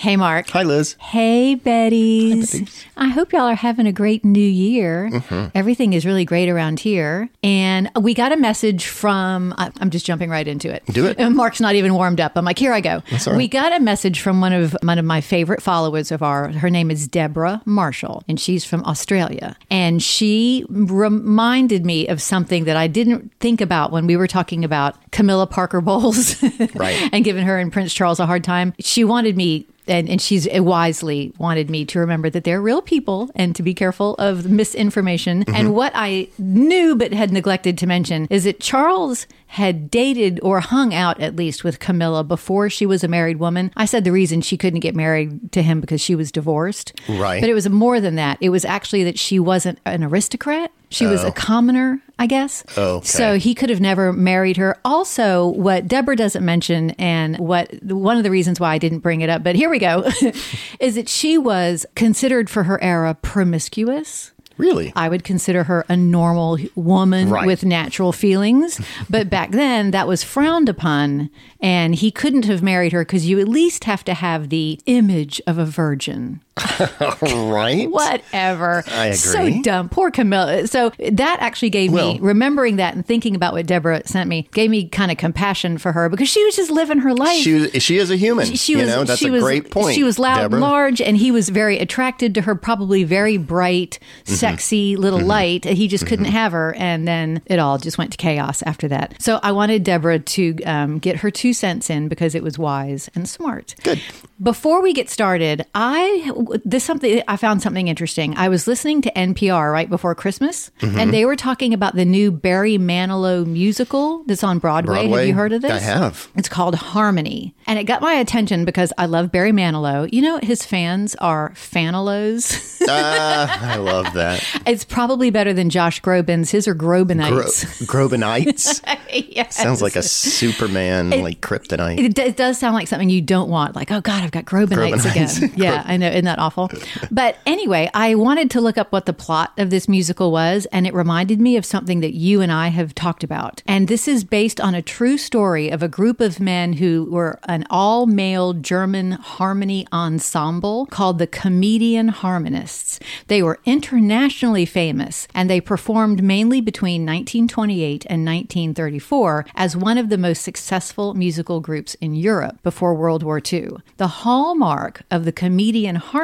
Hey, 0.00 0.16
Mark. 0.16 0.48
Hi, 0.48 0.62
Liz. 0.62 0.96
Hey, 0.98 1.60
Betties. 1.62 2.86
I 2.96 3.08
hope 3.08 3.34
y'all 3.34 3.42
are 3.42 3.54
having 3.54 3.86
a 3.86 3.92
great 3.92 4.24
new 4.24 4.40
year. 4.40 5.10
Mm-hmm. 5.12 5.48
Everything 5.54 5.92
is 5.92 6.06
really 6.06 6.24
great 6.24 6.48
around 6.48 6.80
here. 6.80 7.28
And 7.42 7.90
we 8.00 8.14
got 8.14 8.32
a 8.32 8.38
message 8.38 8.86
from, 8.86 9.54
I'm 9.58 9.90
just 9.90 10.06
jumping 10.06 10.30
right 10.30 10.48
into 10.48 10.72
it. 10.72 10.84
Do 10.86 11.04
it. 11.04 11.18
Mark's 11.32 11.60
not 11.60 11.74
even 11.74 11.92
warmed 11.92 12.18
up. 12.18 12.32
I'm 12.36 12.46
like, 12.46 12.58
here 12.58 12.72
I 12.72 12.80
go. 12.80 13.02
That's 13.10 13.26
all 13.26 13.34
right. 13.34 13.36
We 13.36 13.46
got 13.46 13.74
a 13.74 13.78
message 13.78 14.22
from 14.22 14.40
one 14.40 14.54
of 14.54 14.74
one 14.82 14.98
of 14.98 15.04
my 15.04 15.20
favorite 15.20 15.62
followers 15.62 16.10
of 16.10 16.22
our. 16.22 16.48
Her 16.48 16.70
name 16.70 16.90
is 16.90 17.06
Deborah 17.06 17.60
Marshall, 17.66 18.22
and 18.26 18.40
she's 18.40 18.64
from 18.64 18.82
Australia. 18.86 19.54
And 19.70 20.02
she 20.02 20.64
reminded 20.70 21.84
me 21.84 22.08
of 22.08 22.22
something 22.22 22.64
that 22.64 22.78
I 22.78 22.86
didn't 22.86 23.34
think 23.38 23.60
about 23.60 23.92
when 23.92 24.06
we 24.06 24.16
were 24.16 24.26
talking 24.26 24.64
about 24.64 25.09
Camilla 25.10 25.46
Parker 25.46 25.80
Bowles, 25.80 26.42
Right. 26.74 27.08
and 27.12 27.24
giving 27.24 27.44
her 27.44 27.58
and 27.58 27.72
Prince 27.72 27.92
Charles 27.92 28.20
a 28.20 28.26
hard 28.26 28.44
time. 28.44 28.74
She 28.80 29.04
wanted 29.04 29.36
me. 29.36 29.66
And, 29.88 30.08
and 30.08 30.22
she's 30.22 30.46
wisely 30.52 31.32
wanted 31.38 31.68
me 31.68 31.84
to 31.86 31.98
remember 31.98 32.30
that 32.30 32.44
they're 32.44 32.60
real 32.60 32.80
people 32.80 33.28
and 33.34 33.56
to 33.56 33.62
be 33.62 33.74
careful 33.74 34.14
of 34.20 34.48
misinformation. 34.48 35.44
Mm-hmm. 35.44 35.54
And 35.54 35.74
what 35.74 35.90
I 35.96 36.28
knew 36.38 36.94
but 36.94 37.12
had 37.12 37.32
neglected 37.32 37.76
to 37.78 37.88
mention 37.88 38.28
is 38.30 38.44
that 38.44 38.60
Charles 38.60 39.26
had 39.48 39.90
dated 39.90 40.38
or 40.44 40.60
hung 40.60 40.94
out 40.94 41.18
at 41.18 41.34
least 41.34 41.64
with 41.64 41.80
Camilla 41.80 42.22
before 42.22 42.70
she 42.70 42.86
was 42.86 43.02
a 43.02 43.08
married 43.08 43.38
woman. 43.38 43.72
I 43.76 43.84
said 43.84 44.04
the 44.04 44.12
reason 44.12 44.42
she 44.42 44.56
couldn't 44.56 44.80
get 44.80 44.94
married 44.94 45.50
to 45.52 45.62
him 45.62 45.80
because 45.80 46.00
she 46.00 46.14
was 46.14 46.30
divorced. 46.30 46.92
Right. 47.08 47.40
But 47.40 47.50
it 47.50 47.54
was 47.54 47.68
more 47.68 48.00
than 48.00 48.14
that. 48.14 48.38
It 48.40 48.50
was 48.50 48.64
actually 48.64 49.02
that 49.04 49.18
she 49.18 49.40
wasn't 49.40 49.80
an 49.86 50.04
aristocrat. 50.04 50.70
She 50.90 51.06
was 51.06 51.22
a 51.22 51.28
oh. 51.28 51.32
commoner, 51.32 52.00
I 52.18 52.26
guess. 52.26 52.64
Oh. 52.76 52.96
Okay. 52.96 53.06
So 53.06 53.38
he 53.38 53.54
could 53.54 53.70
have 53.70 53.80
never 53.80 54.12
married 54.12 54.56
her. 54.56 54.76
Also, 54.84 55.46
what 55.48 55.86
Deborah 55.86 56.16
doesn't 56.16 56.44
mention, 56.44 56.90
and 56.92 57.38
what 57.38 57.72
one 57.84 58.16
of 58.16 58.24
the 58.24 58.30
reasons 58.30 58.58
why 58.58 58.74
I 58.74 58.78
didn't 58.78 58.98
bring 58.98 59.20
it 59.20 59.30
up, 59.30 59.44
but 59.44 59.54
here 59.54 59.70
we 59.70 59.78
go, 59.78 60.04
is 60.80 60.96
that 60.96 61.08
she 61.08 61.38
was 61.38 61.86
considered 61.94 62.50
for 62.50 62.64
her 62.64 62.82
era 62.82 63.14
promiscuous. 63.14 64.32
Really? 64.56 64.92
I 64.94 65.08
would 65.08 65.24
consider 65.24 65.64
her 65.64 65.86
a 65.88 65.96
normal 65.96 66.58
woman 66.74 67.30
Right. 67.30 67.46
with 67.46 67.64
natural 67.64 68.12
feelings. 68.12 68.78
But 69.08 69.30
back 69.30 69.50
then, 69.52 69.90
that 69.92 70.06
was 70.06 70.22
frowned 70.22 70.68
upon. 70.68 71.30
And 71.62 71.94
he 71.94 72.10
couldn't 72.10 72.44
have 72.44 72.62
married 72.62 72.92
her 72.92 73.02
because 73.02 73.26
you 73.26 73.40
at 73.40 73.48
least 73.48 73.84
have 73.84 74.04
to 74.04 74.12
have 74.12 74.50
the 74.50 74.78
image 74.84 75.40
of 75.46 75.56
a 75.56 75.64
virgin. 75.64 76.42
right? 77.22 77.90
Whatever. 77.90 78.84
I 78.88 79.06
agree. 79.06 79.16
So 79.16 79.62
dumb. 79.62 79.88
Poor 79.88 80.10
Camilla. 80.10 80.66
So 80.66 80.90
that 81.10 81.38
actually 81.40 81.70
gave 81.70 81.92
Well- 81.92 82.14
me, 82.14 82.20
remembering 82.20 82.76
that 82.76 82.94
and 82.94 83.04
thinking 83.04 83.34
about 83.34 83.52
what 83.52 83.66
Deborah 83.66 84.02
sent 84.06 84.28
me, 84.28 84.48
gave 84.52 84.70
me 84.70 84.88
kind 84.88 85.10
of 85.10 85.16
compassion 85.18 85.78
for 85.78 85.92
her 85.92 86.08
because 86.08 86.28
she 86.28 86.44
was 86.44 86.56
just 86.56 86.70
living 86.70 86.98
her 86.98 87.14
life. 87.14 87.38
She, 87.38 87.68
she 87.80 87.98
is 87.98 88.10
a 88.10 88.16
human. 88.16 88.46
She 88.54 88.72
you 88.72 88.78
was, 88.78 88.88
know, 88.88 89.04
that's 89.04 89.20
she 89.20 89.28
a 89.28 89.32
was, 89.32 89.42
great 89.42 89.70
point. 89.70 89.94
She 89.94 90.02
was 90.04 90.18
loud 90.18 90.42
Deborah. 90.42 90.56
and 90.56 90.60
large, 90.62 91.00
and 91.00 91.16
he 91.16 91.30
was 91.30 91.48
very 91.48 91.78
attracted 91.78 92.34
to 92.34 92.42
her, 92.42 92.54
probably 92.54 93.04
very 93.04 93.36
bright, 93.36 93.98
Mm-hmm. 94.00 94.34
sexy 94.34 94.96
little 94.96 95.20
light. 95.20 95.64
He 95.64 95.88
just 95.88 96.06
couldn't 96.06 96.26
have 96.26 96.52
her. 96.52 96.74
And 96.74 97.06
then 97.08 97.42
it 97.46 97.58
all 97.58 97.78
just 97.78 97.98
went 97.98 98.10
to 98.12 98.16
chaos 98.16 98.62
after 98.62 98.86
that. 98.88 99.14
So 99.20 99.40
I 99.42 99.52
wanted 99.52 99.82
Deborah 99.84 100.18
to 100.18 100.62
um, 100.64 100.98
get 100.98 101.16
her 101.16 101.30
two 101.30 101.52
cents 101.52 101.90
in 101.90 102.08
because 102.08 102.34
it 102.34 102.42
was 102.42 102.58
wise 102.58 103.08
and 103.14 103.28
smart. 103.28 103.74
Good. 103.82 104.00
Before 104.42 104.82
we 104.82 104.92
get 104.92 105.08
started, 105.10 105.66
I 105.74 106.30
this 106.64 106.84
something 106.84 107.22
I 107.28 107.36
found 107.36 107.62
something 107.62 107.88
interesting. 107.88 108.36
I 108.36 108.48
was 108.48 108.66
listening 108.66 109.02
to 109.02 109.12
NPR 109.12 109.72
right 109.72 109.88
before 109.88 110.14
Christmas, 110.14 110.70
Mm-hmm. 110.80 110.98
and 110.98 111.12
they 111.12 111.24
were 111.24 111.36
talking 111.36 111.72
about 111.74 111.94
the 111.94 112.04
new 112.04 112.30
Barry 112.30 112.78
Manilow 112.78 113.46
musical 113.46 114.24
that's 114.24 114.42
on 114.44 114.58
Broadway. 114.58 115.06
Have 115.08 115.26
you 115.26 115.34
heard 115.34 115.52
of 115.52 115.62
this? 115.62 115.70
I 115.70 115.78
have. 115.78 116.28
It's 116.36 116.48
called 116.48 116.74
Harmony. 116.74 117.54
And 117.66 117.78
it 117.78 117.84
got 117.84 118.00
my 118.02 118.14
attention 118.14 118.64
because 118.64 118.92
I 118.98 119.06
love 119.06 119.30
Barry 119.32 119.52
Manilow. 119.52 120.08
You 120.12 120.22
know, 120.22 120.38
his 120.42 120.64
fans 120.64 121.14
are 121.16 121.50
Fanilows. 121.54 122.82
Ah, 122.88 123.72
I 123.74 123.76
love 123.76 124.12
that. 124.14 124.44
it's 124.66 124.84
probably 124.84 125.30
better 125.30 125.52
than 125.52 125.70
Josh 125.70 126.00
Groban's. 126.02 126.50
His 126.50 126.66
are 126.68 126.74
Gro- 126.74 127.04
Grobanites. 127.04 127.86
Grobanites 127.86 128.80
Yes. 129.36 129.56
sounds 129.56 129.80
like 129.82 129.96
a 129.96 130.02
Superman 130.02 131.10
like 131.22 131.40
kryptonite. 131.40 131.98
It, 131.98 132.18
it 132.18 132.36
does 132.36 132.58
sound 132.58 132.74
like 132.74 132.88
something 132.88 133.10
you 133.10 133.20
don't 133.20 133.48
want. 133.50 133.74
Like, 133.76 133.90
oh 133.92 134.00
God, 134.00 134.22
I've 134.22 134.30
got 134.30 134.44
Grobanites, 134.44 135.00
Grobanites. 135.02 135.36
again. 135.42 135.52
Yeah, 135.60 135.82
I 135.86 135.96
know. 135.96 136.08
Isn't 136.08 136.24
that 136.30 136.38
awful? 136.38 136.70
But 137.10 137.38
anyway, 137.44 137.90
I 137.92 138.14
wanted 138.14 138.50
to 138.52 138.60
look 138.60 138.78
up 138.78 138.92
what 138.92 139.06
the 139.06 139.12
plot 139.12 139.52
of 139.58 139.70
this 139.70 139.88
musical 139.88 140.30
was, 140.30 140.66
and 140.66 140.86
it 140.86 140.94
reminded 140.94 141.40
me 141.40 141.56
of 141.56 141.64
something 141.64 142.00
that 142.00 142.14
you 142.14 142.40
and 142.40 142.52
I 142.52 142.68
have 142.68 142.94
talked 142.94 143.24
about. 143.24 143.62
And 143.66 143.88
this 143.88 144.06
is 144.06 144.22
based 144.22 144.60
on 144.60 144.74
a 144.74 144.82
true 144.82 145.18
story 145.18 145.70
of 145.70 145.82
a 145.82 145.88
group 145.88 146.20
of 146.20 146.38
men 146.38 146.74
who 146.74 147.08
were 147.10 147.40
an 147.44 147.66
all 147.68 148.06
male 148.06 148.52
German 148.52 149.12
harmony 149.12 149.86
ensemble 149.92 150.86
called 150.86 151.18
the 151.18 151.26
Comedian 151.26 152.08
Harmonists. 152.08 153.00
They 153.26 153.42
were 153.42 153.58
internationally 153.64 154.66
famous, 154.66 155.26
and 155.34 155.50
they 155.50 155.60
performed 155.60 156.22
mainly 156.22 156.60
between 156.60 157.02
1928 157.02 158.06
and 158.08 158.24
1934 158.24 159.46
as 159.56 159.76
one 159.76 159.98
of 159.98 160.08
the 160.08 160.18
most 160.18 160.42
successful 160.42 161.14
musical 161.14 161.60
groups 161.60 161.94
in 161.96 162.14
Europe 162.14 162.62
before 162.62 162.94
World 162.94 163.24
War 163.24 163.40
II. 163.52 163.70
The 163.96 164.20
hallmark 164.22 165.02
of 165.10 165.24
the 165.24 165.32
comedian 165.32 165.96
harmonists 165.96 166.19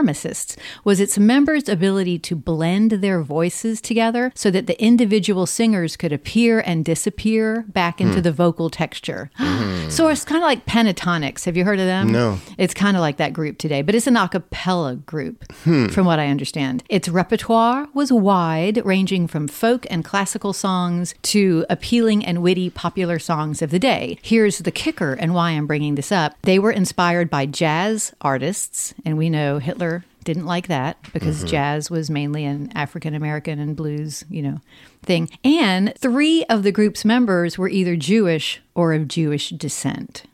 was 0.84 1.00
its 1.00 1.19
members' 1.19 1.69
ability 1.69 2.19
to 2.20 2.37
blend 2.37 2.93
their 2.93 3.22
voices 3.22 3.81
together 3.81 4.32
so 4.34 4.50
that 4.50 4.66
the 4.66 4.81
individual 4.82 5.46
singers 5.46 5.96
could 5.96 6.12
appear 6.12 6.60
and 6.60 6.84
disappear 6.84 7.64
back 7.69 8.00
into 8.00 8.16
hmm. 8.16 8.22
the 8.22 8.32
vocal 8.32 8.70
texture. 8.70 9.31
So 9.88 10.08
it's 10.08 10.25
kind 10.25 10.43
of 10.43 10.46
like 10.46 10.66
Pentatonix. 10.66 11.44
Have 11.44 11.56
you 11.56 11.64
heard 11.64 11.78
of 11.78 11.87
them? 11.87 12.10
No. 12.10 12.38
It's 12.58 12.75
kind 12.75 12.96
of 12.96 13.00
like 13.00 13.19
that 13.19 13.32
group 13.32 13.56
today, 13.56 13.82
but 13.82 13.94
it's 13.94 14.08
an 14.08 14.16
a 14.16 14.28
cappella 14.28 14.96
group, 14.96 15.50
hmm. 15.62 15.87
from 15.87 16.06
what 16.06 16.19
I 16.19 16.26
understand. 16.26 16.82
Its 16.88 17.08
repertoire 17.08 17.88
was 17.94 18.12
wide, 18.12 18.84
ranging 18.84 19.28
from 19.28 19.46
folk 19.46 19.87
and 19.88 20.04
classical 20.04 20.52
songs 20.52 21.14
to 21.22 21.64
appealing 21.70 22.25
and 22.25 22.42
witty 22.42 22.69
popular 22.69 23.19
songs 23.19 23.62
of 23.62 23.70
the 23.70 23.78
day. 23.78 24.19
Here's 24.22 24.58
the 24.58 24.72
kicker 24.72 25.14
and 25.14 25.34
why 25.34 25.50
I'm 25.50 25.66
bringing 25.66 25.94
this 25.94 26.10
up. 26.10 26.34
They 26.42 26.58
were 26.58 26.72
inspired 26.72 27.31
by 27.31 27.46
jazz 27.46 28.12
artists, 28.20 28.92
and 29.04 29.16
we 29.16 29.31
know 29.31 29.58
Hitler 29.58 29.85
didn't 30.26 30.44
like 30.44 30.67
that 30.67 30.99
because 31.12 31.38
mm-hmm. 31.38 31.46
jazz 31.46 31.90
was 31.90 32.11
mainly 32.11 32.44
an 32.44 32.70
African 32.75 33.14
American 33.14 33.58
and 33.58 33.75
blues, 33.75 34.25
you 34.28 34.43
know, 34.43 34.61
thing. 35.02 35.31
And 35.43 35.94
three 35.96 36.44
of 36.50 36.64
the 36.64 36.73
group's 36.73 37.05
members 37.05 37.56
were 37.56 37.69
either 37.69 37.96
Jewish 37.96 38.61
or 38.75 38.93
of 38.93 39.08
Jewish 39.08 39.50
descent. 39.50 40.25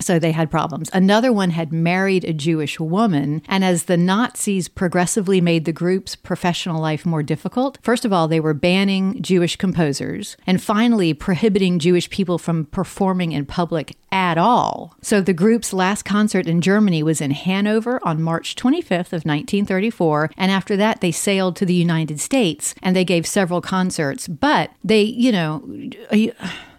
So 0.00 0.18
they 0.18 0.32
had 0.32 0.50
problems. 0.50 0.90
Another 0.92 1.32
one 1.32 1.50
had 1.50 1.72
married 1.72 2.24
a 2.24 2.32
Jewish 2.32 2.78
woman. 2.78 3.42
And 3.48 3.64
as 3.64 3.84
the 3.84 3.96
Nazis 3.96 4.68
progressively 4.68 5.40
made 5.40 5.64
the 5.64 5.72
group's 5.72 6.14
professional 6.14 6.80
life 6.80 7.04
more 7.04 7.22
difficult, 7.22 7.78
first 7.82 8.04
of 8.04 8.12
all, 8.12 8.28
they 8.28 8.40
were 8.40 8.54
banning 8.54 9.20
Jewish 9.20 9.56
composers 9.56 10.36
and 10.46 10.62
finally 10.62 11.12
prohibiting 11.14 11.78
Jewish 11.78 12.08
people 12.10 12.38
from 12.38 12.66
performing 12.66 13.32
in 13.32 13.46
public 13.46 13.96
at 14.12 14.38
all. 14.38 14.96
So 15.02 15.20
the 15.20 15.32
group's 15.32 15.72
last 15.72 16.04
concert 16.04 16.46
in 16.46 16.60
Germany 16.60 17.02
was 17.02 17.20
in 17.20 17.32
Hanover 17.32 18.00
on 18.02 18.22
March 18.22 18.54
25th 18.54 19.12
of 19.12 19.24
1934. 19.24 20.30
And 20.36 20.50
after 20.50 20.76
that, 20.76 21.00
they 21.00 21.12
sailed 21.12 21.56
to 21.56 21.66
the 21.66 21.74
United 21.74 22.20
States 22.20 22.74
and 22.82 22.94
they 22.94 23.04
gave 23.04 23.26
several 23.26 23.60
concerts. 23.60 24.28
But 24.28 24.70
they, 24.84 25.02
you 25.02 25.32
know, 25.32 25.68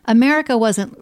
America 0.06 0.58
wasn't 0.58 0.98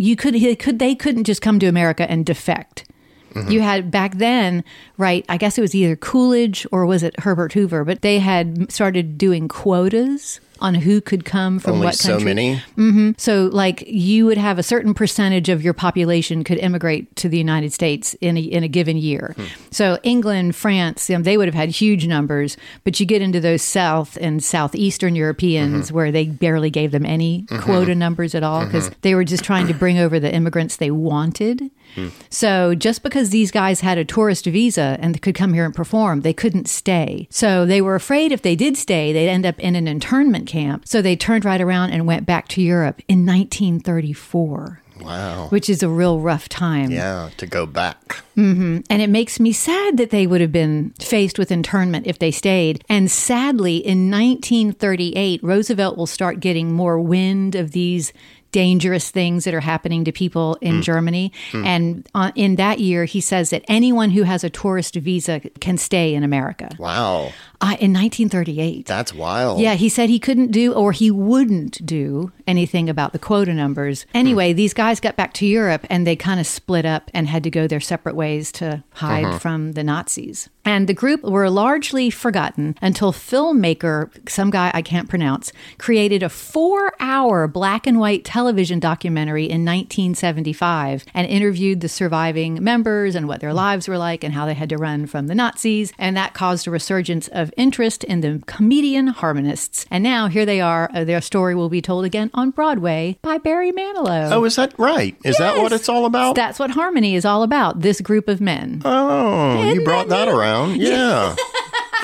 you 0.00 0.16
could 0.16 0.34
he 0.34 0.56
could 0.56 0.78
they 0.78 0.94
couldn't 0.94 1.24
just 1.24 1.42
come 1.42 1.58
to 1.60 1.66
America 1.66 2.10
and 2.10 2.24
defect. 2.24 2.86
You 3.34 3.42
mm-hmm. 3.42 3.58
had 3.60 3.90
back 3.92 4.16
then, 4.16 4.64
right? 4.96 5.24
I 5.28 5.36
guess 5.36 5.56
it 5.56 5.60
was 5.60 5.72
either 5.72 5.94
Coolidge 5.94 6.66
or 6.72 6.84
was 6.84 7.04
it 7.04 7.20
Herbert 7.20 7.52
Hoover, 7.52 7.84
but 7.84 8.02
they 8.02 8.18
had 8.18 8.72
started 8.72 9.18
doing 9.18 9.46
quotas 9.46 10.40
on 10.60 10.74
who 10.74 11.00
could 11.00 11.24
come 11.24 11.58
from 11.58 11.74
Only 11.74 11.86
what 11.86 11.94
so 11.94 12.12
country. 12.12 12.24
many. 12.24 12.56
Mm-hmm. 12.76 13.10
So, 13.16 13.48
like, 13.52 13.82
you 13.86 14.26
would 14.26 14.38
have 14.38 14.58
a 14.58 14.62
certain 14.62 14.94
percentage 14.94 15.48
of 15.48 15.62
your 15.62 15.74
population 15.74 16.44
could 16.44 16.58
immigrate 16.58 17.14
to 17.16 17.28
the 17.28 17.38
United 17.38 17.72
States 17.72 18.14
in 18.20 18.36
a, 18.36 18.40
in 18.40 18.62
a 18.62 18.68
given 18.68 18.96
year. 18.96 19.34
Hmm. 19.36 19.44
So, 19.70 19.98
England, 20.02 20.56
France, 20.56 21.08
you 21.08 21.16
know, 21.16 21.22
they 21.22 21.36
would 21.36 21.48
have 21.48 21.54
had 21.54 21.70
huge 21.70 22.06
numbers, 22.06 22.56
but 22.84 23.00
you 23.00 23.06
get 23.06 23.22
into 23.22 23.40
those 23.40 23.62
South 23.62 24.16
and 24.20 24.42
Southeastern 24.42 25.16
Europeans 25.16 25.86
mm-hmm. 25.86 25.94
where 25.94 26.12
they 26.12 26.26
barely 26.26 26.70
gave 26.70 26.90
them 26.92 27.06
any 27.06 27.42
mm-hmm. 27.42 27.62
quota 27.62 27.94
numbers 27.94 28.34
at 28.34 28.42
all 28.42 28.64
because 28.64 28.90
they 29.02 29.14
were 29.14 29.24
just 29.24 29.44
trying 29.44 29.66
to 29.66 29.74
bring 29.74 29.98
over 29.98 30.20
the 30.20 30.32
immigrants 30.32 30.76
they 30.76 30.90
wanted. 30.90 31.70
Hmm. 31.94 32.08
So, 32.28 32.74
just 32.74 33.02
because 33.02 33.30
these 33.30 33.50
guys 33.50 33.80
had 33.80 33.98
a 33.98 34.04
tourist 34.04 34.44
visa 34.46 34.96
and 35.00 35.20
could 35.22 35.34
come 35.34 35.54
here 35.54 35.64
and 35.64 35.74
perform, 35.74 36.20
they 36.20 36.32
couldn't 36.32 36.68
stay. 36.68 37.26
So, 37.30 37.66
they 37.66 37.82
were 37.82 37.94
afraid 37.94 38.30
if 38.30 38.42
they 38.42 38.54
did 38.54 38.76
stay, 38.76 39.12
they'd 39.12 39.28
end 39.28 39.44
up 39.44 39.58
in 39.58 39.74
an 39.74 39.88
internment 39.88 40.49
camp. 40.50 40.86
So, 40.86 41.00
they 41.00 41.16
turned 41.16 41.44
right 41.44 41.60
around 41.60 41.90
and 41.90 42.06
went 42.06 42.26
back 42.26 42.48
to 42.48 42.62
Europe 42.62 43.00
in 43.08 43.24
1934. 43.24 44.82
Wow. 45.00 45.48
Which 45.48 45.70
is 45.70 45.82
a 45.82 45.88
real 45.88 46.20
rough 46.20 46.48
time. 46.48 46.90
Yeah, 46.90 47.30
to 47.38 47.46
go 47.46 47.66
back. 47.66 48.22
Mm-hmm. 48.36 48.80
And 48.88 49.02
it 49.02 49.08
makes 49.08 49.40
me 49.40 49.52
sad 49.52 49.96
that 49.96 50.10
they 50.10 50.26
would 50.26 50.40
have 50.40 50.52
been 50.52 50.90
faced 50.98 51.38
with 51.38 51.50
internment 51.50 52.06
if 52.06 52.18
they 52.18 52.30
stayed. 52.30 52.84
And 52.88 53.10
sadly, 53.10 53.76
in 53.76 54.10
1938, 54.10 55.42
Roosevelt 55.42 55.96
will 55.96 56.06
start 56.06 56.40
getting 56.40 56.72
more 56.72 57.00
wind 57.00 57.54
of 57.54 57.72
these 57.72 58.12
dangerous 58.52 59.10
things 59.10 59.44
that 59.44 59.54
are 59.54 59.60
happening 59.60 60.04
to 60.04 60.12
people 60.12 60.56
in 60.60 60.82
Germany. 60.82 61.32
And 61.52 62.08
uh, 62.14 62.32
in 62.34 62.56
that 62.56 62.80
year, 62.80 63.04
he 63.04 63.20
says 63.20 63.50
that 63.50 63.64
anyone 63.68 64.10
who 64.10 64.24
has 64.24 64.44
a 64.44 64.50
tourist 64.50 64.94
visa 64.96 65.40
can 65.60 65.78
stay 65.78 66.14
in 66.14 66.22
America. 66.22 66.70
Wow. 66.78 67.32
Uh, 67.62 67.76
in 67.78 67.92
1938. 67.92 68.86
That's 68.86 69.12
wild. 69.12 69.60
Yeah, 69.60 69.74
he 69.74 69.90
said 69.90 70.08
he 70.08 70.18
couldn't 70.18 70.50
do 70.50 70.72
or 70.72 70.92
he 70.92 71.10
wouldn't 71.10 71.84
do 71.84 72.32
anything 72.46 72.88
about 72.88 73.12
the 73.12 73.18
quota 73.18 73.52
numbers. 73.52 74.06
Anyway, 74.14 74.54
these 74.54 74.72
guys 74.72 74.98
got 74.98 75.14
back 75.14 75.34
to 75.34 75.46
Europe 75.46 75.86
and 75.90 76.06
they 76.06 76.16
kind 76.16 76.40
of 76.40 76.46
split 76.46 76.86
up 76.86 77.10
and 77.12 77.28
had 77.28 77.44
to 77.44 77.50
go 77.50 77.66
their 77.66 77.80
separate 77.80 78.16
ways 78.16 78.50
to 78.52 78.82
hide 78.94 79.42
from 79.42 79.72
the 79.72 79.84
Nazis. 79.84 80.48
And 80.64 80.88
the 80.88 80.94
group 80.94 81.22
were 81.22 81.50
largely 81.50 82.08
forgotten 82.10 82.76
until 82.80 83.12
filmmaker, 83.12 84.10
some 84.28 84.50
guy 84.50 84.70
I 84.72 84.82
can't 84.82 85.08
pronounce, 85.08 85.52
created 85.78 86.22
a 86.22 86.28
four 86.30 86.94
hour 86.98 87.46
black 87.46 87.86
and 87.86 87.98
white 88.00 88.24
television 88.24 88.39
documentary 88.80 89.44
in 89.44 89.64
1975 89.64 91.04
and 91.14 91.26
interviewed 91.26 91.80
the 91.80 91.88
surviving 91.88 92.62
members 92.62 93.14
and 93.14 93.28
what 93.28 93.40
their 93.40 93.52
lives 93.52 93.88
were 93.88 93.98
like 93.98 94.24
and 94.24 94.34
how 94.34 94.46
they 94.46 94.54
had 94.54 94.68
to 94.68 94.76
run 94.78 95.06
from 95.06 95.26
the 95.26 95.34
Nazis. 95.34 95.92
And 95.98 96.16
that 96.16 96.34
caused 96.34 96.66
a 96.66 96.70
resurgence 96.70 97.28
of 97.28 97.52
interest 97.56 98.04
in 98.04 98.20
the 98.20 98.42
comedian 98.46 99.08
harmonists. 99.08 99.86
And 99.90 100.02
now 100.02 100.28
here 100.28 100.46
they 100.46 100.60
are. 100.60 100.90
Uh, 100.94 101.04
their 101.04 101.20
story 101.20 101.54
will 101.54 101.68
be 101.68 101.82
told 101.82 102.04
again 102.04 102.30
on 102.34 102.50
Broadway 102.50 103.18
by 103.22 103.38
Barry 103.38 103.72
Manilow. 103.72 104.30
Oh, 104.32 104.44
is 104.44 104.56
that 104.56 104.78
right? 104.78 105.16
Is 105.24 105.36
that 105.38 105.56
what 105.58 105.72
it's 105.72 105.88
all 105.88 106.06
about? 106.06 106.34
That's 106.34 106.58
what 106.58 106.70
Harmony 106.70 107.14
is 107.14 107.24
all 107.24 107.42
about. 107.42 107.80
This 107.80 108.00
group 108.00 108.28
of 108.28 108.40
men. 108.40 108.82
oh, 108.84 109.62
you 109.62 109.70
Isn't 109.70 109.84
brought 109.84 110.08
that 110.08 110.26
that 110.26 110.34
around. 110.34 110.80
Yeah. 110.80 111.36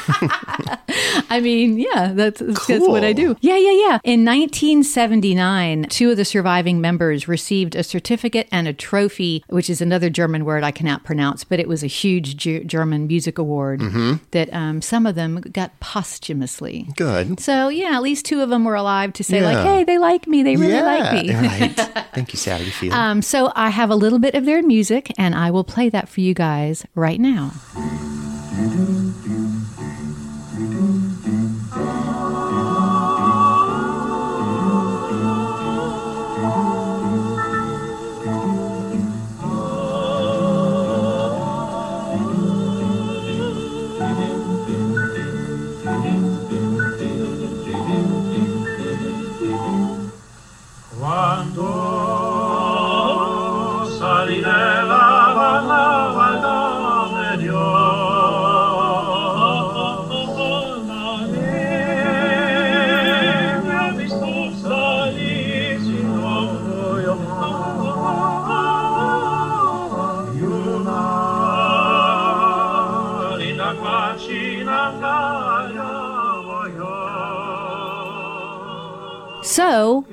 I 1.31 1.41
mean, 1.41 1.79
yeah, 1.79 2.13
that's, 2.13 2.41
that's 2.41 2.87
what 2.87 3.05
I 3.05 3.13
do. 3.13 3.37
Yeah, 3.41 3.57
yeah, 3.57 3.73
yeah. 3.73 3.99
In 4.05 4.25
1979, 4.25 5.87
two 5.89 6.11
of 6.11 6.17
the 6.17 6.25
surviving 6.25 6.81
members 6.81 7.29
received 7.29 7.75
a 7.75 7.83
certificate 7.83 8.49
and 8.51 8.69
a 8.69 8.73
trophy, 8.73 9.45
which 9.49 9.71
is 9.71 9.81
another 9.81 10.11
German 10.11 10.45
word 10.45 10.65
I 10.65 10.71
cannot 10.71 11.05
pronounce, 11.05 11.45
but 11.45 11.61
it 11.61 11.69
was 11.69 11.83
a 11.83 11.89
huge 11.89 12.37
Ge- 12.37 12.67
German 12.67 13.07
music 13.07 13.39
award 13.39 13.81
that 14.31 14.53
um, 14.53 14.83
some 14.83 15.07
of 15.07 15.15
them 15.15 15.41
got 15.41 15.79
posthumously. 15.81 16.89
Good. 16.97 17.41
So, 17.41 17.69
yeah, 17.69 17.97
at 17.97 18.03
least 18.03 18.25
two 18.25 18.41
of 18.41 18.51
them 18.51 18.65
were 18.65 18.75
alive 18.75 19.13
to 19.15 19.25
say, 19.25 19.43
like, 19.43 19.59
hey, 19.59 19.85
they 19.85 19.99
like 19.99 20.27
me. 20.27 20.43
They 20.43 20.57
really 20.57 20.75
yeah. 20.75 20.83
like 20.83 21.25
me. 21.25 21.35
right. 21.35 21.75
Thank 22.15 22.33
you, 22.33 22.39
Sally 22.39 22.71
Field. 22.71 22.95
Um, 22.95 23.23
so 23.23 23.53
I 23.55 23.71
have 23.71 23.91
a 23.91 23.97
little 23.97 24.19
bit 24.19 24.35
of 24.35 24.45
their 24.45 24.63
music, 24.63 25.13
and 25.19 25.35
I 25.35 25.51
will 25.51 25.65
play 25.65 25.89
that 25.91 26.09
for 26.09 26.21
you 26.21 26.35
guys 26.35 26.87
right 26.95 27.21
now. 27.21 27.53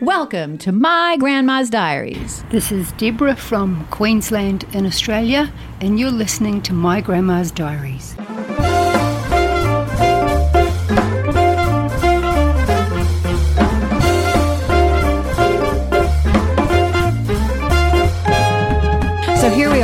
Welcome 0.05 0.57
to 0.57 0.69
my 0.73 1.15
grandma's 1.17 1.69
diaries. 1.69 2.43
This 2.49 2.73
is 2.73 2.91
Deborah 2.93 3.37
from 3.37 3.87
Queensland 3.89 4.65
in 4.73 4.85
Australia, 4.85 5.49
and 5.79 5.97
you're 5.97 6.11
listening 6.11 6.61
to 6.63 6.73
My 6.73 6.99
Grandma's 6.99 7.51
Diaries. 7.51 8.13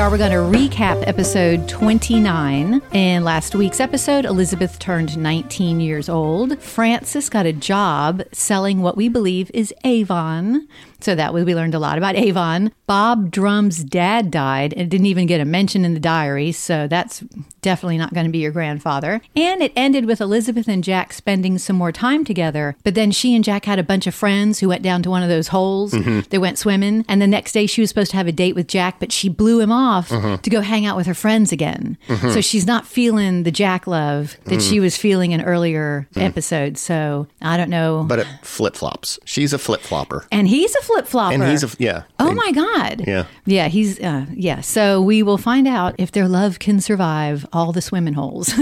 Are. 0.09 0.11
We're 0.11 0.17
going 0.17 0.31
to 0.31 0.57
recap 0.57 1.07
episode 1.07 1.67
29. 1.67 2.81
In 2.93 3.23
last 3.23 3.55
week's 3.55 3.79
episode, 3.79 4.25
Elizabeth 4.25 4.79
turned 4.79 5.17
19 5.17 5.79
years 5.79 6.09
old. 6.09 6.59
Frances 6.61 7.29
got 7.29 7.45
a 7.45 7.53
job 7.53 8.23
selling 8.31 8.81
what 8.81 8.97
we 8.97 9.09
believe 9.09 9.51
is 9.53 9.73
Avon. 9.83 10.67
So 11.01 11.15
that 11.15 11.33
way 11.33 11.43
we 11.43 11.55
learned 11.55 11.75
a 11.75 11.79
lot 11.79 11.97
about 11.97 12.15
Avon. 12.15 12.71
Bob 12.85 13.31
Drum's 13.31 13.83
dad 13.83 14.31
died 14.31 14.73
and 14.75 14.89
didn't 14.89 15.05
even 15.05 15.27
get 15.27 15.41
a 15.41 15.45
mention 15.45 15.85
in 15.85 15.93
the 15.93 15.99
diary. 15.99 16.51
So 16.51 16.87
that's 16.87 17.23
definitely 17.61 17.97
not 17.97 18.13
going 18.13 18.25
to 18.25 18.31
be 18.31 18.39
your 18.39 18.51
grandfather. 18.51 19.21
And 19.35 19.61
it 19.61 19.71
ended 19.75 20.05
with 20.05 20.21
Elizabeth 20.21 20.67
and 20.67 20.83
Jack 20.83 21.13
spending 21.13 21.57
some 21.57 21.75
more 21.75 21.91
time 21.91 22.25
together. 22.25 22.75
But 22.83 22.95
then 22.95 23.11
she 23.11 23.35
and 23.35 23.43
Jack 23.43 23.65
had 23.65 23.79
a 23.79 23.83
bunch 23.83 24.07
of 24.07 24.15
friends 24.15 24.59
who 24.59 24.69
went 24.69 24.81
down 24.81 25.03
to 25.03 25.09
one 25.09 25.23
of 25.23 25.29
those 25.29 25.49
holes. 25.49 25.93
Mm-hmm. 25.93 26.21
They 26.29 26.37
went 26.37 26.57
swimming. 26.57 27.05
And 27.07 27.21
the 27.21 27.27
next 27.27 27.51
day 27.51 27.65
she 27.65 27.81
was 27.81 27.89
supposed 27.89 28.11
to 28.11 28.17
have 28.17 28.27
a 28.27 28.31
date 28.31 28.55
with 28.55 28.67
Jack, 28.67 28.99
but 28.99 29.11
she 29.11 29.29
blew 29.29 29.59
him 29.59 29.71
off 29.71 30.11
uh-huh. 30.11 30.37
to 30.37 30.49
go 30.49 30.61
hang 30.61 30.85
out 30.85 30.97
with 30.97 31.07
her 31.07 31.13
friends 31.13 31.51
again. 31.51 31.97
Uh-huh. 32.07 32.31
So 32.33 32.41
she's 32.41 32.65
not 32.65 32.87
feeling 32.87 33.43
the 33.43 33.51
Jack 33.51 33.87
love 33.87 34.37
that 34.45 34.51
mm-hmm. 34.51 34.69
she 34.69 34.79
was 34.79 34.97
feeling 34.97 35.31
in 35.31 35.41
earlier 35.41 36.07
mm-hmm. 36.11 36.21
episodes. 36.21 36.81
So 36.81 37.27
I 37.41 37.57
don't 37.57 37.69
know. 37.69 38.03
but 38.07 38.19
it 38.19 38.27
flip 38.41 38.75
flops. 38.75 39.19
She's 39.25 39.53
a 39.53 39.59
flip 39.59 39.81
flopper. 39.81 40.25
and 40.31 40.47
he's 40.47 40.75
a 40.75 40.81
flip 40.89 41.05
flopper. 41.07 41.35
And 41.35 41.43
he's 41.43 41.63
a, 41.63 41.69
yeah. 41.77 42.03
Oh 42.19 42.33
my. 42.33 42.51
God. 42.51 43.03
Yeah. 43.07 43.25
Yeah, 43.45 43.67
he's, 43.67 43.99
uh, 43.99 44.25
yeah. 44.33 44.61
So 44.61 45.01
we 45.01 45.21
will 45.21 45.37
find 45.37 45.67
out 45.67 45.93
if 45.99 46.11
their 46.11 46.27
love 46.27 46.57
can 46.57 46.81
survive 46.81 47.45
all 47.53 47.71
the 47.71 47.81
swimming 47.81 48.15
holes. 48.15 48.47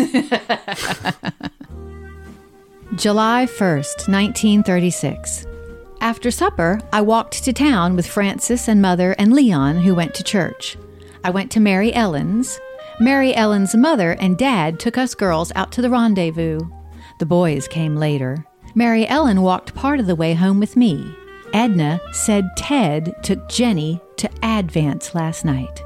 July 2.95 3.45
1st, 3.45 4.09
1936. 4.09 5.45
After 6.01 6.29
supper, 6.31 6.81
I 6.91 7.01
walked 7.01 7.43
to 7.45 7.53
town 7.53 7.95
with 7.95 8.05
Frances 8.05 8.67
and 8.67 8.81
Mother 8.81 9.15
and 9.17 9.31
Leon, 9.33 9.79
who 9.81 9.95
went 9.95 10.13
to 10.15 10.23
church. 10.23 10.77
I 11.23 11.29
went 11.29 11.49
to 11.51 11.59
Mary 11.61 11.93
Ellen's. 11.93 12.59
Mary 12.99 13.33
Ellen's 13.35 13.73
mother 13.75 14.11
and 14.19 14.37
dad 14.37 14.79
took 14.79 14.97
us 14.97 15.15
girls 15.15 15.51
out 15.55 15.71
to 15.73 15.81
the 15.81 15.89
rendezvous. 15.89 16.59
The 17.19 17.25
boys 17.25 17.67
came 17.67 17.95
later. 17.95 18.45
Mary 18.75 19.07
Ellen 19.07 19.41
walked 19.41 19.73
part 19.75 19.99
of 19.99 20.07
the 20.07 20.15
way 20.15 20.33
home 20.33 20.59
with 20.59 20.75
me. 20.75 21.15
Edna 21.53 22.01
said 22.11 22.49
Ted 22.55 23.15
took 23.23 23.47
Jenny 23.49 24.01
to 24.17 24.29
Advance 24.43 25.15
last 25.15 25.45
night. 25.45 25.83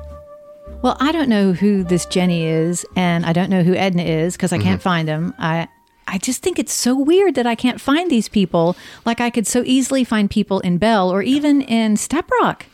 Well, 0.81 0.97
I 0.99 1.11
don't 1.11 1.29
know 1.29 1.53
who 1.53 1.83
this 1.83 2.05
Jenny 2.05 2.45
is, 2.45 2.85
and 2.95 3.25
I 3.25 3.33
don't 3.33 3.49
know 3.49 3.63
who 3.63 3.75
Edna 3.75 4.03
is 4.03 4.35
because 4.35 4.51
I 4.51 4.57
can't 4.57 4.79
mm-hmm. 4.79 4.89
find 4.89 5.07
them. 5.07 5.33
I 5.37 5.67
I 6.07 6.17
just 6.17 6.41
think 6.41 6.59
it's 6.59 6.73
so 6.73 6.95
weird 6.95 7.35
that 7.35 7.47
I 7.47 7.55
can't 7.55 7.79
find 7.79 8.11
these 8.11 8.27
people. 8.27 8.75
Like 9.05 9.21
I 9.21 9.29
could 9.29 9.47
so 9.47 9.63
easily 9.65 10.03
find 10.03 10.29
people 10.29 10.59
in 10.59 10.77
Bell 10.77 11.09
or 11.09 11.21
even 11.21 11.61
in 11.61 11.95
Step 11.97 12.29
Rock. 12.41 12.65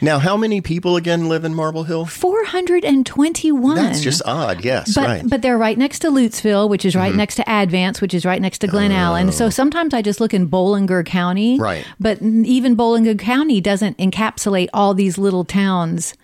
Now, 0.00 0.18
how 0.18 0.36
many 0.36 0.60
people 0.60 0.96
again 0.96 1.28
live 1.28 1.44
in 1.44 1.54
Marble 1.54 1.84
Hill? 1.84 2.04
Four 2.06 2.44
hundred 2.44 2.84
and 2.84 3.04
twenty-one. 3.06 3.76
That's 3.76 4.02
just 4.02 4.22
odd. 4.26 4.64
Yes, 4.64 4.94
But 4.94 5.06
right. 5.06 5.18
Mm-hmm. 5.20 5.28
but 5.28 5.42
they're 5.42 5.58
right 5.58 5.78
next 5.78 6.00
to 6.00 6.08
Lutesville, 6.08 6.68
which 6.68 6.84
is 6.84 6.94
right 6.94 7.14
next 7.14 7.36
to 7.36 7.44
Advance, 7.50 8.00
which 8.00 8.14
is 8.14 8.24
right 8.26 8.40
next 8.40 8.58
to 8.58 8.66
Glen 8.66 8.92
Allen. 8.92 9.32
So 9.32 9.50
sometimes 9.50 9.94
I 9.94 10.02
just 10.02 10.20
look 10.20 10.34
in 10.34 10.48
Bollinger 10.48 11.04
County. 11.04 11.56
Oh. 11.58 11.62
Right. 11.62 11.86
But 11.98 12.20
even 12.22 12.76
Bollinger 12.76 13.18
County 13.18 13.60
doesn't 13.60 13.96
encapsulate 13.98 14.68
all 14.74 14.94
these 14.94 15.18
little 15.18 15.44
towns. 15.44 16.14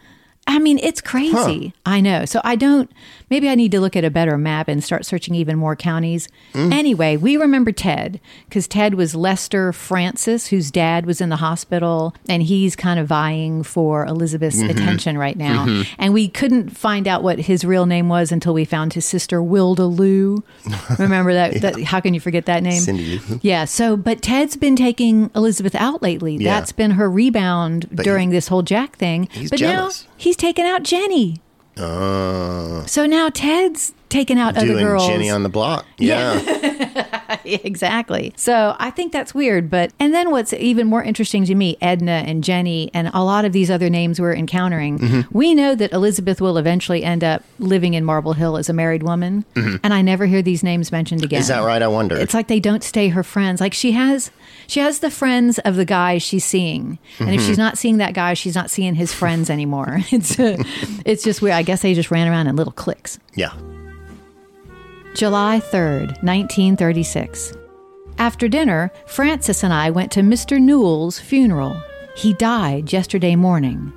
I 0.47 0.59
mean, 0.59 0.79
it's 0.83 1.01
crazy. 1.01 1.73
I 1.87 2.01
know. 2.01 2.25
So 2.25 2.41
I 2.43 2.57
don't, 2.57 2.91
maybe 3.31 3.49
I 3.49 3.55
need 3.55 3.71
to 3.73 3.81
look 3.81 3.95
at 3.97 4.05
a 4.05 4.11
better 4.11 4.37
map 4.37 4.67
and 4.69 4.83
start 4.83 5.07
searching 5.07 5.35
even 5.37 5.57
more 5.57 5.77
counties. 5.77 6.29
Mm. 6.53 6.73
Anyway, 6.73 7.17
we 7.17 7.37
remember 7.37 7.71
Ted 7.73 8.21
because 8.49 8.67
Ted 8.67 8.95
was 8.95 9.15
Lester 9.15 9.73
Francis, 9.73 10.49
whose 10.49 10.71
dad 10.71 11.07
was 11.07 11.21
in 11.21 11.29
the 11.29 11.37
hospital, 11.37 12.15
and 12.29 12.43
he's 12.43 12.75
kind 12.75 12.99
of 12.99 13.07
vying 13.07 13.63
for 13.63 14.05
Elizabeth's 14.05 14.57
Mm-hmm. 14.57 14.71
attention 14.71 15.17
right 15.19 15.37
now. 15.37 15.83
And 15.99 16.13
we 16.13 16.29
couldn't 16.29 16.71
find 16.71 17.07
out 17.09 17.23
what 17.23 17.39
his 17.39 17.65
real 17.65 17.87
name 17.87 18.09
was 18.09 18.31
until 18.33 18.53
we 18.53 18.65
found 18.65 18.93
his 18.93 19.05
sister, 19.07 19.43
Wilda 19.43 19.87
Lou. 19.87 20.43
Remember 20.99 21.33
that, 21.33 21.61
that? 21.63 21.81
How 21.85 22.01
can 22.01 22.15
you 22.15 22.21
forget 22.21 22.47
that 22.47 22.63
name? 22.63 22.81
Cindy 22.81 23.21
Yeah. 23.43 23.65
So, 23.65 23.97
but 23.97 24.23
Ted's 24.23 24.57
been 24.57 24.77
taking 24.77 25.31
Elizabeth 25.35 25.75
out 25.75 26.03
lately. 26.03 26.37
Yeah. 26.37 26.59
That's 26.59 26.73
been 26.73 26.93
her 26.93 27.09
rebound 27.11 27.89
during 27.97 28.31
this 28.31 28.49
whole 28.49 28.63
Jack 28.63 28.97
thing. 28.97 29.29
He's 29.33 29.51
but 29.51 29.59
jealous. 29.61 30.05
now 30.05 30.12
he's 30.23 30.37
taken 30.37 30.65
out 30.65 30.83
Jenny. 30.83 31.41
Uh, 31.77 32.85
So 32.87 33.07
now 33.07 33.29
Ted's 33.31 33.93
taken 34.13 34.39
out 34.39 34.57
other 34.57 34.67
doing 34.69 34.85
girls. 34.85 35.07
Jenny 35.09 35.31
on 35.31 35.43
the 35.43 35.49
block. 35.49 35.87
Yeah. 35.99 36.39
exactly. 37.45 38.33
So 38.37 38.77
I 38.79 38.91
think 38.91 39.13
that's 39.13 39.35
weird. 39.35 39.71
But 39.71 39.93
and 39.99 40.13
then 40.15 40.31
what's 40.31 40.53
even 40.53 40.87
more 40.87 41.03
interesting 41.03 41.45
to 41.47 41.55
me, 41.55 41.77
Edna 41.81 42.23
and 42.27 42.45
Jenny 42.45 42.91
and 42.95 43.11
a 43.15 43.23
lot 43.25 43.45
of 43.45 43.53
these 43.53 43.71
other 43.71 43.89
names 43.91 44.21
we're 44.21 44.35
encountering, 44.35 44.99
Mm-hmm. 44.99 45.37
we 45.37 45.55
know 45.55 45.75
that 45.75 45.93
Elizabeth 45.93 46.41
will 46.41 46.59
eventually 46.59 47.03
end 47.03 47.25
up 47.25 47.43
living 47.59 47.95
in 47.95 48.05
Marble 48.05 48.35
Hill 48.35 48.57
as 48.57 48.69
a 48.69 48.73
married 48.73 49.03
woman, 49.03 49.45
and 49.57 49.93
I 49.95 50.03
never 50.03 50.27
hear 50.27 50.43
these 50.43 50.63
names 50.63 50.93
mentioned 50.93 51.25
again. 51.25 51.39
Mm-hmm. 51.39 51.43
Is 51.43 51.49
that 51.49 51.61
right? 51.65 51.81
I 51.83 51.89
wonder. 51.89 52.17
It's 52.17 52.35
like 52.35 52.49
they 52.49 52.61
don't 52.61 52.83
stay 52.85 53.09
her 53.09 53.23
friends. 53.23 53.61
Like 53.61 53.75
she 53.75 53.93
has, 53.93 54.31
she 54.67 54.81
has 54.81 54.99
the 55.01 55.11
friends 55.11 55.59
of 55.61 55.77
the 55.77 55.85
guy 55.85 56.19
she's 56.19 56.45
seeing, 56.45 56.99
and 57.19 57.31
if 57.31 57.41
Mm-hmm. 57.41 57.49
she's 57.49 57.59
not 57.59 57.79
seeing 57.79 57.97
that 57.99 58.13
guy, 58.15 58.35
she's 58.35 58.55
not 58.55 58.71
seeing 58.71 58.95
his 58.95 59.13
friends 59.13 59.49
anymore. 59.51 60.01
It's, 60.13 60.39
uh, 60.39 60.57
it's 61.07 61.25
just 61.25 61.41
weird. 61.43 61.55
I 61.55 61.63
guess 61.63 61.83
they 61.83 61.95
just 61.95 62.11
ran 62.11 62.29
around 62.29 62.47
in 62.47 62.57
little 62.57 62.73
cliques. 62.73 63.19
yeah. 63.35 63.53
July 65.15 65.61
3rd, 65.61 66.23
1936. 66.23 67.53
After 68.17 68.49
dinner, 68.49 68.91
Frances 69.07 69.63
and 69.63 69.73
I 69.73 69.91
went 69.91 70.11
to 70.13 70.21
Mr. 70.21 70.59
Newell's 70.59 71.19
funeral. 71.19 71.81
He 72.17 72.33
died 72.33 72.93
yesterday 72.93 73.37
morning. 73.37 73.93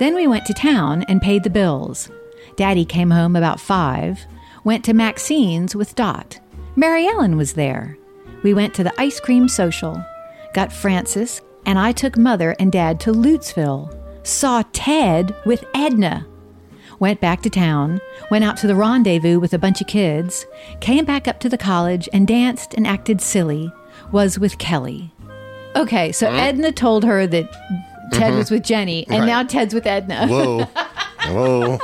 Then 0.00 0.16
we 0.16 0.26
went 0.26 0.44
to 0.46 0.54
town 0.54 1.04
and 1.04 1.22
paid 1.22 1.44
the 1.44 1.50
bills. 1.50 2.10
Daddy 2.56 2.84
came 2.84 3.12
home 3.12 3.36
about 3.36 3.60
five, 3.60 4.26
went 4.64 4.84
to 4.86 4.92
Maxine's 4.92 5.76
with 5.76 5.94
Dot. 5.94 6.40
Mary 6.74 7.06
Ellen 7.06 7.36
was 7.36 7.52
there. 7.52 7.96
We 8.42 8.52
went 8.52 8.74
to 8.74 8.84
the 8.84 9.00
ice 9.00 9.20
cream 9.20 9.48
social, 9.48 10.04
got 10.52 10.72
Frances, 10.72 11.42
and 11.64 11.78
I 11.78 11.92
took 11.92 12.18
Mother 12.18 12.56
and 12.58 12.72
Dad 12.72 12.98
to 13.00 13.12
Lutesville. 13.12 13.96
Saw 14.26 14.64
Ted 14.72 15.32
with 15.44 15.64
Edna 15.74 16.26
went 16.98 17.20
back 17.20 17.42
to 17.42 17.50
town, 17.50 18.00
went 18.30 18.44
out 18.44 18.56
to 18.58 18.66
the 18.66 18.74
rendezvous 18.74 19.38
with 19.38 19.52
a 19.52 19.58
bunch 19.58 19.80
of 19.80 19.86
kids, 19.86 20.46
came 20.80 21.04
back 21.04 21.28
up 21.28 21.40
to 21.40 21.48
the 21.48 21.58
college 21.58 22.08
and 22.12 22.26
danced 22.26 22.74
and 22.74 22.86
acted 22.86 23.20
silly, 23.20 23.72
was 24.12 24.38
with 24.38 24.58
Kelly. 24.58 25.12
Okay, 25.74 26.12
so 26.12 26.28
mm. 26.28 26.38
Edna 26.38 26.72
told 26.72 27.04
her 27.04 27.26
that 27.26 27.52
Ted 28.12 28.30
mm-hmm. 28.30 28.38
was 28.38 28.50
with 28.50 28.64
Jenny, 28.64 29.06
and 29.08 29.20
Right. 29.20 29.26
now 29.26 29.42
Ted's 29.42 29.74
with 29.74 29.86
Edna. 29.86 30.26
Whoa. 30.26 30.66
Oh. 31.28 31.78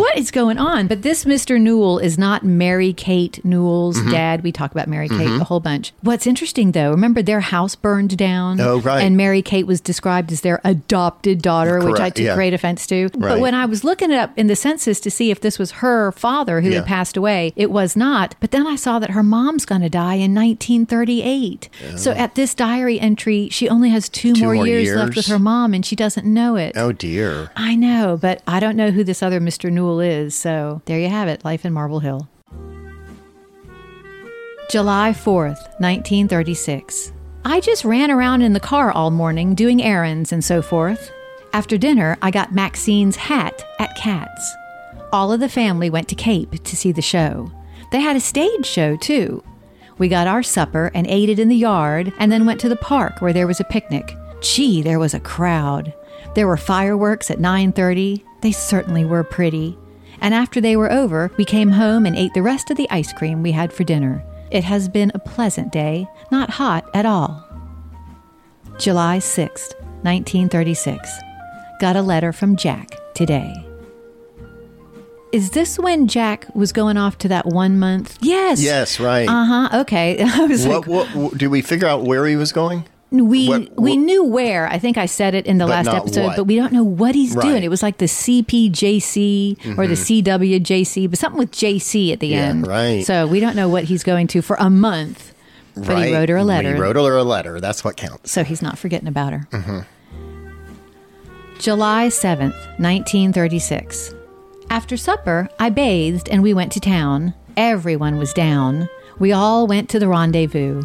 What 0.00 0.16
is 0.18 0.30
going 0.30 0.58
on? 0.58 0.86
But 0.86 1.02
this 1.02 1.24
Mr. 1.24 1.60
Newell 1.60 1.98
is 1.98 2.18
not 2.18 2.44
Mary 2.44 2.92
Kate 2.92 3.42
Newell's 3.44 3.98
Mm-hmm. 3.98 4.10
dad. 4.10 4.42
We 4.42 4.52
talk 4.52 4.70
about 4.72 4.88
Mary 4.88 5.08
Kate 5.08 5.28
a 5.40 5.44
whole 5.44 5.60
bunch. 5.60 5.92
What's 6.00 6.26
interesting 6.26 6.72
though, 6.72 6.90
remember 6.90 7.22
their 7.22 7.40
house 7.40 7.74
burned 7.74 8.16
down? 8.16 8.60
Oh, 8.60 8.80
right. 8.80 9.02
And 9.02 9.16
Mary 9.16 9.42
Kate 9.42 9.66
was 9.66 9.80
described 9.80 10.32
as 10.32 10.40
their 10.40 10.60
adopted 10.64 11.42
daughter, 11.42 11.84
which 11.84 12.00
I 12.00 12.10
took 12.10 12.24
yeah. 12.24 12.34
great 12.34 12.54
offense 12.54 12.86
to. 12.88 13.08
But 13.10 13.38
when 13.40 13.54
I 13.54 13.66
was 13.66 13.84
looking 13.84 14.10
it 14.10 14.16
up 14.16 14.36
in 14.38 14.46
the 14.46 14.56
census 14.56 14.98
to 15.00 15.10
see 15.10 15.30
if 15.30 15.40
this 15.40 15.58
was 15.58 15.72
her 15.82 16.10
father 16.12 16.60
who 16.62 16.70
Yeah. 16.70 16.76
had 16.78 16.86
passed 16.86 17.16
away, 17.16 17.52
it 17.56 17.70
was 17.70 17.96
not. 17.96 18.34
But 18.40 18.50
then 18.50 18.66
I 18.66 18.76
saw 18.76 18.98
that 18.98 19.10
her 19.10 19.22
mom's 19.22 19.64
going 19.64 19.82
to 19.82 19.90
die 19.90 20.14
in 20.14 20.34
1938. 20.34 21.68
So 21.96 22.12
at 22.12 22.34
this 22.34 22.54
diary 22.54 22.98
entry, 23.00 23.48
she 23.50 23.68
only 23.68 23.90
has 23.90 24.08
two, 24.08 24.32
Two 24.34 24.44
more, 24.44 24.54
more 24.54 24.66
years, 24.66 24.94
left 24.94 25.16
with 25.16 25.26
her 25.26 25.38
mom 25.38 25.74
and 25.74 25.84
she 25.84 25.96
doesn't 25.96 26.26
know 26.26 26.56
it. 26.56 26.72
Oh 26.76 26.92
dear. 26.92 27.50
I 27.56 27.74
know, 27.76 28.18
but 28.20 28.42
I 28.46 28.60
don't 28.60 28.76
know 28.76 28.81
who 28.90 29.04
this 29.04 29.22
other 29.22 29.40
Mr. 29.40 29.70
Newell 29.70 30.00
is. 30.00 30.34
So 30.34 30.82
there 30.86 30.98
you 30.98 31.08
have 31.08 31.28
it 31.28 31.44
Life 31.44 31.64
in 31.64 31.72
Marble 31.72 32.00
Hill. 32.00 32.28
July 34.70 35.12
4th, 35.12 35.60
1936. 35.80 37.12
I 37.44 37.60
just 37.60 37.84
ran 37.84 38.10
around 38.10 38.42
in 38.42 38.52
the 38.52 38.60
car 38.60 38.90
all 38.90 39.10
morning 39.10 39.54
doing 39.54 39.82
errands 39.82 40.32
and 40.32 40.42
so 40.42 40.62
forth. 40.62 41.10
After 41.52 41.76
dinner, 41.76 42.16
I 42.22 42.30
got 42.30 42.54
Maxine's 42.54 43.16
hat 43.16 43.64
at 43.78 43.94
Katz. 43.96 44.54
All 45.12 45.30
of 45.30 45.40
the 45.40 45.48
family 45.48 45.90
went 45.90 46.08
to 46.08 46.14
Cape 46.14 46.62
to 46.64 46.76
see 46.76 46.92
the 46.92 47.02
show. 47.02 47.52
They 47.90 48.00
had 48.00 48.16
a 48.16 48.20
stage 48.20 48.64
show 48.64 48.96
too. 48.96 49.44
We 49.98 50.08
got 50.08 50.26
our 50.26 50.42
supper 50.42 50.90
and 50.94 51.06
ate 51.06 51.28
it 51.28 51.38
in 51.38 51.48
the 51.48 51.56
yard 51.56 52.12
and 52.18 52.32
then 52.32 52.46
went 52.46 52.60
to 52.60 52.68
the 52.70 52.76
park 52.76 53.20
where 53.20 53.34
there 53.34 53.46
was 53.46 53.60
a 53.60 53.64
picnic. 53.64 54.16
Gee, 54.40 54.80
there 54.80 54.98
was 54.98 55.12
a 55.12 55.20
crowd. 55.20 55.92
There 56.34 56.46
were 56.46 56.56
fireworks 56.56 57.30
at 57.30 57.38
9:30. 57.38 58.24
They 58.42 58.52
certainly 58.52 59.04
were 59.04 59.24
pretty. 59.24 59.78
And 60.20 60.34
after 60.34 60.60
they 60.60 60.76
were 60.76 60.92
over, 60.92 61.32
we 61.36 61.44
came 61.44 61.70
home 61.70 62.06
and 62.06 62.16
ate 62.16 62.34
the 62.34 62.42
rest 62.42 62.70
of 62.70 62.76
the 62.76 62.90
ice 62.90 63.12
cream 63.12 63.42
we 63.42 63.52
had 63.52 63.72
for 63.72 63.84
dinner. 63.84 64.24
It 64.50 64.64
has 64.64 64.88
been 64.88 65.10
a 65.14 65.18
pleasant 65.18 65.72
day, 65.72 66.06
not 66.30 66.50
hot 66.50 66.88
at 66.94 67.06
all. 67.06 67.44
July 68.78 69.18
6th, 69.18 69.74
1936. 70.02 71.10
Got 71.80 71.96
a 71.96 72.02
letter 72.02 72.32
from 72.32 72.56
Jack 72.56 72.90
today. 73.14 73.54
Is 75.32 75.50
this 75.50 75.78
when 75.78 76.08
Jack 76.08 76.46
was 76.54 76.72
going 76.72 76.98
off 76.98 77.16
to 77.18 77.28
that 77.28 77.46
one 77.46 77.78
month? 77.78 78.18
Yes. 78.20 78.62
Yes, 78.62 79.00
right. 79.00 79.26
Uh 79.26 79.44
huh. 79.44 79.80
Okay. 79.80 80.22
I 80.22 80.44
was 80.44 80.66
What, 80.66 80.86
like, 80.86 81.14
what? 81.14 81.38
Did 81.38 81.48
we 81.48 81.62
figure 81.62 81.88
out 81.88 82.02
where 82.02 82.26
he 82.26 82.36
was 82.36 82.52
going? 82.52 82.84
We 83.12 83.48
what- 83.48 83.78
we 83.80 83.90
what- 83.96 83.98
knew 84.04 84.24
where. 84.24 84.66
I 84.68 84.78
think 84.78 84.96
I 84.98 85.06
said 85.06 85.34
it 85.34 85.46
in 85.46 85.58
the 85.58 85.66
last 85.66 85.88
episode, 85.88 86.24
what. 86.24 86.36
but 86.36 86.44
we 86.44 86.56
don't 86.56 86.72
know 86.72 86.82
what 86.84 87.14
he's 87.14 87.34
Right. 87.34 87.42
Mm-hmm. 87.44 87.50
doing. 87.52 87.62
It 87.64 87.68
was 87.70 87.82
like 87.82 87.98
the 87.98 88.06
CPJC 88.08 89.76
or 89.78 89.86
the 89.86 89.94
CWJC, 89.96 91.06
but 91.10 91.18
something 91.18 91.38
with 91.38 91.52
JC 91.52 92.12
at 92.12 92.20
the 92.20 92.28
Yeah, 92.28 92.36
end. 92.48 92.66
right. 92.66 93.04
So 93.04 93.26
we 93.26 93.40
don't 93.40 93.54
know 93.56 93.68
what 93.68 93.84
he's 93.84 94.02
going 94.02 94.26
to 94.28 94.42
for 94.42 94.56
a 94.58 94.70
month. 94.70 95.34
But 95.74 95.88
right. 95.88 96.08
he 96.08 96.14
wrote 96.14 96.28
her 96.28 96.36
a 96.36 96.44
letter. 96.44 96.74
He 96.74 96.80
wrote 96.80 96.96
her 96.96 97.16
a 97.16 97.24
letter. 97.24 97.58
That's 97.60 97.82
what 97.84 97.96
counts. 97.96 98.30
so 98.30 98.44
he's 98.44 98.60
not 98.60 98.76
forgetting 98.78 99.08
about 99.08 99.32
her. 99.32 99.86
July 101.58 102.08
7th, 102.08 102.54
1936. 102.78 104.14
After 104.68 104.96
supper, 104.96 105.48
I 105.58 105.70
bathed 105.70 106.28
and 106.28 106.42
we 106.42 106.52
went 106.54 106.72
to 106.72 106.80
town. 106.80 107.34
Everyone 107.56 108.16
was 108.18 108.32
down. 108.32 108.88
We 109.18 109.32
all 109.32 109.66
went 109.66 109.88
to 109.90 109.98
the 109.98 110.08
rendezvous. 110.08 110.82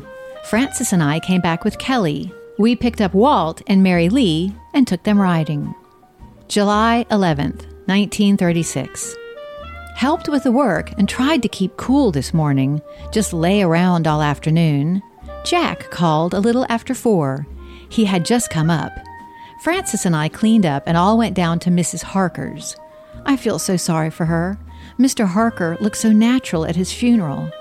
Frances 0.48 0.94
and 0.94 1.04
I 1.04 1.20
came 1.20 1.42
back 1.42 1.66
with 1.66 1.77
Kelly. 1.77 2.32
We 2.58 2.74
picked 2.74 3.01
up 3.01 3.13
Walt 3.13 3.62
and 3.68 3.84
Mary 3.84 4.08
Lee 4.08 4.54
and 4.74 4.88
took 4.88 5.04
them 5.04 5.20
riding. 5.20 5.75
July 6.48 7.06
11th, 7.12 7.66
1936. 7.88 9.13
Helped 9.96 10.30
with 10.30 10.44
the 10.44 10.51
work 10.54 10.94
and 10.98 11.10
tried 11.10 11.42
to 11.42 11.50
keep 11.50 11.75
cool 11.75 12.13
this 12.13 12.34
morning, 12.34 12.82
just 13.12 13.34
lay 13.34 13.62
around 13.62 14.08
all 14.08 14.22
afternoon. 14.22 15.04
Jack 15.44 15.92
called 15.92 16.34
a 16.34 16.39
little 16.39 16.66
after 16.70 16.94
four. 16.94 17.46
He 17.89 18.06
had 18.06 18.24
just 18.24 18.50
come 18.50 18.70
up. 18.70 18.94
Frances 19.63 20.06
and 20.06 20.16
I 20.16 20.30
cleaned 20.30 20.66
up 20.66 20.84
and 20.88 20.96
all 20.96 21.18
went 21.18 21.36
down 21.36 21.60
to 21.60 21.70
Mrs. 21.70 22.04
Harker's. 22.04 22.77
I 23.25 23.36
feel 23.36 23.60
so 23.60 23.75
sorry 23.75 24.12
for 24.12 24.24
her. 24.24 24.58
Mr. 24.98 25.27
Harker 25.27 25.75
looked 25.82 25.98
so 25.98 26.13
natural 26.13 26.66
at 26.66 26.77
his 26.77 26.94
funeral. 26.94 27.51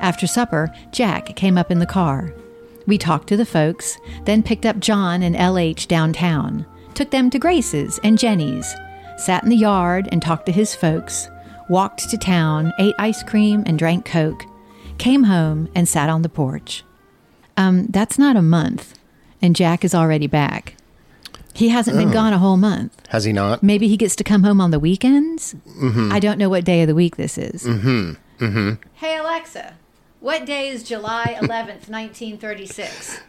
After 0.00 0.26
supper, 0.26 0.72
Jack 0.92 1.34
came 1.36 1.58
up 1.58 1.70
in 1.70 1.78
the 1.78 1.86
car. 1.86 2.32
We 2.86 2.98
talked 2.98 3.28
to 3.28 3.36
the 3.36 3.44
folks, 3.46 3.98
then 4.24 4.42
picked 4.42 4.64
up 4.64 4.78
John 4.78 5.22
and 5.22 5.36
LH 5.36 5.86
downtown, 5.88 6.64
took 6.94 7.10
them 7.10 7.30
to 7.30 7.38
Grace's 7.38 8.00
and 8.02 8.18
Jenny's, 8.18 8.74
sat 9.18 9.42
in 9.42 9.50
the 9.50 9.56
yard 9.56 10.08
and 10.10 10.22
talked 10.22 10.46
to 10.46 10.52
his 10.52 10.74
folks, 10.74 11.28
walked 11.68 12.08
to 12.10 12.16
town, 12.16 12.72
ate 12.78 12.94
ice 12.98 13.22
cream 13.22 13.62
and 13.66 13.78
drank 13.78 14.04
Coke, 14.06 14.44
came 14.96 15.24
home 15.24 15.68
and 15.74 15.86
sat 15.88 16.08
on 16.08 16.22
the 16.22 16.28
porch. 16.28 16.82
Um, 17.56 17.86
that's 17.88 18.18
not 18.18 18.36
a 18.36 18.42
month, 18.42 18.98
and 19.42 19.54
Jack 19.54 19.84
is 19.84 19.94
already 19.94 20.26
back. 20.26 20.74
He 21.54 21.68
hasn't 21.70 21.96
been 21.98 22.10
Oh. 22.10 22.12
gone 22.12 22.32
a 22.32 22.38
whole 22.38 22.56
month. 22.56 22.92
Has 23.08 23.24
he 23.24 23.32
not? 23.32 23.62
Maybe 23.64 23.88
he 23.88 23.96
gets 23.96 24.14
to 24.16 24.24
come 24.24 24.44
home 24.44 24.60
on 24.60 24.70
the 24.70 24.78
weekends. 24.78 25.56
Mhm. 25.80 26.12
I 26.12 26.20
don't 26.20 26.38
know 26.38 26.48
what 26.48 26.64
day 26.64 26.82
of 26.82 26.86
the 26.88 26.94
week 26.94 27.16
this 27.16 27.36
is. 27.36 27.64
Mm-hmm. 27.64 28.12
Mm-hmm. 28.44 28.70
Hey 28.94 29.16
Alexa, 29.18 29.74
what 30.20 30.44
day 30.46 30.68
is 30.68 30.82
July 30.82 31.36
11th, 31.40 31.88
1936? 31.88 33.20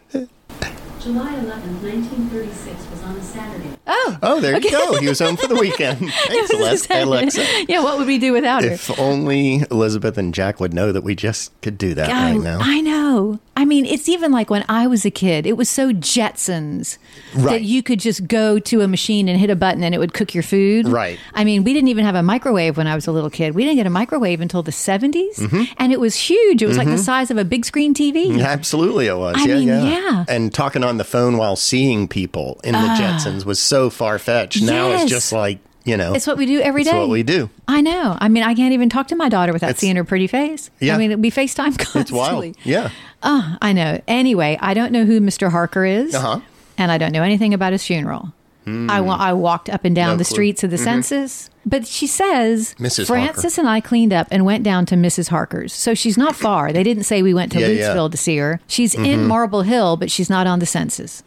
July 1.00 1.32
11th, 1.32 1.82
1936 1.82 2.90
was 2.90 3.02
on 3.04 3.16
a 3.16 3.22
Saturday. 3.22 3.70
Oh, 3.86 4.18
Oh, 4.22 4.40
there 4.40 4.60
you 4.60 4.70
go. 4.70 4.98
He 4.98 5.08
was 5.08 5.18
home 5.18 5.36
for 5.38 5.46
the 5.46 5.54
weekend. 5.54 5.98
Thanks, 6.26 6.52
Alex- 6.52 6.86
Alexa. 6.90 7.64
yeah, 7.68 7.82
what 7.82 7.96
would 7.96 8.06
we 8.06 8.18
do 8.18 8.32
without 8.34 8.64
her? 8.64 8.72
If 8.72 8.98
only 8.98 9.64
Elizabeth 9.70 10.18
and 10.18 10.34
Jack 10.34 10.60
would 10.60 10.74
know 10.74 10.92
that 10.92 11.02
we 11.02 11.14
just 11.14 11.58
could 11.62 11.78
do 11.78 11.94
that 11.94 12.10
I, 12.10 12.32
right 12.32 12.40
now. 12.42 12.58
I 12.60 12.80
know. 12.82 13.40
I 13.60 13.66
mean, 13.66 13.84
it's 13.84 14.08
even 14.08 14.32
like 14.32 14.48
when 14.48 14.64
I 14.70 14.86
was 14.86 15.04
a 15.04 15.10
kid, 15.10 15.44
it 15.44 15.54
was 15.54 15.68
so 15.68 15.92
Jetsons 15.92 16.96
that 17.34 17.60
you 17.62 17.82
could 17.82 18.00
just 18.00 18.26
go 18.26 18.58
to 18.58 18.80
a 18.80 18.88
machine 18.88 19.28
and 19.28 19.38
hit 19.38 19.50
a 19.50 19.54
button 19.54 19.82
and 19.84 19.94
it 19.94 19.98
would 19.98 20.14
cook 20.14 20.32
your 20.32 20.42
food. 20.42 20.88
Right. 20.88 21.18
I 21.34 21.44
mean, 21.44 21.62
we 21.62 21.74
didn't 21.74 21.88
even 21.88 22.06
have 22.06 22.14
a 22.14 22.22
microwave 22.22 22.78
when 22.78 22.86
I 22.86 22.94
was 22.94 23.06
a 23.06 23.12
little 23.12 23.28
kid. 23.28 23.54
We 23.54 23.64
didn't 23.64 23.76
get 23.76 23.86
a 23.86 23.90
microwave 23.90 24.40
until 24.40 24.62
the 24.62 24.72
70s. 24.72 25.36
Mhm. 25.38 25.68
And 25.76 25.92
it 25.92 26.00
was 26.00 26.14
huge. 26.16 26.62
It 26.62 26.68
was 26.68 26.78
like 26.78 26.88
the 26.88 26.94
Mhm. 26.94 27.04
size 27.04 27.30
of 27.30 27.36
a 27.36 27.44
big 27.44 27.66
screen 27.66 27.92
TV. 27.92 28.28
Yeah, 28.38 28.46
Absolutely, 28.48 29.06
it 29.08 29.18
was. 29.18 29.36
I 29.36 29.44
yeah, 29.44 29.54
mean, 29.56 29.68
yeah, 29.68 29.84
yeah. 29.84 30.24
And 30.26 30.54
talking 30.54 30.82
on 30.82 30.96
the 30.96 31.04
phone 31.04 31.36
while 31.36 31.56
seeing 31.56 32.08
people 32.08 32.60
in 32.64 32.72
the 32.72 32.78
Ah. 32.78 32.96
Jetsons 32.98 33.44
was 33.44 33.58
so 33.58 33.90
far 33.90 34.18
fetched. 34.18 34.62
Now 34.62 34.88
Yes. 34.88 35.02
it's 35.02 35.10
just 35.10 35.32
like 35.32 35.58
you 35.84 35.96
know, 35.96 36.12
It's 36.14 36.26
what 36.26 36.36
we 36.36 36.46
do 36.46 36.60
every 36.60 36.82
it's 36.82 36.90
day. 36.90 36.98
what 36.98 37.08
we 37.08 37.22
do. 37.22 37.50
I 37.68 37.80
know. 37.80 38.16
I 38.20 38.28
mean, 38.28 38.42
I 38.42 38.54
can't 38.54 38.72
even 38.72 38.88
talk 38.88 39.08
to 39.08 39.16
my 39.16 39.28
daughter 39.28 39.52
without 39.52 39.70
It's- 39.70 39.80
seeing 39.80 39.96
her 39.96 40.04
pretty 40.04 40.26
face. 40.26 40.70
Yeah. 40.80 40.94
I 40.94 40.98
mean, 40.98 41.20
we 41.22 41.30
FaceTime 41.30 41.76
constantly. 41.78 42.00
It's 42.00 42.10
wild. 42.12 42.56
Yeah. 42.64 42.90
Oh, 43.22 43.56
I 43.60 43.72
know. 43.72 44.00
Anyway, 44.08 44.58
I 44.60 44.74
don't 44.74 44.92
know 44.92 45.04
who 45.04 45.20
Mr. 45.20 45.50
Harker 45.50 45.84
is, 45.84 46.14
Uh-huh. 46.14 46.40
and 46.78 46.90
I 46.92 46.98
don't 46.98 47.12
know 47.12 47.22
anything 47.22 47.52
about 47.54 47.72
his 47.72 47.84
funeral. 47.84 48.32
Hmm. 48.64 48.90
I, 48.90 48.98
I 48.98 49.32
walked 49.32 49.68
up 49.70 49.84
and 49.84 49.94
down 49.96 50.10
No 50.12 50.16
the 50.16 50.24
clue. 50.24 50.34
streets 50.34 50.62
of 50.64 50.70
the 50.70 50.76
Mhm. 50.76 50.84
census, 50.84 51.49
but 51.66 51.86
she 51.86 52.06
says 52.06 52.74
Mrs. 52.78 53.06
Frances 53.06 53.58
and 53.58 53.68
I 53.68 53.80
cleaned 53.80 54.12
up 54.12 54.26
and 54.30 54.44
went 54.44 54.64
down 54.64 54.86
to 54.86 54.94
Mrs. 54.94 55.28
Harker's. 55.28 55.72
So 55.72 55.94
she's 55.94 56.16
not 56.16 56.34
far. 56.34 56.72
They 56.72 56.82
didn't 56.82 57.04
say 57.04 57.22
we 57.22 57.34
went 57.34 57.52
to 57.52 57.60
Yeah, 57.60 57.66
yeah. 57.94 58.08
To 58.08 58.16
see 58.16 58.36
her. 58.38 58.60
She's 58.66 58.94
in 58.94 59.20
Mhm. 59.20 59.26
Marble 59.26 59.62
Hill, 59.62 59.96
but 59.96 60.10
she's 60.10 60.30
not 60.30 60.46
on 60.46 60.58
the 60.58 60.66
census. 60.66 61.22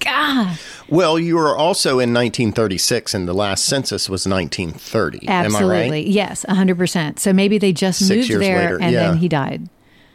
God, 0.00 0.58
Well, 0.88 1.18
you 1.18 1.34
were 1.36 1.56
also 1.56 1.98
in 1.98 2.12
1936, 2.12 3.12
and 3.14 3.26
the 3.26 3.32
last 3.34 3.64
census 3.64 4.08
was 4.08 4.26
1930. 4.26 5.26
Am 5.26 5.42
I 5.42 5.44
absolutely, 5.46 5.90
right? 5.90 6.06
yes, 6.06 6.44
hundred 6.48 6.78
percent. 6.78 7.18
So 7.18 7.32
maybe 7.32 7.58
they 7.58 7.72
just 7.72 8.06
Six 8.06 8.28
moved 8.28 8.42
there 8.42 8.58
later, 8.60 8.78
and 8.80 8.92
yeah. 8.92 9.08
then 9.08 9.16
he 9.18 9.28
died. 9.28 9.68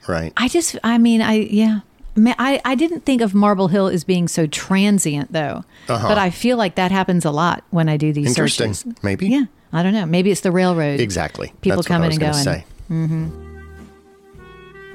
Right. 0.08 0.32
I 0.38 0.48
just, 0.48 0.78
I 0.84 0.98
mean, 0.98 1.22
I, 1.22 1.34
yeah. 1.34 1.80
I, 2.18 2.62
I 2.66 2.76
didn't 2.76 3.02
think 3.06 3.22
of 3.22 3.34
Marble 3.34 3.70
Hill 3.70 3.88
as 3.88 4.04
being 4.04 4.28
so 4.28 4.46
transient, 4.48 5.32
though. 5.32 5.64
Uh-huh. 5.88 6.08
But 6.08 6.18
I 6.18 6.30
feel 6.30 6.58
like 6.58 6.76
that 6.76 6.92
happens 6.92 7.24
a 7.26 7.32
lot 7.32 7.64
when 7.70 7.88
I 7.90 7.98
do 7.98 8.12
these 8.12 8.28
Interesting. 8.28 8.74
searches. 8.74 9.04
Maybe. 9.04 9.28
Yeah. 9.28 9.46
I 9.74 9.82
don't 9.84 9.94
know. 9.94 10.06
Maybe 10.06 10.32
it's 10.32 10.42
the 10.42 10.52
railroad. 10.52 11.00
Exactly. 11.00 11.54
People 11.62 11.78
That's 11.82 11.90
what 11.90 11.96
I 11.96 11.96
coming 11.96 12.10
was 12.10 12.18
and 12.18 12.22
going. 12.34 12.44
say. 12.44 12.66
hmm 12.88 13.30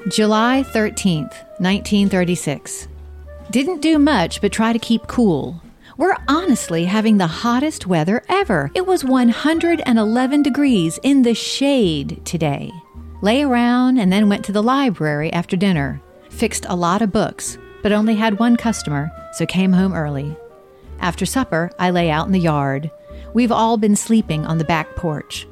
July 0.08 0.64
13th, 0.68 1.32
1936. 1.58 2.86
Didn't 3.50 3.80
do 3.82 3.98
much 3.98 4.40
but 4.40 4.52
try 4.52 4.72
to 4.72 4.78
keep 4.78 5.06
cool. 5.08 5.60
We're 5.96 6.16
honestly 6.28 6.84
having 6.84 7.16
the 7.16 7.26
hottest 7.26 7.86
weather 7.86 8.22
ever. 8.28 8.70
It 8.74 8.86
was 8.86 9.02
111 9.04 10.42
degrees 10.42 10.98
in 11.02 11.22
the 11.22 11.34
shade 11.34 12.20
today. 12.24 12.70
Lay 13.22 13.42
around 13.42 13.96
and 13.98 14.12
then 14.12 14.28
went 14.28 14.44
to 14.44 14.52
the 14.52 14.62
library 14.62 15.32
after 15.32 15.56
dinner. 15.56 16.00
Fixed 16.36 16.66
a 16.68 16.76
lot 16.76 17.00
of 17.00 17.12
books, 17.12 17.56
but 17.82 17.92
only 17.92 18.14
had 18.14 18.38
one 18.38 18.56
customer, 18.56 19.10
so 19.32 19.46
came 19.46 19.72
home 19.72 19.94
early. 19.94 20.36
After 21.00 21.24
supper, 21.24 21.70
I 21.78 21.88
lay 21.88 22.10
out 22.10 22.26
in 22.26 22.32
the 22.32 22.38
yard. 22.38 22.90
We've 23.32 23.50
all 23.50 23.78
been 23.78 23.96
sleeping 23.96 24.44
on 24.44 24.58
the 24.58 24.64
back 24.64 24.96
porch. 24.96 25.48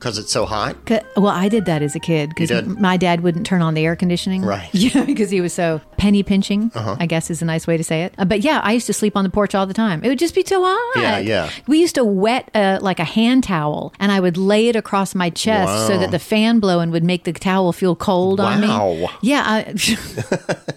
Because 0.00 0.16
it's 0.16 0.32
so 0.32 0.46
hot. 0.46 0.76
Well, 1.14 1.28
I 1.28 1.50
did 1.50 1.66
that 1.66 1.82
as 1.82 1.94
a 1.94 2.00
kid 2.00 2.30
because 2.30 2.50
my 2.66 2.96
dad 2.96 3.20
wouldn't 3.20 3.44
turn 3.44 3.60
on 3.60 3.74
the 3.74 3.84
air 3.84 3.94
conditioning. 3.94 4.40
Right. 4.42 4.70
Yeah, 4.80 5.04
because 5.04 5.28
he 5.28 5.42
was 5.42 5.52
so 5.52 5.82
penny 5.98 6.22
pinching, 6.22 6.72
Uh-huh. 6.74 6.96
I 6.98 7.04
guess 7.04 7.28
is 7.30 7.42
a 7.42 7.44
nice 7.44 7.66
way 7.66 7.76
to 7.76 7.84
say 7.84 8.04
it. 8.04 8.14
Uh, 8.16 8.24
but 8.24 8.40
yeah, 8.40 8.60
I 8.64 8.72
used 8.72 8.86
to 8.86 8.94
sleep 8.94 9.14
on 9.14 9.24
the 9.24 9.30
porch 9.30 9.54
all 9.54 9.66
the 9.66 9.74
time. 9.74 10.02
It 10.02 10.08
would 10.08 10.18
just 10.18 10.34
be 10.34 10.42
too 10.42 10.62
hot. 10.64 10.92
Yeah, 11.02 11.18
yeah. 11.18 11.50
We 11.66 11.78
used 11.78 11.96
to 11.96 12.04
wet 12.04 12.50
uh, 12.54 12.78
like 12.80 12.98
a 12.98 13.04
hand 13.04 13.44
towel 13.44 13.92
and 14.00 14.10
I 14.10 14.20
would 14.20 14.38
lay 14.38 14.68
it 14.68 14.76
across 14.76 15.14
my 15.14 15.28
chest 15.28 15.86
so 15.86 15.98
that 15.98 16.10
the 16.12 16.18
fan 16.18 16.60
blowing 16.60 16.90
would 16.92 17.04
make 17.04 17.24
the 17.24 17.32
towel 17.34 17.72
feel 17.74 17.94
cold 17.94 18.40
on 18.40 18.62
me. 18.62 18.68
Wow. 18.68 19.10
Yeah. 19.20 19.42
I, 19.46 19.74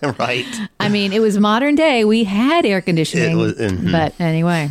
right. 0.20 0.46
I 0.82 0.90
mean, 0.90 1.14
it 1.14 1.20
was 1.22 1.40
modern 1.40 1.76
day. 1.76 2.04
We 2.04 2.26
had 2.26 2.66
air 2.66 2.82
conditioning. 2.82 3.32
It 3.32 3.36
was- 3.42 3.54
mhm. 3.54 3.90
But 3.92 4.20
anyway, 4.20 4.70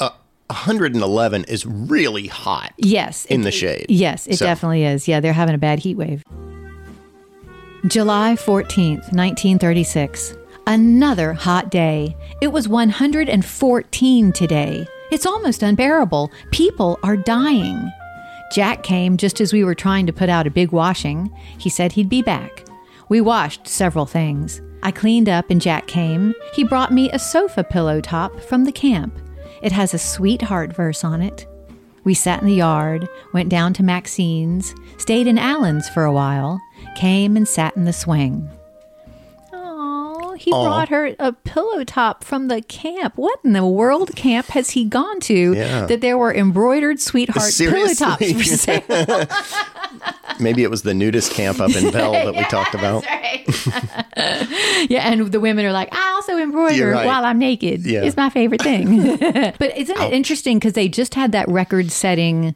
Uh, 0.00 0.10
111 0.50 1.44
is 1.44 1.64
really 1.66 2.26
hot. 2.26 2.72
Yes. 2.78 3.24
In 3.26 3.40
it- 3.40 3.44
the 3.44 3.50
shade. 3.50 3.86
Yes, 3.88 4.26
it 4.26 4.36
So- 4.36 4.46
definitely 4.46 4.84
is. 4.84 5.08
Yeah, 5.08 5.20
they're 5.20 5.32
having 5.32 5.54
a 5.54 5.58
bad 5.58 5.78
heat 5.80 5.96
wave. 5.96 6.22
July 7.86 8.34
14th, 8.36 9.12
1936. 9.12 10.34
Another 10.66 11.34
hot 11.34 11.70
day. 11.70 12.16
It 12.40 12.48
was 12.52 12.66
114 12.68 14.32
today. 14.32 14.86
It's 15.10 15.26
almost 15.26 15.62
unbearable. 15.62 16.30
People 16.50 16.98
are 17.02 17.16
dying. 17.16 17.90
Jack 18.52 18.82
came 18.82 19.16
just 19.16 19.40
as 19.40 19.52
we 19.52 19.64
were 19.64 19.74
trying 19.74 20.06
to 20.06 20.12
put 20.12 20.28
out 20.30 20.46
a 20.46 20.50
big 20.50 20.72
washing. 20.72 21.30
He 21.58 21.68
said 21.68 21.92
he'd 21.92 22.08
be 22.08 22.22
back. 22.22 22.64
We 23.10 23.20
washed 23.20 23.66
several 23.68 24.06
things. 24.06 24.62
I 24.82 24.90
cleaned 24.90 25.28
up 25.28 25.50
and 25.50 25.60
Jack 25.60 25.86
came. 25.86 26.34
He 26.54 26.64
brought 26.64 26.92
me 26.92 27.10
a 27.10 27.18
sofa 27.18 27.64
pillow 27.64 28.00
top 28.00 28.40
from 28.40 28.64
the 28.64 28.72
camp. 28.72 29.14
It 29.64 29.72
has 29.72 29.94
a 29.94 29.98
sweetheart 29.98 30.76
verse 30.76 31.04
on 31.04 31.22
it. 31.22 31.46
We 32.04 32.12
sat 32.12 32.42
in 32.42 32.46
the 32.46 32.54
yard, 32.54 33.08
went 33.32 33.48
down 33.48 33.72
to 33.74 33.82
Maxine's, 33.82 34.74
stayed 34.98 35.26
in 35.26 35.38
Allen's 35.38 35.88
for 35.88 36.04
a 36.04 36.12
while, 36.12 36.60
came 36.96 37.34
and 37.34 37.48
sat 37.48 37.74
in 37.74 37.86
the 37.86 37.92
swing. 37.94 38.50
He 40.44 40.50
brought 40.50 40.88
her 40.90 41.14
a 41.18 41.32
pillow 41.32 41.84
top 41.84 42.22
from 42.24 42.48
the 42.48 42.60
camp. 42.62 43.14
What 43.16 43.38
in 43.44 43.52
the 43.54 43.66
world 43.66 44.14
camp 44.14 44.46
has 44.48 44.70
he 44.70 44.84
gone 44.84 45.20
to 45.20 45.54
Yeah. 45.54 45.86
that 45.86 46.00
there 46.00 46.18
were 46.18 46.34
embroidered 46.34 47.00
sweetheart 47.00 47.52
pillow 47.56 47.94
tops 47.94 48.32
for 48.32 48.42
sale? 48.44 49.26
Maybe 50.40 50.62
it 50.62 50.70
was 50.70 50.82
the 50.82 50.94
nudist 50.94 51.32
camp 51.32 51.60
up 51.60 51.74
in 51.74 51.90
Bell 51.92 52.12
that 52.12 52.34
we 52.34 52.42
talked 52.50 52.74
about. 52.74 53.04
yeah, 54.90 55.10
and 55.10 55.30
the 55.32 55.40
women 55.40 55.64
are 55.64 55.72
like, 55.72 55.88
I 55.92 56.12
also 56.14 56.36
embroider 56.38 56.90
right. 56.90 57.06
while 57.06 57.24
I'm 57.24 57.38
naked. 57.38 57.84
Yeah. 57.86 58.02
It's 58.02 58.16
my 58.16 58.30
favorite 58.30 58.62
thing. 58.62 59.16
but 59.58 59.76
isn't 59.76 59.98
it 59.98 60.12
interesting 60.12 60.58
because 60.58 60.72
they 60.74 60.88
just 60.88 61.14
had 61.14 61.32
that 61.32 61.48
record 61.48 61.90
setting 61.92 62.54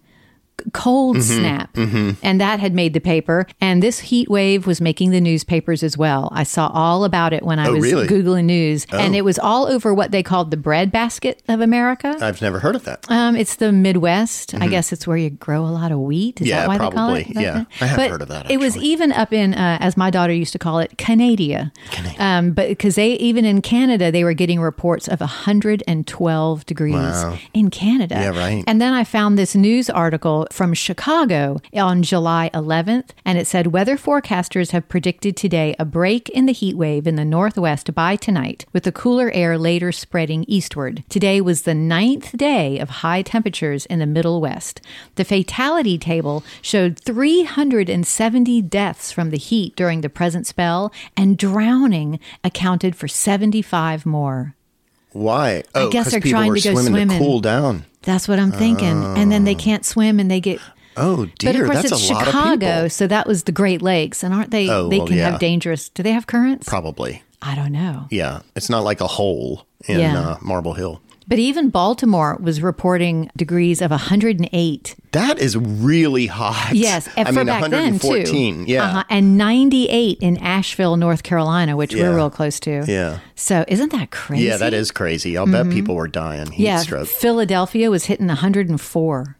cold 0.73 1.17
Mhm, 1.17 1.23
snap 1.23 1.73
mhm. 1.75 2.17
and 2.23 2.41
that 2.41 2.61
had 2.61 2.75
made 2.75 2.93
the 2.93 3.01
paper 3.01 3.47
and 3.61 3.83
this 3.83 4.01
heat 4.01 4.29
wave 4.29 4.67
was 4.67 4.81
making 4.81 5.11
the 5.11 5.21
newspapers 5.21 5.83
as 5.83 5.97
well 5.97 6.29
i 6.33 6.43
saw 6.43 6.69
all 6.75 7.05
about 7.05 7.33
it 7.33 7.43
when 7.45 7.59
i 7.59 7.69
Oh, 7.69 7.75
was 7.75 7.83
really? 7.85 8.07
googling 8.07 8.45
news 8.47 8.87
and 8.93 9.15
Oh. 9.15 9.19
it 9.19 9.25
was 9.25 9.39
all 9.39 9.67
over 9.67 9.95
what 9.95 10.11
they 10.11 10.23
called 10.23 10.51
the 10.51 10.57
breadbasket 10.57 11.43
of 11.49 11.61
america 11.61 12.17
I've 12.21 12.43
never 12.43 12.59
heard 12.61 12.75
of 12.77 12.85
that. 12.85 13.05
um, 13.09 13.37
it's 13.37 13.57
the 13.57 13.71
Midwest. 13.73 14.55
I 14.55 14.67
Mhm. 14.67 14.71
guess 14.71 14.93
it's 14.93 15.07
where 15.07 15.17
you 15.17 15.31
grow 15.31 15.63
a 15.65 15.69
lot 15.71 15.93
of 15.93 15.99
wheat. 16.01 16.41
Is 16.41 16.49
Yeah, 16.49 16.61
that 16.61 16.69
why 16.69 16.79
they 16.79 16.91
call 16.91 17.15
it? 17.15 17.25
probably. 17.27 17.43
Yeah. 17.43 17.65
I 17.81 17.87
have 17.87 17.97
But 17.97 18.11
heard 18.11 18.23
of 18.23 18.29
that, 18.29 18.51
It 18.51 18.59
was 18.59 18.77
even 18.77 19.13
up 19.13 19.33
in, 19.33 19.55
uh, 19.55 19.79
as 19.81 19.97
my 19.97 20.11
daughter 20.11 20.33
used 20.33 20.53
to 20.53 20.59
call 20.59 20.79
it, 20.81 20.97
Canada. 20.99 21.71
Um, 22.19 22.51
but 22.53 22.69
because 22.69 22.97
they 22.97 23.13
even 23.13 23.45
in 23.45 23.61
Canada, 23.63 24.11
they 24.11 24.25
were 24.25 24.33
getting 24.35 24.61
reports 24.61 25.07
of 25.09 25.21
112 25.21 26.67
degrees 26.67 26.95
Wow. 26.95 27.39
in 27.55 27.71
Canada. 27.71 28.17
Yeah, 28.17 28.39
right. 28.39 28.65
And 28.67 28.81
then 28.81 28.93
I 28.93 29.05
found 29.05 29.39
this 29.39 29.55
news 29.55 29.89
article 29.91 30.47
from 30.53 30.75
Chicago 30.75 31.61
on 31.75 32.03
July 32.03 32.51
11th, 32.55 33.11
and 33.25 33.39
it 33.39 33.47
said 33.47 33.69
weather 33.69 33.97
forecasters 33.97 34.73
have 34.73 34.89
predicted 34.89 35.37
today 35.37 35.75
a 35.79 35.85
break 35.85 36.29
in 36.31 36.47
the 36.47 36.53
heat 36.53 36.77
wave 36.77 37.07
in 37.07 37.17
the 37.17 37.25
northwest 37.25 37.95
by 37.95 38.17
tonight, 38.17 38.65
with 38.73 38.85
the 38.85 38.93
cooler 38.93 39.31
air 39.33 39.57
later 39.57 39.93
spreading 39.93 40.45
eastward. 40.49 41.05
Today 41.09 41.41
was 41.41 41.63
the 41.63 41.75
ninth 41.75 42.37
day 42.37 42.79
of 42.79 42.89
high 42.89 43.23
temperatures 43.23 43.87
in 43.87 43.99
the 43.99 44.07
Middle 44.07 44.41
West. 44.41 44.81
The 45.15 45.25
fatality 45.25 45.99
table 45.99 46.45
showed 46.63 46.99
370 46.99 48.63
deaths 48.63 49.13
from 49.13 49.31
the 49.31 49.39
heat 49.39 49.77
during 49.77 50.01
the 50.01 50.09
present 50.09 50.47
spell, 50.47 50.93
and 51.17 51.39
drowning 51.39 52.21
accounted 52.43 52.97
for 52.97 53.09
75 53.09 54.05
more. 54.05 54.55
Why? 55.19 55.65
Oh, 55.75 55.91
guess 55.91 56.11
they're 56.11 56.21
people 56.21 56.39
trying 56.39 56.55
to 56.55 56.61
go 56.61 56.73
swimming 56.73 56.93
swimming. 56.93 57.19
to 57.19 57.25
cool 57.25 57.41
down. 57.41 57.85
That's 58.03 58.29
what 58.29 58.39
I'm 58.39 58.53
thinking. 58.53 59.05
And 59.05 59.31
then 59.31 59.45
they 59.45 59.55
can't 59.55 59.85
swim 59.85 60.21
and 60.21 60.31
they 60.31 60.41
get. 60.41 60.61
Oh 60.97 61.27
dear, 61.39 61.53
but 61.53 61.61
of 61.61 61.67
course, 61.67 61.83
that's 61.83 61.93
it's 61.93 62.07
Chicago, 62.07 62.89
so 62.89 63.07
that 63.07 63.27
was 63.27 63.45
the 63.45 63.53
Great 63.53 63.83
Lakes, 63.83 64.25
and 64.25 64.35
aren't 64.35 64.51
they? 64.51 64.69
Oh, 64.69 64.89
they 64.89 64.99
well, 64.99 65.07
can 65.07 65.17
yeah. 65.17 65.31
have 65.31 65.41
dangerous. 65.41 65.89
Do 65.91 66.03
they 66.03 66.11
have 66.13 66.27
currents? 66.27 66.69
Probably. 66.69 67.23
I 67.41 67.55
don't 67.55 67.71
know. 67.71 68.07
Yeah, 68.11 68.41
it's 68.57 68.69
not 68.69 68.83
like 68.83 69.01
a 69.01 69.07
hole 69.07 69.65
in 69.87 70.01
Yeah. 70.01 70.19
uh, 70.19 70.37
Marble 70.41 70.75
Hill. 70.75 71.01
But 71.29 71.39
even 71.39 71.69
Baltimore 71.69 72.39
was 72.41 72.63
reporting 72.63 73.31
degrees 73.37 73.83
of 73.83 73.91
108. 73.91 74.97
That 75.13 75.39
is 75.39 75.57
really 75.59 76.27
hot. 76.27 76.71
Yes, 76.73 77.07
I 77.19 77.31
mean, 77.31 77.45
back 77.47 77.71
then 77.71 77.99
too. 77.99 78.09
114. 78.09 78.65
Yeah, 78.67 78.85
Uh-huh. 78.85 79.05
and 79.11 79.37
98 79.37 80.19
in 80.21 80.39
Asheville, 80.39 80.97
North 80.97 81.23
Carolina, 81.23 81.77
which 81.77 81.93
Yeah. 81.95 82.05
we're 82.11 82.17
real 82.17 82.31
close 82.31 82.59
to. 82.61 82.85
yeah, 82.89 83.19
So 83.35 83.65
isn't 83.69 83.93
that 83.93 84.11
crazy? 84.11 84.45
yeah. 84.47 84.57
That 84.57 84.73
is 84.73 84.91
crazy. 84.91 85.37
I'll 85.37 85.47
bet 85.47 85.69
people 85.71 85.95
were 85.97 86.09
dying 86.09 86.51
heat 86.51 86.65
yeah. 86.65 86.79
stroke. 86.79 87.09
Philadelphia 87.09 87.91
was 87.91 88.07
hitting 88.07 88.29
104. 88.29 89.37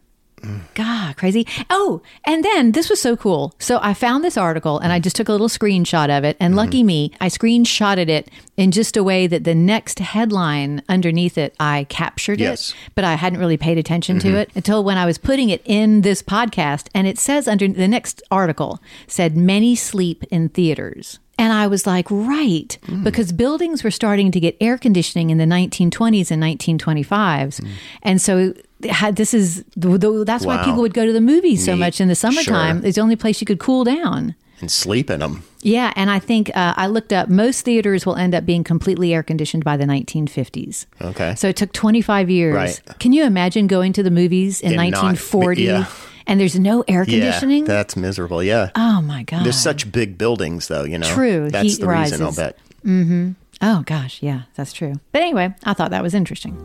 God, 0.73 1.17
crazy. 1.17 1.45
Oh, 1.69 2.01
and 2.25 2.43
then 2.43 2.71
this 2.71 2.89
was 2.89 2.99
so 3.01 3.15
cool. 3.17 3.53
So 3.59 3.79
I 3.81 3.93
found 3.93 4.23
this 4.23 4.37
article 4.37 4.79
and 4.79 4.91
I 4.93 4.99
just 4.99 5.15
took 5.15 5.27
a 5.29 5.31
little 5.31 5.49
screenshot 5.49 6.15
of 6.15 6.23
it. 6.23 6.37
And 6.39 6.51
Mm-hmm. 6.51 6.57
lucky 6.57 6.83
me, 6.83 7.11
I 7.19 7.27
screenshotted 7.27 8.07
it 8.09 8.29
in 8.57 8.71
just 8.71 8.95
a 8.97 9.03
way 9.03 9.27
that 9.27 9.43
the 9.43 9.55
next 9.55 9.99
headline 9.99 10.81
underneath 10.89 11.37
it, 11.37 11.55
I 11.59 11.85
captured 11.89 12.39
Yes. 12.39 12.69
it, 12.71 12.75
but 12.95 13.03
I 13.03 13.15
hadn't 13.15 13.39
really 13.39 13.57
paid 13.57 13.77
attention 13.77 14.17
Mm-hmm. 14.19 14.29
to 14.29 14.37
it 14.37 14.49
until 14.55 14.83
when 14.83 14.97
I 14.97 15.05
was 15.05 15.17
putting 15.17 15.49
it 15.49 15.61
in 15.65 16.01
this 16.01 16.21
podcast. 16.23 16.87
And 16.95 17.05
it 17.07 17.17
says 17.19 17.47
under 17.47 17.67
the 17.67 17.87
next 17.87 18.21
article 18.31 18.79
said, 19.07 19.35
many 19.37 19.75
sleep 19.75 20.23
in 20.31 20.49
theaters. 20.49 21.19
And 21.37 21.53
I 21.53 21.67
was 21.67 21.87
like, 21.87 22.05
right, 22.11 22.77
Mm. 22.87 23.03
because 23.03 23.31
buildings 23.31 23.81
were 23.83 23.91
starting 23.91 24.29
to 24.31 24.39
get 24.41 24.57
air 24.59 24.77
conditioning 24.77 25.29
in 25.29 25.37
the 25.37 25.45
1920s 25.45 26.31
and 26.31 26.41
1925s. 26.43 27.61
Mm. 27.61 27.67
And 28.03 28.21
so 28.21 28.53
had- 28.87 29.15
this 29.15 29.33
is 29.33 29.63
that's 29.75 30.45
why 30.45 30.63
people 30.63 30.81
would 30.81 30.93
go 30.93 31.05
to 31.05 31.13
the 31.13 31.21
movies 31.21 31.65
so 31.65 31.73
Neat. 31.73 31.79
much 31.79 32.01
in 32.01 32.07
the 32.07 32.15
summertime. 32.15 32.79
Sure. 32.79 32.87
It's 32.87 32.95
the 32.95 33.01
only 33.01 33.15
place 33.15 33.41
you 33.41 33.45
could 33.45 33.59
cool 33.59 33.83
down. 33.83 34.35
And 34.61 34.69
sleep 34.69 35.09
in 35.09 35.21
them. 35.21 35.43
Yeah, 35.61 35.93
and 35.95 36.09
I 36.11 36.19
think 36.19 36.49
uh, 36.55 36.73
I 36.75 36.87
looked 36.87 37.13
up 37.13 37.29
most 37.29 37.61
theaters 37.63 38.05
will 38.05 38.15
end 38.15 38.35
up 38.35 38.45
being 38.45 38.63
completely 38.63 39.13
air 39.13 39.23
conditioned 39.23 39.63
by 39.63 39.77
the 39.77 39.85
1950s. 39.85 40.85
Okay. 41.01 41.33
So 41.35 41.47
it 41.47 41.55
took 41.55 41.71
25 41.71 42.29
years. 42.29 42.55
Right. 42.55 42.81
Can 42.99 43.13
you 43.13 43.23
imagine 43.23 43.67
going 43.67 43.93
to 43.93 44.03
the 44.03 44.11
movies 44.11 44.59
in, 44.61 44.71
In 44.71 44.75
not- 44.77 45.03
1940 45.03 45.63
yeah. 45.63 45.85
and 46.27 46.39
there's 46.41 46.59
no 46.59 46.83
air 46.89 47.05
conditioning? 47.05 47.63
Yeah, 47.63 47.67
that's 47.73 47.95
miserable. 47.95 48.43
Yeah. 48.43 48.71
oh 48.75 49.01
my 49.01 49.23
god. 49.23 49.45
There's 49.45 49.59
such 49.59 49.91
big 49.93 50.17
buildings, 50.17 50.67
though. 50.67 50.83
You 50.83 50.97
know. 50.99 51.07
True, 51.07 51.49
That's 51.49 51.63
heat 51.75 51.79
the 51.81 51.87
reason. 51.87 52.21
I'll 52.21 52.27
rises. 52.33 52.35
bet. 52.37 53.35
Oh, 53.61 53.83
gosh, 53.85 54.21
yeah, 54.21 54.43
that's 54.55 54.71
true. 54.73 54.93
But 55.11 55.21
anyway, 55.21 55.53
I 55.65 55.73
thought 55.73 55.91
that 55.91 56.03
was 56.03 56.13
interesting. 56.13 56.55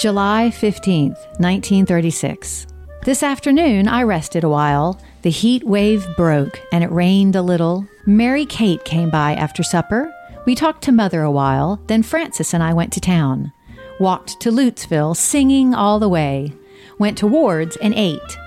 July 0.00 0.50
15th, 0.50 1.18
1936. 1.40 2.66
This 3.04 3.22
afternoon, 3.22 3.86
I 3.86 4.02
rested 4.04 4.44
a 4.44 4.48
while. 4.48 4.98
The 5.20 5.28
heat 5.28 5.62
wave 5.62 6.06
broke 6.16 6.58
and 6.72 6.82
it 6.82 6.90
rained 6.90 7.36
a 7.36 7.42
little. 7.42 7.86
Mary 8.06 8.46
Kate 8.46 8.82
came 8.86 9.10
by 9.10 9.34
after 9.34 9.62
supper. 9.62 10.10
We 10.46 10.54
talked 10.54 10.82
to 10.84 10.92
Mother 10.92 11.20
a 11.20 11.30
while, 11.30 11.82
then 11.86 12.02
Frances 12.02 12.54
and 12.54 12.62
I 12.62 12.72
went 12.72 12.94
to 12.94 13.00
town. 13.02 13.52
Walked 13.98 14.40
to 14.40 14.50
Lutesville, 14.50 15.14
singing 15.14 15.74
all 15.74 15.98
the 15.98 16.08
way. 16.08 16.54
Went 16.98 17.18
to 17.18 17.26
Ward's 17.26 17.76
and 17.76 17.92
ate. 17.94 18.38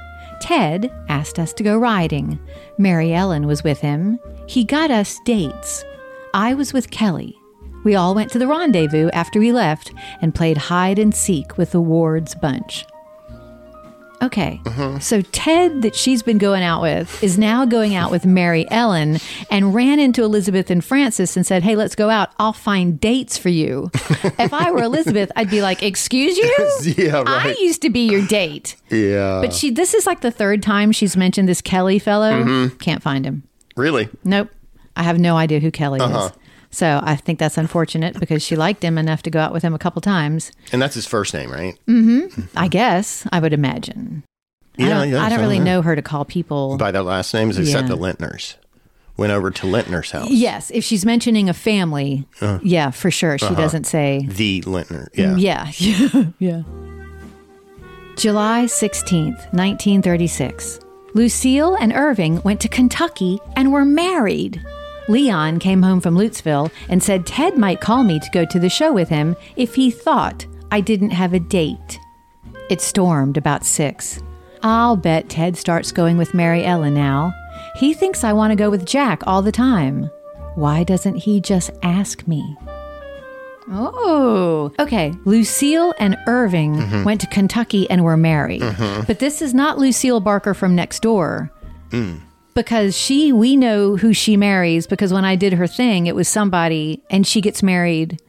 Ted 0.42 0.92
asked 1.08 1.38
us 1.38 1.54
to 1.54 1.64
go 1.64 1.78
riding. 1.78 2.40
Mary 2.80 3.14
Ellen 3.14 3.46
was 3.46 3.64
with 3.64 3.80
him. 3.80 4.18
He 4.48 4.64
got 4.64 4.90
us 4.90 5.20
dates. 5.24 5.86
I 6.34 6.56
was 6.56 6.74
with 6.74 6.90
Kelly. 6.90 7.38
We 7.84 7.96
all 7.96 8.16
went 8.16 8.32
to 8.32 8.40
the 8.40 8.48
rendezvous 8.48 9.10
after 9.12 9.40
we 9.40 9.52
left 9.52 9.92
and 10.22 10.34
played 10.34 10.58
hide 10.58 11.00
and 11.00 11.14
seek 11.14 11.58
with 11.58 11.72
the 11.72 11.82
Ward's 11.82 12.36
bunch. 12.36 12.86
Okay, 14.24 14.62
mm-hmm. 14.64 15.00
so 15.00 15.22
Ted, 15.22 15.82
that 15.82 15.96
she's 15.96 16.24
been 16.24 16.38
going 16.38 16.64
out 16.64 16.82
with, 16.82 17.22
is 17.22 17.38
now 17.38 17.66
going 17.66 17.94
out 17.94 18.10
with 18.10 18.26
Mary 18.26 18.66
Ellen 18.72 19.18
and 19.52 19.76
ran 19.76 20.00
into 20.00 20.24
Elizabeth 20.24 20.72
and 20.72 20.84
Frances 20.84 21.36
and 21.36 21.46
said, 21.46 21.62
Hey, 21.62 21.76
let's 21.76 21.94
go 21.94 22.10
out. 22.10 22.30
I'll 22.40 22.54
find 22.54 23.02
dates 23.02 23.38
for 23.38 23.50
you. 23.50 23.92
if 23.94 24.54
I 24.54 24.72
were 24.72 24.84
Elizabeth, 24.84 25.30
I'd 25.36 25.50
be 25.50 25.62
like, 25.62 25.84
Excuse 25.84 26.38
you? 26.38 26.54
Yeah, 27.04 27.24
I 27.26 27.56
used 27.60 27.82
to 27.82 27.90
be 27.90 28.08
your 28.08 28.26
date. 28.28 28.78
Yeah. 28.90 29.42
But 29.42 29.54
she, 29.54 29.72
this 29.72 29.94
is 29.94 30.06
like 30.06 30.22
the 30.22 30.32
third 30.32 30.64
time 30.64 30.94
she's 30.94 31.18
mentioned 31.18 31.50
this 31.50 31.62
Kelly 31.62 32.00
fellow. 32.00 32.32
Mm-hmm. 32.32 32.78
Can't 32.78 33.04
find 33.04 33.26
him. 33.26 33.44
really. 33.76 34.08
Nope. 34.24 34.50
I 34.96 35.04
have 35.04 35.20
no 35.20 35.36
idea 35.36 35.60
who 35.60 35.72
Kelly 35.72 36.00
uh-huh. 36.00 36.28
is. 36.28 36.32
So 36.74 37.00
I 37.04 37.16
think 37.16 37.38
that's 37.38 37.58
unfortunate 37.58 38.20
because 38.20 38.42
she 38.42 38.56
liked 38.56 38.84
him 38.84 38.98
enough 38.98 39.22
to 39.24 39.30
go 39.30 39.40
out 39.40 39.54
with 39.54 39.62
him 39.64 39.76
a 39.76 39.80
couple 39.80 40.02
times. 40.02 40.52
And 40.72 40.82
that's 40.82 40.96
his 40.96 41.06
first 41.06 41.32
name, 41.34 41.52
right? 41.52 41.78
Mm-hmm. 41.88 42.42
I 42.58 42.68
guess 42.68 43.28
I 43.32 43.40
would 43.40 43.54
imagine. 43.54 44.24
I 44.80 44.82
Yeah, 44.84 44.90
don't, 44.90 45.10
yeah, 45.12 45.24
I 45.24 45.30
don't 45.30 45.40
really 45.40 45.58
yeah. 45.58 45.64
know 45.66 45.82
her 45.84 45.96
to 45.96 46.02
call 46.02 46.26
people. 46.26 46.78
By 46.78 46.90
their 46.92 47.04
last 47.04 47.32
names, 47.32 47.60
except 47.60 47.88
Yeah. 47.90 47.96
the 47.96 48.02
Lintners. 48.02 48.56
Went 49.18 49.32
over 49.32 49.52
to 49.52 49.68
Lintner's 49.68 50.10
house. 50.10 50.32
yes, 50.32 50.72
if 50.72 50.84
she's 50.84 51.06
mentioning 51.06 51.48
a 51.48 51.54
family, 51.54 52.26
Uh-huh. 52.42 52.58
yeah, 52.64 52.90
for 52.90 53.12
sure. 53.12 53.38
She 53.38 53.54
doesn't 53.54 53.84
say. 53.86 54.26
The 54.28 54.62
Lintner. 54.62 55.10
Yeah. 55.14 55.36
Yeah. 55.38 55.72
Yeah. 55.78 56.24
yeah. 56.40 56.64
July 58.16 58.66
16th, 58.66 59.38
1936. 59.54 60.80
Lucille 61.14 61.76
and 61.76 61.94
Irving 61.94 62.42
went 62.42 62.60
to 62.62 62.68
Kentucky 62.68 63.38
and 63.56 63.72
were 63.72 63.86
married. 63.86 64.64
Leon 65.08 65.60
came 65.60 65.82
home 65.82 66.00
from 66.00 66.16
Lutesville 66.16 66.72
and 66.90 67.04
said 67.04 67.26
Ted 67.26 67.58
might 67.58 67.82
call 67.82 68.04
me 68.04 68.20
to 68.20 68.30
go 68.32 68.46
to 68.46 68.60
the 68.60 68.70
show 68.70 68.94
with 68.94 69.10
him 69.10 69.36
if 69.56 69.76
he 69.76 69.92
thought 69.92 70.46
I 70.72 70.82
didn't 70.82 71.12
have 71.12 71.34
a 71.34 71.40
date. 71.40 72.00
It 72.70 72.82
stormed 72.82 73.38
about 73.38 73.66
six. 73.66 74.22
I'll 74.64 74.96
bet 74.96 75.30
Ted 75.30 75.58
starts 75.58 75.92
going 75.92 76.18
with 76.18 76.34
Mary 76.34 76.64
Ellen 76.64 76.94
now. 76.94 77.34
He 77.76 77.94
thinks 77.94 78.24
I 78.24 78.34
want 78.34 78.52
to 78.52 78.56
go 78.56 78.70
with 78.70 78.86
Jack 78.86 79.22
all 79.28 79.42
the 79.42 79.52
time. 79.52 80.10
Why 80.56 80.84
doesn't 80.84 81.18
he 81.18 81.42
just 81.42 81.72
ask 81.82 82.26
me? 82.28 82.56
Oh, 83.70 84.72
okay. 84.80 85.14
Lucille 85.26 85.94
and 86.00 86.18
Irving 86.28 86.76
mm-hmm. 86.76 87.04
went 87.04 87.22
to 87.22 87.28
Kentucky 87.28 87.90
and 87.90 88.04
were 88.04 88.18
married. 88.18 88.62
Mm-hmm. 88.62 89.04
But 89.06 89.20
this 89.20 89.42
is 89.42 89.54
not 89.54 89.78
Lucille 89.78 90.20
Barker 90.20 90.54
from 90.54 90.76
next 90.76 91.02
door. 91.02 91.52
Mm. 91.90 92.20
Because 92.54 92.98
she, 92.98 93.32
we 93.32 93.56
know 93.56 93.98
who 93.98 94.14
she 94.14 94.38
marries 94.38 94.86
because 94.86 95.12
when 95.12 95.26
I 95.26 95.36
did 95.36 95.54
her 95.54 95.68
thing, 95.68 96.08
it 96.08 96.16
was 96.16 96.28
somebody 96.28 97.02
and 97.10 97.26
she 97.26 97.42
gets 97.42 97.64
married. 97.64 98.22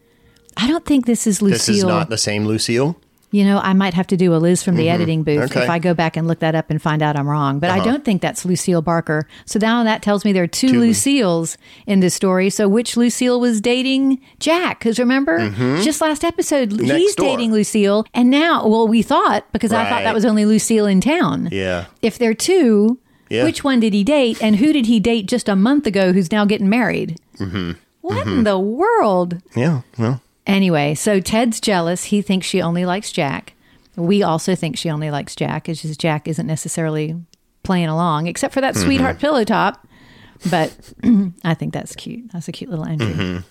I 0.57 0.67
don't 0.69 0.85
think 0.85 1.07
this 1.07 1.27
is 1.27 1.43
Lucille. 1.43 1.59
This 1.59 1.69
is 1.69 1.85
not 1.85 2.09
the 2.09 2.19
same 2.19 2.47
Lucille. 2.47 2.97
You 3.35 3.45
know, 3.45 3.59
I 3.59 3.73
might 3.73 3.95
have 3.95 4.07
to 4.09 4.17
do 4.17 4.33
a 4.33 4.39
Liz 4.39 4.63
from 4.63 4.75
mm-hmm. 4.75 4.79
the 4.79 4.91
editing 4.91 5.23
booth 5.25 5.51
Okay. 5.51 5.65
if 5.65 5.69
I 5.69 5.81
go 5.81 5.93
back 5.93 6.17
and 6.17 6.29
look 6.29 6.39
that 6.39 6.55
up 6.55 6.71
and 6.71 6.81
find 6.81 7.03
out 7.03 7.17
I'm 7.17 7.29
wrong. 7.29 7.59
But 7.59 7.71
I 7.71 7.79
uh-huh. 7.79 7.85
don't 7.85 8.05
think 8.05 8.23
that's 8.23 8.45
Lucille 8.45 8.81
Barker. 8.81 9.27
So 9.45 9.59
now 9.59 9.83
that 9.83 10.03
tells 10.03 10.25
me 10.25 10.33
there 10.33 10.45
are 10.45 10.47
two, 10.47 10.69
Two. 10.69 10.79
Lucilles 10.79 11.59
in 11.89 11.99
this 11.99 12.15
story. 12.15 12.49
So 12.49 12.69
which 12.69 12.97
Lucille 12.97 13.41
was 13.41 13.61
dating 13.61 14.21
Jack? 14.39 14.79
Because 14.79 15.01
remember, 15.01 15.41
mm-hmm. 15.41 15.83
just 15.83 16.01
last 16.01 16.23
episode, 16.23 16.81
he's 16.81 17.17
door. 17.17 17.27
dating 17.27 17.51
Lucille. 17.51 18.07
And 18.15 18.31
now, 18.31 18.69
well, 18.69 18.87
we 18.87 19.03
thought, 19.03 19.51
because 19.53 19.73
I 19.73 19.89
thought 19.89 20.05
that 20.05 20.15
was 20.15 20.25
only 20.25 20.47
Lucille 20.47 20.87
in 20.87 21.01
town. 21.01 21.49
Yeah. 21.51 21.87
If 22.03 22.19
they're 22.19 22.35
two, 22.35 23.01
Yeah. 23.29 23.45
which 23.45 23.65
one 23.65 23.81
did 23.81 23.95
he 23.95 24.05
date? 24.05 24.43
And 24.43 24.57
who 24.57 24.73
did 24.73 24.87
he 24.87 25.01
date 25.01 25.27
just 25.27 25.49
a 25.49 25.57
month 25.57 25.87
ago 25.87 26.13
who's 26.13 26.31
now 26.31 26.45
getting 26.45 26.69
married? 26.69 27.19
Mm-hmm. 27.39 27.73
What 28.03 28.27
mm-hmm. 28.27 28.39
in 28.39 28.45
the 28.45 28.59
world? 28.59 29.41
Yeah. 29.57 29.81
Well, 29.99 30.21
Anyway, 30.47 30.95
so 30.95 31.21
Ted's 31.21 31.61
jealous. 31.61 32.05
He 32.05 32.21
thinks 32.21 32.47
she 32.47 32.61
only 32.61 32.85
likes 32.85 33.11
Jack. 33.11 33.55
We 33.97 34.23
also 34.23 34.55
think 34.55 34.77
she 34.77 34.91
only 34.91 35.11
likes 35.11 35.35
Jack. 35.35 35.69
It's 35.69 35.83
just 35.83 36.01
Jack 36.01 36.29
isn't 36.29 36.47
necessarily 36.47 37.17
playing 37.63 37.89
along, 37.89 38.27
except 38.27 38.53
for 38.53 38.61
that 38.61 38.75
mm-hmm. 38.75 38.85
sweetheart 38.85 39.19
pillow 39.19 39.45
top. 39.45 39.87
But 40.51 40.77
I 41.45 41.55
think 41.55 41.73
that's 41.73 41.97
cute. 41.97 42.31
That's 42.33 42.49
a 42.49 42.53
cute 42.53 42.69
little 42.69 42.85
entry. 42.85 43.07
Mm-hmm. 43.07 43.45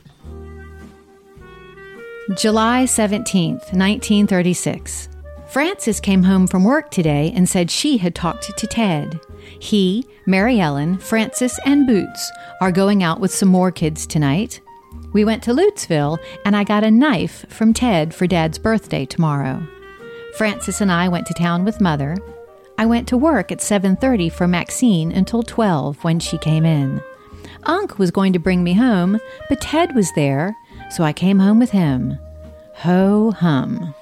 July 2.35 2.83
17th, 2.83 3.73
1936. 3.73 5.09
Frances 5.47 5.99
came 5.99 6.23
home 6.23 6.47
from 6.47 6.63
work 6.63 6.89
today 6.91 7.33
and 7.35 7.49
said 7.49 7.69
she 7.71 7.97
had 7.97 8.15
talked 8.15 8.55
to 8.57 8.67
Ted. 8.67 9.19
He, 9.63 10.05
Mary 10.25 10.59
Ellen, 10.59 10.97
Frances, 10.97 11.57
and 11.65 11.87
Boots 11.87 12.29
are 12.59 12.69
going 12.69 13.01
out 13.01 13.21
with 13.21 13.33
some 13.33 13.47
more 13.47 13.71
kids 13.71 14.05
tonight. 14.05 14.59
We 15.13 15.23
went 15.23 15.41
to 15.43 15.53
Lutesville 15.53 16.17
and 16.43 16.53
I 16.53 16.65
got 16.65 16.83
a 16.83 16.91
knife 16.91 17.45
from 17.47 17.73
Ted 17.73 18.13
for 18.13 18.27
Dad's 18.27 18.59
birthday 18.59 19.05
tomorrow. 19.05 19.65
Frances 20.37 20.81
and 20.81 20.91
I 20.91 21.07
went 21.07 21.27
to 21.27 21.33
town 21.33 21.63
with 21.63 21.79
Mother. 21.79 22.17
I 22.77 22.85
went 22.85 23.07
to 23.07 23.17
work 23.17 23.53
at 23.53 23.59
7:30 23.59 24.29
for 24.29 24.49
Maxine 24.49 25.13
until 25.13 25.43
12 25.43 26.03
when 26.03 26.19
she 26.19 26.37
came 26.37 26.65
in. 26.65 27.01
Unc 27.63 27.97
was 27.97 28.11
going 28.11 28.33
to 28.33 28.39
bring 28.39 28.65
me 28.65 28.73
home, 28.73 29.17
but 29.47 29.61
Ted 29.61 29.95
was 29.95 30.11
there, 30.11 30.57
so 30.91 31.05
I 31.05 31.13
came 31.13 31.39
home 31.39 31.59
with 31.59 31.71
him. 31.71 32.19
Ho 32.83 33.31
hum. 33.31 33.95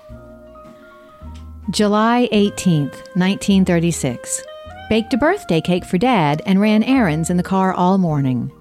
July 1.70 2.28
18th, 2.32 3.16
1936. 3.16 4.44
Baked 4.92 5.14
a 5.14 5.18
birthday 5.18 5.62
cake 5.62 5.86
for 5.86 5.98
Dad 5.98 6.42
and 6.46 6.60
ran 6.60 6.84
errands 6.84 7.30
in 7.30 7.38
the 7.38 7.44
car 7.44 7.72
all 7.72 7.98
morning. 7.98 8.52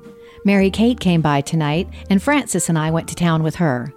Mary 0.45 0.71
Kate 0.71 1.01
came 1.01 1.21
by 1.21 1.41
tonight, 1.41 1.89
and 2.09 2.23
Frances 2.23 2.69
and 2.69 2.79
I 2.79 2.93
went 2.93 3.09
to 3.09 3.17
town 3.17 3.43
with 3.43 3.57
her. 3.57 3.93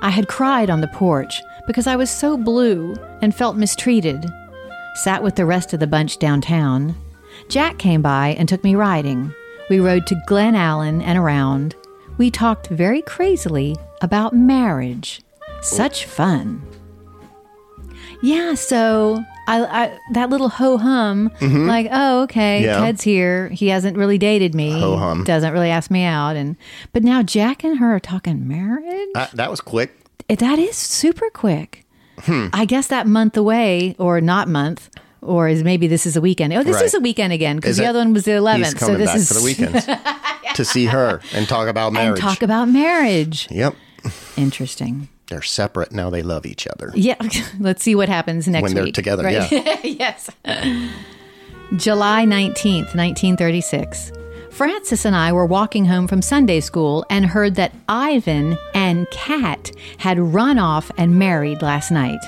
I 0.00 0.10
had 0.10 0.28
cried 0.28 0.70
on 0.70 0.80
the 0.80 0.86
porch 0.86 1.42
because 1.66 1.88
I 1.88 1.96
was 1.96 2.08
so 2.08 2.36
blue 2.36 2.94
and 3.20 3.34
felt 3.34 3.56
mistreated. 3.56 4.24
Sat 4.94 5.24
with 5.24 5.34
the 5.34 5.44
rest 5.44 5.72
of 5.72 5.80
the 5.80 5.88
bunch 5.88 6.20
downtown. 6.20 6.94
Jack 7.48 7.78
came 7.78 8.00
by 8.00 8.36
and 8.38 8.48
took 8.48 8.62
me 8.62 8.76
riding. 8.76 9.34
We 9.68 9.80
rode 9.80 10.06
to 10.06 10.22
Glen 10.28 10.54
Allen 10.54 11.02
and 11.02 11.18
around. 11.18 11.74
We 12.16 12.30
talked 12.30 12.68
very 12.68 13.02
crazily 13.02 13.74
about 14.02 14.36
marriage. 14.36 15.20
Such 15.62 16.04
fun. 16.04 16.62
Yeah, 18.22 18.54
so 18.54 19.24
I, 19.48 19.64
I 19.64 19.98
that 20.12 20.30
little 20.30 20.48
ho 20.48 20.78
hum, 20.78 21.30
Mhm. 21.40 21.66
like, 21.66 21.88
oh, 21.90 22.22
okay, 22.22 22.64
Yeah. 22.64 22.78
Ted's 22.80 23.02
here. 23.02 23.48
He 23.48 23.68
hasn't 23.68 23.96
really 23.96 24.18
dated 24.18 24.54
me. 24.54 24.70
Ho-hum. 24.78 25.24
Doesn't 25.24 25.52
really 25.52 25.70
ask 25.70 25.90
me 25.90 26.04
out, 26.04 26.36
and 26.36 26.56
but 26.92 27.02
now 27.02 27.22
Jack 27.22 27.64
and 27.64 27.78
her 27.78 27.96
are 27.96 28.00
talking 28.00 28.46
marriage. 28.46 29.08
Uh, 29.14 29.26
that 29.34 29.50
was 29.50 29.60
quick. 29.60 29.98
That 30.28 30.58
is 30.58 30.76
super 30.76 31.28
quick. 31.30 31.84
Hmm. 32.20 32.48
I 32.52 32.64
guess 32.66 32.86
that 32.86 33.06
month 33.08 33.36
away, 33.36 33.96
or 33.98 34.20
not 34.20 34.48
month, 34.48 34.88
or 35.20 35.48
is 35.48 35.64
maybe 35.64 35.86
this 35.88 36.06
is 36.06 36.16
a 36.16 36.20
weekend. 36.20 36.52
Oh, 36.52 36.62
this 36.62 36.76
Right. 36.76 36.84
is 36.84 36.94
a 36.94 37.00
weekend 37.00 37.32
again 37.32 37.56
because 37.56 37.76
the 37.78 37.84
it- 37.84 37.88
other 37.88 37.98
one 37.98 38.12
was 38.12 38.24
the 38.24 38.32
eleventh. 38.34 38.78
So 38.78 38.94
this 38.96 39.14
is 39.14 39.28
for 39.28 39.34
the 39.34 39.42
weekends 39.42 39.86
to 40.54 40.64
see 40.64 40.86
her 40.86 41.20
and 41.34 41.48
talk 41.48 41.66
about 41.68 41.86
and 41.88 41.94
marriage. 41.94 42.20
talk 42.20 42.42
about 42.42 42.68
marriage. 42.68 43.48
Yep. 43.50 43.74
Interesting. 44.36 45.08
They're 45.32 45.40
separate 45.40 45.92
now. 45.92 46.10
They 46.10 46.20
love 46.22 46.44
each 46.44 46.66
other. 46.66 46.92
Yeah, 46.94 47.16
let's 47.58 47.82
see 47.82 47.94
what 47.94 48.10
happens 48.10 48.46
next 48.46 48.62
When 48.64 48.74
they're 48.74 48.84
week. 48.84 48.94
together, 48.94 49.22
Right. 49.22 49.50
yes. 49.82 50.28
July 51.76 52.26
19th, 52.26 52.94
1936. 52.94 54.12
Frances 54.50 55.06
and 55.06 55.16
I 55.16 55.32
were 55.32 55.46
walking 55.46 55.86
home 55.86 56.06
from 56.06 56.20
Sunday 56.20 56.60
school 56.60 57.06
and 57.08 57.24
heard 57.24 57.54
that 57.54 57.72
Ivan 57.88 58.58
and 58.74 59.10
Kat 59.10 59.70
had 59.96 60.18
run 60.18 60.58
off 60.58 60.90
and 60.98 61.18
married 61.18 61.62
last 61.62 61.90
night. 61.90 62.20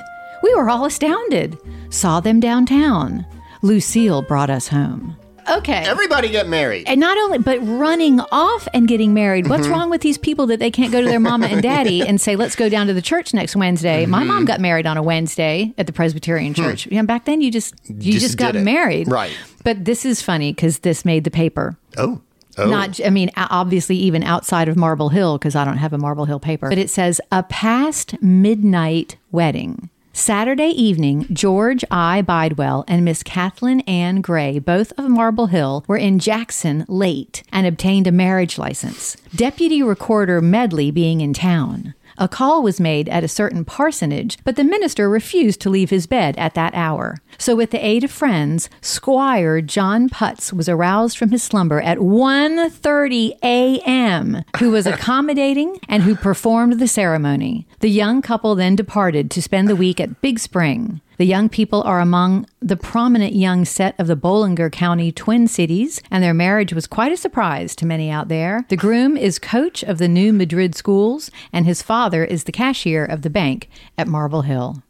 We 0.43 0.55
were 0.55 0.71
all 0.71 0.87
astounded. 0.87 1.59
Saw 1.91 2.21
them 2.21 2.41
downtown. 2.41 3.27
Lucille 3.61 4.23
brought 4.23 4.49
us 4.49 4.69
home. 4.69 5.15
Okay. 5.49 5.85
Everybody 5.87 6.29
get 6.31 6.49
married. 6.49 6.85
And 6.87 7.01
not 7.01 7.17
only, 7.19 7.39
but 7.39 7.59
running 7.61 8.21
off 8.33 8.67
and 8.75 8.89
getting 8.89 9.13
married. 9.15 9.49
What's 9.49 9.67
Mhm. 9.67 9.71
wrong 9.71 9.91
with 9.91 10.01
these 10.01 10.19
people 10.19 10.47
that 10.47 10.59
they 10.59 10.71
can't 10.71 10.91
go 10.93 11.01
to 11.01 11.07
their 11.07 11.21
mama 11.21 11.47
and 11.47 11.63
daddy 11.63 12.03
and 12.03 12.21
say, 12.21 12.37
let's 12.37 12.57
go 12.57 12.69
down 12.69 12.87
to 12.87 12.95
the 12.95 13.03
church 13.03 13.35
next 13.35 13.55
Wednesday? 13.57 14.07
My 14.07 14.25
mom 14.25 14.45
got 14.45 14.61
married 14.61 14.87
on 14.87 14.97
a 14.97 15.03
Wednesday 15.03 15.73
at 15.79 15.87
the 15.87 15.93
Presbyterian 15.93 16.55
Hmm. 16.55 16.63
Church. 16.63 16.89
Yeah, 16.91 17.03
back 17.03 17.25
then 17.27 17.41
you 17.41 17.51
just 17.51 17.75
you 17.89 18.13
Just 18.13 18.25
just, 18.27 18.37
got 18.39 18.53
did 18.53 18.63
it. 18.63 18.65
married, 18.65 19.09
Right. 19.09 19.33
But 19.65 19.85
this 19.85 20.05
is 20.05 20.21
funny 20.23 20.53
because 20.53 20.81
this 20.81 21.05
made 21.05 21.25
the 21.25 21.31
paper. 21.31 21.77
Oh. 21.97 22.21
Oh. 22.57 22.69
Not, 22.71 23.01
I 23.05 23.11
mean, 23.11 23.31
o- 23.37 23.47
obviously, 23.51 23.97
even 23.97 24.23
outside 24.23 24.69
of 24.69 24.77
Marble 24.77 25.09
Hill, 25.09 25.39
because 25.39 25.57
I 25.57 25.65
don't 25.65 25.79
have 25.79 25.93
a 25.93 25.99
Marble 25.99 26.25
Hill 26.27 26.39
paper. 26.39 26.69
But 26.69 26.79
it 26.79 26.89
says 26.89 27.21
a 27.33 27.43
past 27.43 28.15
midnight 28.23 29.17
wedding. 29.33 29.89
Saturday 30.17 30.69
evening, 30.69 31.27
George 31.33 31.85
I. 31.91 32.23
Bidewell 32.23 32.85
and 32.87 33.05
Miss 33.05 33.25
Kathleen 33.25 33.81
Ann 33.81 34.21
Gray, 34.21 34.61
both 34.61 34.93
of 34.97 35.09
Marble 35.09 35.49
Hill, 35.49 35.85
were 35.89 35.97
in 35.97 36.21
Jackson 36.21 36.85
late 36.87 37.43
and 37.51 37.67
obtained 37.67 38.07
a 38.07 38.13
marriage 38.13 38.57
license. 38.57 39.17
Deputy 39.35 39.83
Recorder 39.83 40.41
Medley 40.41 40.93
being 40.93 41.21
in 41.21 41.33
town. 41.33 41.95
A 42.17 42.29
call 42.29 42.63
was 42.63 42.81
made 42.81 43.09
at 43.09 43.25
a 43.25 43.29
certain 43.29 43.65
parsonage, 43.65 44.39
but 44.45 44.57
the 44.57 44.65
minister 44.65 45.09
refused 45.09 45.61
to 45.63 45.71
leave 45.71 45.91
his 45.91 46.07
bed 46.07 46.37
at 46.39 46.55
that 46.55 46.75
hour. 46.75 47.17
So, 47.39 47.57
with 47.57 47.71
the 47.71 47.85
aid 47.85 48.05
of 48.05 48.11
friends, 48.11 48.71
Squire 48.81 49.61
John 49.61 50.09
Putz 50.09 50.53
was 50.53 50.69
aroused 50.69 51.19
from 51.19 51.31
his 51.31 51.43
slumber 51.43 51.81
at 51.81 51.99
1:30 51.99 53.33
a.m., 53.43 54.45
who 54.59 54.71
was 54.71 54.87
accommodating 54.87 55.79
and 55.89 56.05
who 56.05 56.15
performed 56.15 56.79
the 56.79 56.87
ceremony. 56.89 57.67
The 57.81 57.91
young 57.91 58.23
couple 58.23 58.55
then 58.55 58.77
departed 58.77 59.31
to 59.33 59.43
spend 59.43 59.69
the 59.69 59.77
week 59.77 60.01
at 60.01 60.21
Big 60.21 60.39
Spring. 60.39 61.01
The 61.17 61.25
young 61.27 61.49
people 61.49 61.83
are 61.83 62.01
among 62.01 62.47
the 62.61 62.77
prominent 62.77 63.35
young 63.35 63.65
set 63.65 63.99
of 64.01 64.07
the 64.09 64.17
Bollinger 64.17 64.71
County 64.71 65.13
Twin 65.13 65.47
Cities, 65.47 66.03
and 66.11 66.25
their 66.25 66.35
marriage 66.35 66.73
was 66.73 66.87
quite 66.87 67.13
a 67.13 67.17
surprise 67.17 67.77
to 67.77 67.87
many 67.87 68.11
out 68.11 68.29
there. 68.29 68.65
The 68.69 68.77
groom 68.77 69.17
is 69.17 69.39
coach 69.39 69.83
of 69.85 69.99
the 69.99 70.09
New 70.09 70.33
Madrid 70.33 70.75
schools, 70.75 71.31
and 71.53 71.67
his 71.67 71.83
father 71.83 72.25
is 72.25 72.45
the 72.45 72.53
cashier 72.53 73.05
of 73.05 73.23
the 73.23 73.31
bank 73.31 73.69
at 73.97 74.09
Marble 74.09 74.43
Hill. 74.43 74.83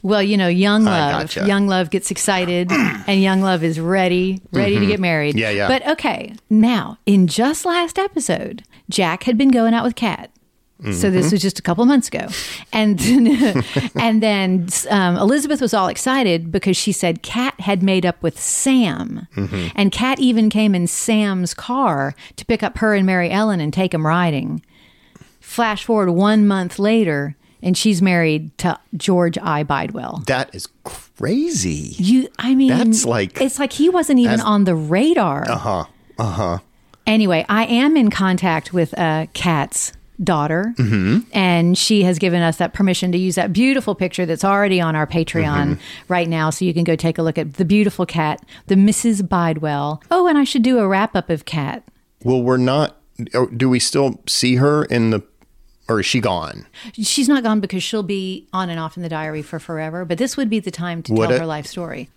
Well, 0.00 0.22
you 0.22 0.36
know, 0.36 0.46
young 0.48 0.84
love, 0.84 1.22
gotcha. 1.22 1.46
young 1.46 1.66
love 1.66 1.90
gets 1.90 2.10
excited, 2.10 2.70
and 3.06 3.20
young 3.20 3.42
love 3.42 3.64
is 3.64 3.80
ready, 3.80 4.40
ready 4.52 4.76
to 4.78 4.84
Mhm. 4.84 4.88
get 4.88 5.00
married. 5.00 5.36
Yeah, 5.36 5.50
yeah. 5.50 5.66
But 5.68 5.86
okay, 5.88 6.34
now 6.48 6.98
in 7.04 7.26
just 7.26 7.64
last 7.66 7.98
episode, 7.98 8.62
Jack 8.88 9.24
had 9.24 9.36
been 9.36 9.50
going 9.50 9.74
out 9.74 9.84
with 9.84 9.96
Kat. 9.96 10.30
So 10.92 11.10
this 11.10 11.26
Mhm. 11.26 11.32
was 11.32 11.42
just 11.42 11.58
a 11.58 11.62
couple 11.62 11.84
months 11.86 12.06
ago, 12.06 12.28
and 12.72 13.00
and 13.96 14.22
then 14.22 14.68
um, 14.90 15.16
Elizabeth 15.16 15.60
was 15.60 15.74
all 15.74 15.88
excited 15.88 16.52
because 16.52 16.76
she 16.76 16.92
said 16.92 17.22
Kat 17.22 17.58
had 17.60 17.82
made 17.82 18.06
up 18.06 18.22
with 18.22 18.40
Sam, 18.40 19.26
Mhm. 19.34 19.72
and 19.74 19.90
Kat 19.90 20.20
even 20.20 20.50
came 20.50 20.76
in 20.76 20.86
Sam's 20.86 21.52
car 21.52 22.14
to 22.36 22.44
pick 22.46 22.62
up 22.62 22.78
her 22.78 22.94
and 22.94 23.04
Mary 23.04 23.28
Ellen 23.30 23.60
and 23.60 23.72
take 23.72 23.90
them 23.90 24.06
riding. 24.06 24.62
Flash 25.40 25.82
forward 25.84 26.10
one 26.12 26.46
month 26.46 26.78
later, 26.78 27.34
and 27.60 27.76
she's 27.76 28.00
married 28.00 28.56
to 28.58 28.78
George 28.96 29.36
I. 29.42 29.64
Bidewell. 29.64 30.26
That 30.26 30.54
is 30.54 30.68
crazy. 30.84 31.96
You, 31.98 32.28
I 32.38 32.54
mean, 32.54 32.68
That's 32.68 33.04
like- 33.04 33.40
it's 33.40 33.58
like 33.58 33.72
he 33.72 33.88
wasn't 33.88 34.20
even 34.20 34.40
on 34.40 34.62
the 34.64 34.76
radar. 34.76 35.44
Uh 35.50 35.56
huh. 35.56 35.84
Uh 36.18 36.24
huh. 36.30 36.58
Anyway, 37.06 37.44
I 37.48 37.64
am 37.64 37.96
in 37.96 38.10
contact 38.10 38.72
with 38.72 38.96
uh, 38.98 39.26
Kat's 39.32 39.92
daughter, 40.22 40.74
Mhm. 40.76 41.24
and 41.32 41.78
she 41.78 42.02
has 42.02 42.18
given 42.18 42.42
us 42.42 42.56
that 42.56 42.72
permission 42.74 43.12
to 43.12 43.18
use 43.18 43.36
that 43.36 43.52
beautiful 43.52 43.94
picture 43.94 44.26
that's 44.26 44.44
already 44.44 44.80
on 44.80 44.96
our 44.96 45.06
Patreon 45.06 45.74
Mhm. 45.74 45.78
right 46.08 46.28
now. 46.28 46.50
So 46.50 46.64
you 46.64 46.74
can 46.74 46.84
go 46.84 46.96
take 46.96 47.18
a 47.18 47.22
look 47.22 47.38
at 47.38 47.54
the 47.54 47.64
beautiful 47.64 48.04
Kat, 48.06 48.40
the 48.66 48.74
Mrs. 48.74 49.22
Bidewell. 49.22 50.02
Oh, 50.10 50.26
and 50.26 50.36
I 50.36 50.44
should 50.44 50.62
do 50.62 50.78
a 50.78 50.88
wrap 50.88 51.14
up 51.14 51.30
of 51.30 51.44
Kat. 51.44 51.84
Well, 52.24 52.42
we're 52.42 52.56
not. 52.56 52.96
Do 53.56 53.68
we 53.68 53.78
still 53.78 54.20
see 54.26 54.56
her 54.56 54.84
in 54.84 55.10
the, 55.10 55.22
or 55.88 56.00
is 56.00 56.06
she 56.06 56.20
gone? 56.20 56.66
She's 56.94 57.28
not 57.28 57.42
gone 57.42 57.60
because 57.60 57.82
she'll 57.82 58.02
be 58.02 58.46
on 58.52 58.70
and 58.70 58.78
off 58.80 58.96
in 58.96 59.02
the 59.02 59.08
diary 59.08 59.42
for 59.42 59.58
forever, 59.58 60.04
but 60.04 60.18
this 60.18 60.36
would 60.36 60.50
be 60.50 60.58
the 60.60 60.70
time 60.70 61.02
to 61.04 61.12
Would 61.14 61.26
tell 61.28 61.36
it? 61.36 61.40
her 61.40 61.46
life 61.46 61.66
story. 61.66 62.10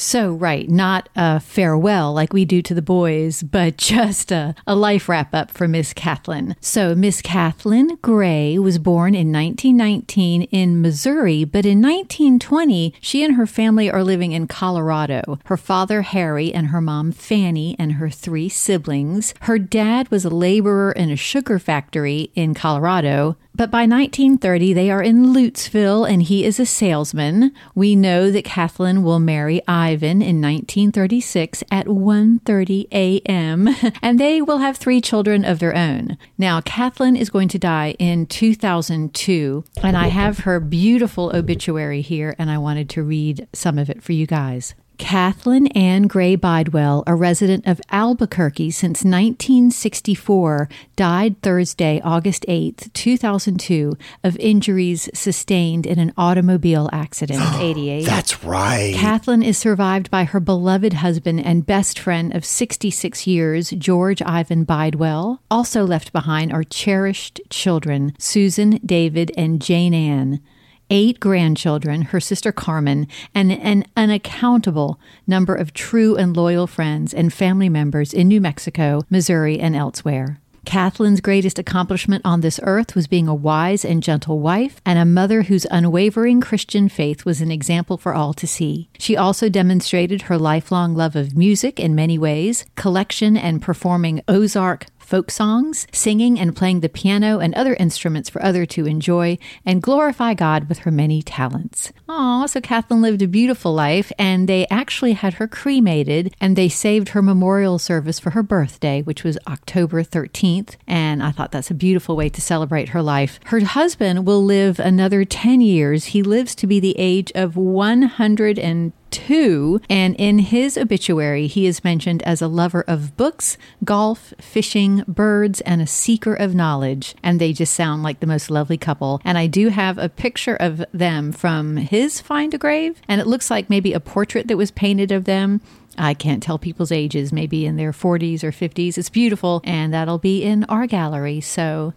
So, 0.00 0.30
right, 0.30 0.70
not 0.70 1.08
a 1.16 1.40
farewell 1.40 2.12
like 2.12 2.32
we 2.32 2.44
do 2.44 2.62
to 2.62 2.72
the 2.72 2.80
boys, 2.80 3.42
but 3.58 3.78
just 3.78 4.30
a, 4.30 4.54
a 4.64 4.76
life 4.76 5.08
wrap 5.08 5.34
up 5.34 5.50
for 5.50 5.66
Miss 5.66 5.92
Kathleen. 5.92 6.54
So, 6.60 6.94
Miss 6.94 7.20
Kathleen 7.20 7.96
Gray 7.96 8.60
was 8.60 8.78
born 8.78 9.16
in 9.16 9.32
1919 9.32 10.42
in 10.42 10.80
Missouri, 10.80 11.42
but 11.42 11.66
in 11.66 11.82
1920, 11.82 12.94
she 13.00 13.24
and 13.24 13.34
her 13.34 13.46
family 13.46 13.90
are 13.90 14.04
living 14.04 14.30
in 14.30 14.46
Colorado. 14.46 15.40
Her 15.46 15.56
father, 15.56 16.02
Harry, 16.02 16.54
and 16.54 16.68
her 16.68 16.80
mom, 16.80 17.10
Fanny, 17.10 17.74
and 17.76 17.94
her 17.94 18.08
three 18.08 18.48
siblings. 18.48 19.34
Her 19.42 19.58
dad 19.58 20.12
was 20.12 20.24
a 20.24 20.30
laborer 20.30 20.92
in 20.92 21.10
a 21.10 21.16
sugar 21.16 21.58
factory 21.58 22.30
in 22.36 22.54
Colorado. 22.54 23.36
But 23.58 23.72
by 23.72 23.86
1930, 23.86 24.72
they 24.72 24.88
are 24.88 25.02
in 25.02 25.34
Lutesville 25.34 26.08
and 26.08 26.22
he 26.22 26.44
is 26.44 26.60
a 26.60 26.64
salesman. 26.64 27.52
We 27.74 27.96
know 27.96 28.30
that 28.30 28.44
Kathleen 28.44 29.02
will 29.02 29.18
marry 29.18 29.60
Ivan 29.66 30.22
in 30.22 30.40
1936 30.40 31.64
at 31.68 31.86
1:30 31.86 32.86
a.m. 32.92 33.68
and 34.00 34.20
they 34.20 34.40
will 34.40 34.58
have 34.58 34.76
three 34.76 35.00
children 35.00 35.44
of 35.44 35.58
their 35.58 35.74
own. 35.74 36.16
Now, 36.38 36.60
Kathleen 36.60 37.16
is 37.16 37.30
going 37.30 37.48
to 37.48 37.58
die 37.58 37.96
in 37.98 38.26
2002, 38.26 39.64
and 39.82 39.96
I 39.96 40.06
have 40.06 40.38
her 40.40 40.60
beautiful 40.60 41.34
obituary 41.34 42.00
here 42.00 42.36
and 42.38 42.52
I 42.52 42.58
wanted 42.58 42.88
to 42.90 43.02
read 43.02 43.48
some 43.52 43.76
of 43.76 43.90
it 43.90 44.04
for 44.04 44.12
you 44.12 44.28
guys. 44.28 44.74
Kathleen 44.98 45.68
Ann 45.68 46.02
Gray 46.08 46.36
Bidewell, 46.36 47.04
a 47.06 47.14
resident 47.14 47.66
of 47.66 47.80
Albuquerque 47.90 48.70
since 48.70 49.04
1964, 49.04 50.68
died 50.96 51.40
Thursday, 51.40 52.00
August 52.04 52.44
8, 52.48 52.90
2002, 52.92 53.96
of 54.24 54.36
injuries 54.36 55.08
sustained 55.14 55.86
in 55.86 55.98
an 55.98 56.12
automobile 56.16 56.90
accident 56.92 57.40
88. 57.54 58.04
That's 58.04 58.44
right. 58.44 58.94
Kathleen 58.94 59.42
is 59.42 59.56
survived 59.56 60.10
by 60.10 60.24
her 60.24 60.40
beloved 60.40 60.94
husband 60.94 61.40
and 61.40 61.64
best 61.64 61.98
friend 61.98 62.34
of 62.34 62.44
66 62.44 63.26
years, 63.26 63.70
George 63.70 64.20
Ivan 64.22 64.66
Bidewell. 64.66 65.38
Also 65.50 65.86
left 65.86 66.12
behind 66.12 66.52
are 66.52 66.64
cherished 66.64 67.40
children, 67.50 68.14
Susan, 68.18 68.80
David, 68.84 69.32
and 69.36 69.62
Jane 69.62 69.94
Ann. 69.94 70.40
Eight 70.90 71.20
grandchildren, 71.20 72.02
her 72.02 72.20
sister 72.20 72.50
Carmen, 72.50 73.08
and 73.34 73.52
an 73.52 73.84
unaccountable 73.94 74.98
number 75.26 75.54
of 75.54 75.74
true 75.74 76.16
and 76.16 76.34
loyal 76.34 76.66
friends 76.66 77.12
and 77.12 77.30
family 77.30 77.68
members 77.68 78.14
in 78.14 78.28
New 78.28 78.40
Mexico, 78.40 79.02
Missouri, 79.10 79.60
and 79.60 79.76
elsewhere. 79.76 80.40
Kathleen's 80.64 81.22
greatest 81.22 81.58
accomplishment 81.58 82.22
on 82.26 82.42
this 82.42 82.60
earth 82.62 82.94
was 82.94 83.06
being 83.06 83.26
a 83.26 83.34
wise 83.34 83.84
and 83.86 84.02
gentle 84.02 84.38
wife 84.38 84.82
and 84.84 84.98
a 84.98 85.04
mother 85.04 85.42
whose 85.42 85.66
unwavering 85.70 86.42
Christian 86.42 86.90
faith 86.90 87.24
was 87.24 87.40
an 87.40 87.50
example 87.50 87.96
for 87.96 88.14
all 88.14 88.34
to 88.34 88.46
see. 88.46 88.90
She 88.98 89.16
also 89.16 89.48
demonstrated 89.48 90.22
her 90.22 90.36
lifelong 90.36 90.94
love 90.94 91.16
of 91.16 91.34
music 91.34 91.80
in 91.80 91.94
many 91.94 92.18
ways, 92.18 92.66
collection 92.76 93.34
and 93.34 93.62
performing 93.62 94.20
Ozark 94.28 94.86
folk 95.08 95.30
songs, 95.30 95.86
singing 95.90 96.38
and 96.38 96.54
playing 96.54 96.80
the 96.80 96.88
piano 96.90 97.38
and 97.38 97.54
other 97.54 97.72
instruments 97.80 98.28
for 98.28 98.44
other 98.44 98.66
to 98.66 98.84
enjoy, 98.84 99.38
and 99.64 99.82
glorify 99.82 100.34
God 100.34 100.68
with 100.68 100.80
her 100.80 100.90
many 100.90 101.22
talents. 101.22 101.94
Aw, 102.10 102.44
so 102.44 102.60
Kathleen 102.60 103.00
lived 103.00 103.22
a 103.22 103.26
beautiful 103.26 103.72
life, 103.72 104.12
and 104.18 104.46
they 104.46 104.66
actually 104.70 105.14
had 105.14 105.34
her 105.34 105.48
cremated, 105.48 106.34
and 106.42 106.56
they 106.56 106.68
saved 106.68 107.10
her 107.10 107.22
memorial 107.22 107.78
service 107.78 108.20
for 108.20 108.30
her 108.30 108.42
birthday, 108.42 109.00
which 109.00 109.24
was 109.24 109.38
October 109.48 110.02
13th. 110.02 110.76
And 110.86 111.22
I 111.22 111.30
thought 111.30 111.52
that's 111.52 111.70
a 111.70 111.74
beautiful 111.74 112.14
way 112.14 112.28
to 112.28 112.42
celebrate 112.42 112.90
her 112.90 113.00
life. 113.00 113.40
Her 113.46 113.60
husband 113.60 114.26
will 114.26 114.44
live 114.44 114.78
another 114.78 115.24
10 115.24 115.62
years. 115.62 116.06
He 116.06 116.22
lives 116.22 116.54
to 116.56 116.66
be 116.66 116.80
the 116.80 116.94
age 116.98 117.32
of 117.34 117.56
102. 117.56 118.60
And 118.60 118.92
in 119.14 120.38
his 120.38 120.76
obituary, 120.76 121.46
he 121.46 121.66
is 121.66 121.84
mentioned 121.84 122.22
as 122.22 122.42
a 122.42 122.48
lover 122.48 122.84
of 122.86 123.16
books, 123.16 123.56
golf, 123.84 124.34
fishing, 124.40 125.04
birds, 125.06 125.60
and 125.62 125.80
a 125.80 125.86
seeker 125.86 126.34
of 126.34 126.54
knowledge. 126.54 127.14
And 127.22 127.40
they 127.40 127.52
just 127.52 127.74
sound 127.74 128.02
like 128.02 128.20
the 128.20 128.26
most 128.26 128.50
lovely 128.50 128.78
couple. 128.78 129.20
And 129.24 129.38
I 129.38 129.46
do 129.46 129.68
have 129.68 129.98
a 129.98 130.08
picture 130.08 130.56
of 130.56 130.84
them 130.92 131.32
from 131.32 131.76
his 131.76 132.20
Find 132.20 132.52
a 132.54 132.58
Grave. 132.58 133.00
And 133.08 133.20
it 133.20 133.26
looks 133.26 133.50
like 133.50 133.70
maybe 133.70 133.92
a 133.92 134.00
portrait 134.00 134.48
that 134.48 134.56
was 134.56 134.70
painted 134.70 135.12
of 135.12 135.24
them. 135.24 135.60
I 135.96 136.14
can't 136.14 136.42
tell 136.42 136.58
people's 136.58 136.92
ages, 136.92 137.32
maybe 137.32 137.66
in 137.66 137.76
their 137.76 137.92
40s 137.92 138.44
or 138.44 138.52
50s. 138.52 138.96
It's 138.96 139.10
beautiful, 139.10 139.60
and 139.64 139.92
that'll 139.92 140.18
be 140.18 140.44
in 140.44 140.62
our 140.64 140.86
gallery. 140.86 141.40
So 141.40 141.92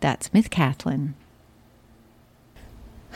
that's 0.00 0.32
Myth 0.34 0.50
Kathleen. 0.50 1.14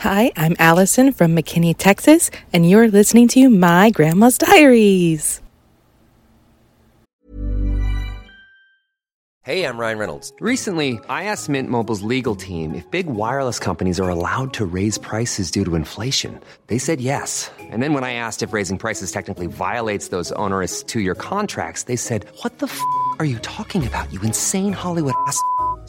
Hi, 0.01 0.31
I'm 0.35 0.55
Allison 0.57 1.11
from 1.11 1.35
McKinney, 1.35 1.75
Texas, 1.77 2.31
and 2.53 2.67
you're 2.67 2.87
listening 2.87 3.27
to 3.35 3.51
My 3.51 3.91
Grandma's 3.91 4.39
Diaries. 4.39 5.39
Hey, 9.43 9.63
I'm 9.63 9.77
Ryan 9.77 9.99
Reynolds. 9.99 10.33
Recently, 10.39 10.99
I 11.07 11.25
asked 11.25 11.49
Mint 11.49 11.69
Mobile's 11.69 12.01
legal 12.01 12.35
team 12.35 12.73
if 12.73 12.89
big 12.89 13.05
wireless 13.05 13.59
companies 13.59 13.99
are 13.99 14.09
allowed 14.09 14.53
to 14.53 14.65
raise 14.65 14.97
prices 14.97 15.51
due 15.51 15.63
to 15.65 15.75
inflation. 15.75 16.39
They 16.65 16.79
said 16.79 16.99
yes. 16.99 17.51
And 17.59 17.83
then 17.83 17.93
when 17.93 18.03
I 18.03 18.13
asked 18.13 18.41
if 18.41 18.53
raising 18.53 18.79
prices 18.79 19.11
technically 19.11 19.45
violates 19.45 20.07
those 20.07 20.31
onerous 20.31 20.81
two 20.81 21.01
year 21.01 21.13
contracts, 21.13 21.83
they 21.83 21.95
said, 21.95 22.25
What 22.41 22.57
the 22.57 22.65
f 22.65 22.81
are 23.19 23.25
you 23.25 23.37
talking 23.39 23.85
about, 23.85 24.11
you 24.11 24.19
insane 24.21 24.73
Hollywood 24.73 25.13
ass? 25.27 25.39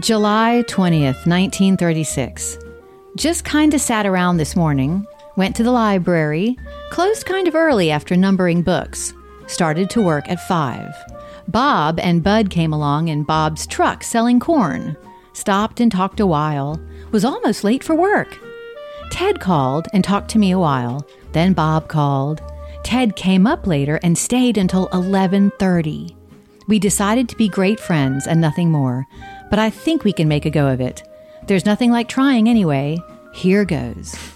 July 0.00 0.64
20th, 0.68 1.26
1936. 1.26 2.58
Just 3.14 3.44
kind 3.44 3.74
of 3.74 3.80
sat 3.80 4.06
around 4.06 4.38
this 4.38 4.56
morning, 4.56 5.06
went 5.36 5.54
to 5.56 5.62
the 5.62 5.70
library, 5.70 6.56
closed 6.90 7.26
kind 7.26 7.46
of 7.46 7.54
early 7.54 7.90
after 7.90 8.16
numbering 8.16 8.62
books, 8.62 9.12
started 9.46 9.90
to 9.90 10.00
work 10.00 10.26
at 10.30 10.40
5. 10.48 10.94
Bob 11.48 12.00
and 12.00 12.22
Bud 12.22 12.48
came 12.48 12.72
along 12.72 13.08
in 13.08 13.22
Bob's 13.22 13.66
truck 13.66 14.02
selling 14.02 14.40
corn. 14.40 14.96
Stopped 15.34 15.78
and 15.78 15.92
talked 15.92 16.20
a 16.20 16.26
while, 16.26 16.80
was 17.10 17.24
almost 17.24 17.62
late 17.62 17.84
for 17.84 17.94
work. 17.94 18.38
Ted 19.10 19.40
called 19.40 19.88
and 19.92 20.02
talked 20.02 20.30
to 20.30 20.38
me 20.38 20.52
a 20.52 20.58
while. 20.58 21.06
Then 21.32 21.52
Bob 21.52 21.88
called. 21.88 22.40
Ted 22.82 23.14
came 23.14 23.46
up 23.46 23.66
later 23.66 24.00
and 24.02 24.16
stayed 24.16 24.56
until 24.56 24.88
11:30. 24.88 26.16
We 26.66 26.78
decided 26.78 27.28
to 27.28 27.36
be 27.36 27.48
great 27.48 27.78
friends 27.78 28.26
and 28.26 28.40
nothing 28.40 28.70
more, 28.70 29.06
but 29.52 29.58
I 29.58 29.68
think 29.68 30.02
we 30.02 30.14
can 30.14 30.28
make 30.28 30.46
a 30.46 30.50
go 30.50 30.68
of 30.68 30.80
it. 30.80 31.02
There's 31.46 31.66
nothing 31.66 31.90
like 31.90 32.08
trying 32.08 32.48
anyway. 32.48 32.96
Here 33.34 33.66
goes. 33.66 34.16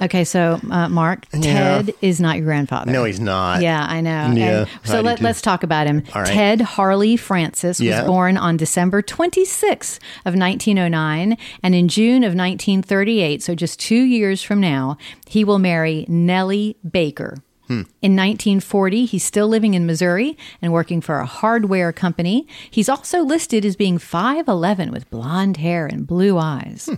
Okay, 0.00 0.22
so 0.22 0.60
uh, 0.70 0.88
Mark, 0.88 1.24
Yeah. 1.32 1.82
Ted 1.82 1.94
is 2.00 2.20
not 2.20 2.36
your 2.36 2.44
grandfather. 2.44 2.92
No, 2.92 3.02
he's 3.02 3.18
not. 3.18 3.62
Yeah, 3.62 3.84
I 3.84 4.00
know. 4.00 4.32
Yeah, 4.32 4.60
And 4.60 4.68
I 4.84 4.86
so 4.88 4.96
do 4.98 5.02
let, 5.02 5.20
let's 5.20 5.42
talk 5.42 5.64
about 5.64 5.88
him. 5.88 6.04
Right. 6.14 6.24
Ted 6.24 6.60
Harley 6.60 7.16
Francis 7.16 7.80
was 7.80 7.88
Yeah. 7.88 8.04
born 8.06 8.36
on 8.36 8.56
December 8.56 9.02
26th 9.02 9.98
of 10.24 10.36
1909, 10.36 11.36
and 11.64 11.74
in 11.74 11.88
June 11.88 12.22
of 12.22 12.32
1938, 12.36 13.42
so 13.42 13.56
just 13.56 13.80
two 13.80 14.04
years 14.04 14.40
from 14.40 14.60
now, 14.60 14.96
he 15.26 15.42
will 15.42 15.58
marry 15.58 16.04
Nellie 16.08 16.76
Baker. 16.88 17.38
Hmm. 17.68 17.82
In 18.02 18.16
1940, 18.16 19.04
he's 19.04 19.24
still 19.24 19.46
living 19.46 19.74
in 19.74 19.86
Missouri 19.86 20.36
and 20.60 20.72
working 20.72 21.00
for 21.00 21.20
a 21.20 21.26
hardware 21.26 21.92
company. 21.92 22.46
He's 22.70 22.88
also 22.88 23.20
listed 23.20 23.64
as 23.64 23.76
being 23.76 23.98
5'11 23.98 24.90
with 24.90 25.08
blonde 25.10 25.58
hair 25.58 25.86
and 25.86 26.06
blue 26.06 26.38
eyes. 26.38 26.86
Hmm. 26.86 26.94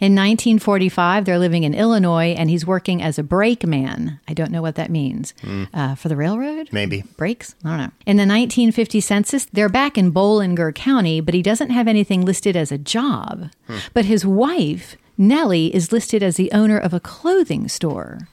In 0.00 0.14
1945, 0.14 1.24
they're 1.24 1.38
living 1.38 1.64
in 1.64 1.74
Illinois 1.74 2.34
and 2.38 2.48
he's 2.48 2.66
working 2.66 3.02
as 3.02 3.18
a 3.18 3.22
brakeman. 3.22 4.20
I 4.28 4.34
don't 4.34 4.52
know 4.52 4.62
what 4.62 4.76
that 4.76 4.90
means. 4.90 5.34
Uh, 5.74 5.94
for 5.96 6.08
the 6.08 6.16
railroad? 6.16 6.68
Hmm. 6.68 6.74
Maybe. 6.74 7.02
Brakes? 7.16 7.54
I 7.64 7.68
don't 7.70 7.78
know. 7.78 7.92
In 8.06 8.16
the 8.16 8.22
1950 8.22 9.00
census, 9.00 9.44
they're 9.46 9.68
back 9.68 9.98
in 9.98 10.12
Bollinger 10.12 10.72
County, 10.74 11.20
but 11.20 11.34
he 11.34 11.42
doesn't 11.42 11.70
have 11.70 11.88
anything 11.88 12.24
listed 12.24 12.56
as 12.56 12.70
a 12.70 12.78
job. 12.78 13.50
But 13.94 14.04
his 14.04 14.24
wife, 14.24 14.96
Nellie, 15.16 15.74
is 15.74 15.92
listed 15.92 16.22
as 16.22 16.36
the 16.36 16.52
owner 16.52 16.78
of 16.78 16.92
a 16.92 17.00
clothing 17.00 17.68
store. 17.68 18.28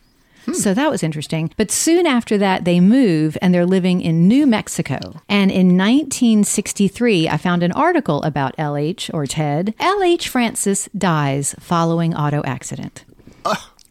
Hmm. 0.54 0.60
So 0.60 0.74
that 0.74 0.92
was 0.92 1.04
interesting. 1.04 1.52
But 1.58 1.72
soon 1.72 2.06
after 2.06 2.38
that, 2.38 2.66
they 2.66 2.80
move 2.80 3.38
and 3.42 3.54
they're 3.54 3.66
living 3.66 4.02
in 4.02 4.28
New 4.28 4.46
Mexico. 4.46 5.22
And 5.28 5.52
in 5.52 5.78
1963, 5.78 7.30
I 7.30 7.38
found 7.38 7.64
an 7.64 7.72
article 7.74 8.22
about 8.24 8.56
LH 8.58 9.14
or 9.14 9.26
Ted. 9.26 9.74
LH 9.80 10.28
Francis 10.28 10.90
dies 10.98 11.56
following 11.60 12.16
auto 12.16 12.42
accident. 12.44 13.06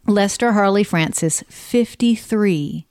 Lester 0.09 0.53
Harley 0.53 0.83
Francis, 0.83 1.43
53, 1.49 2.85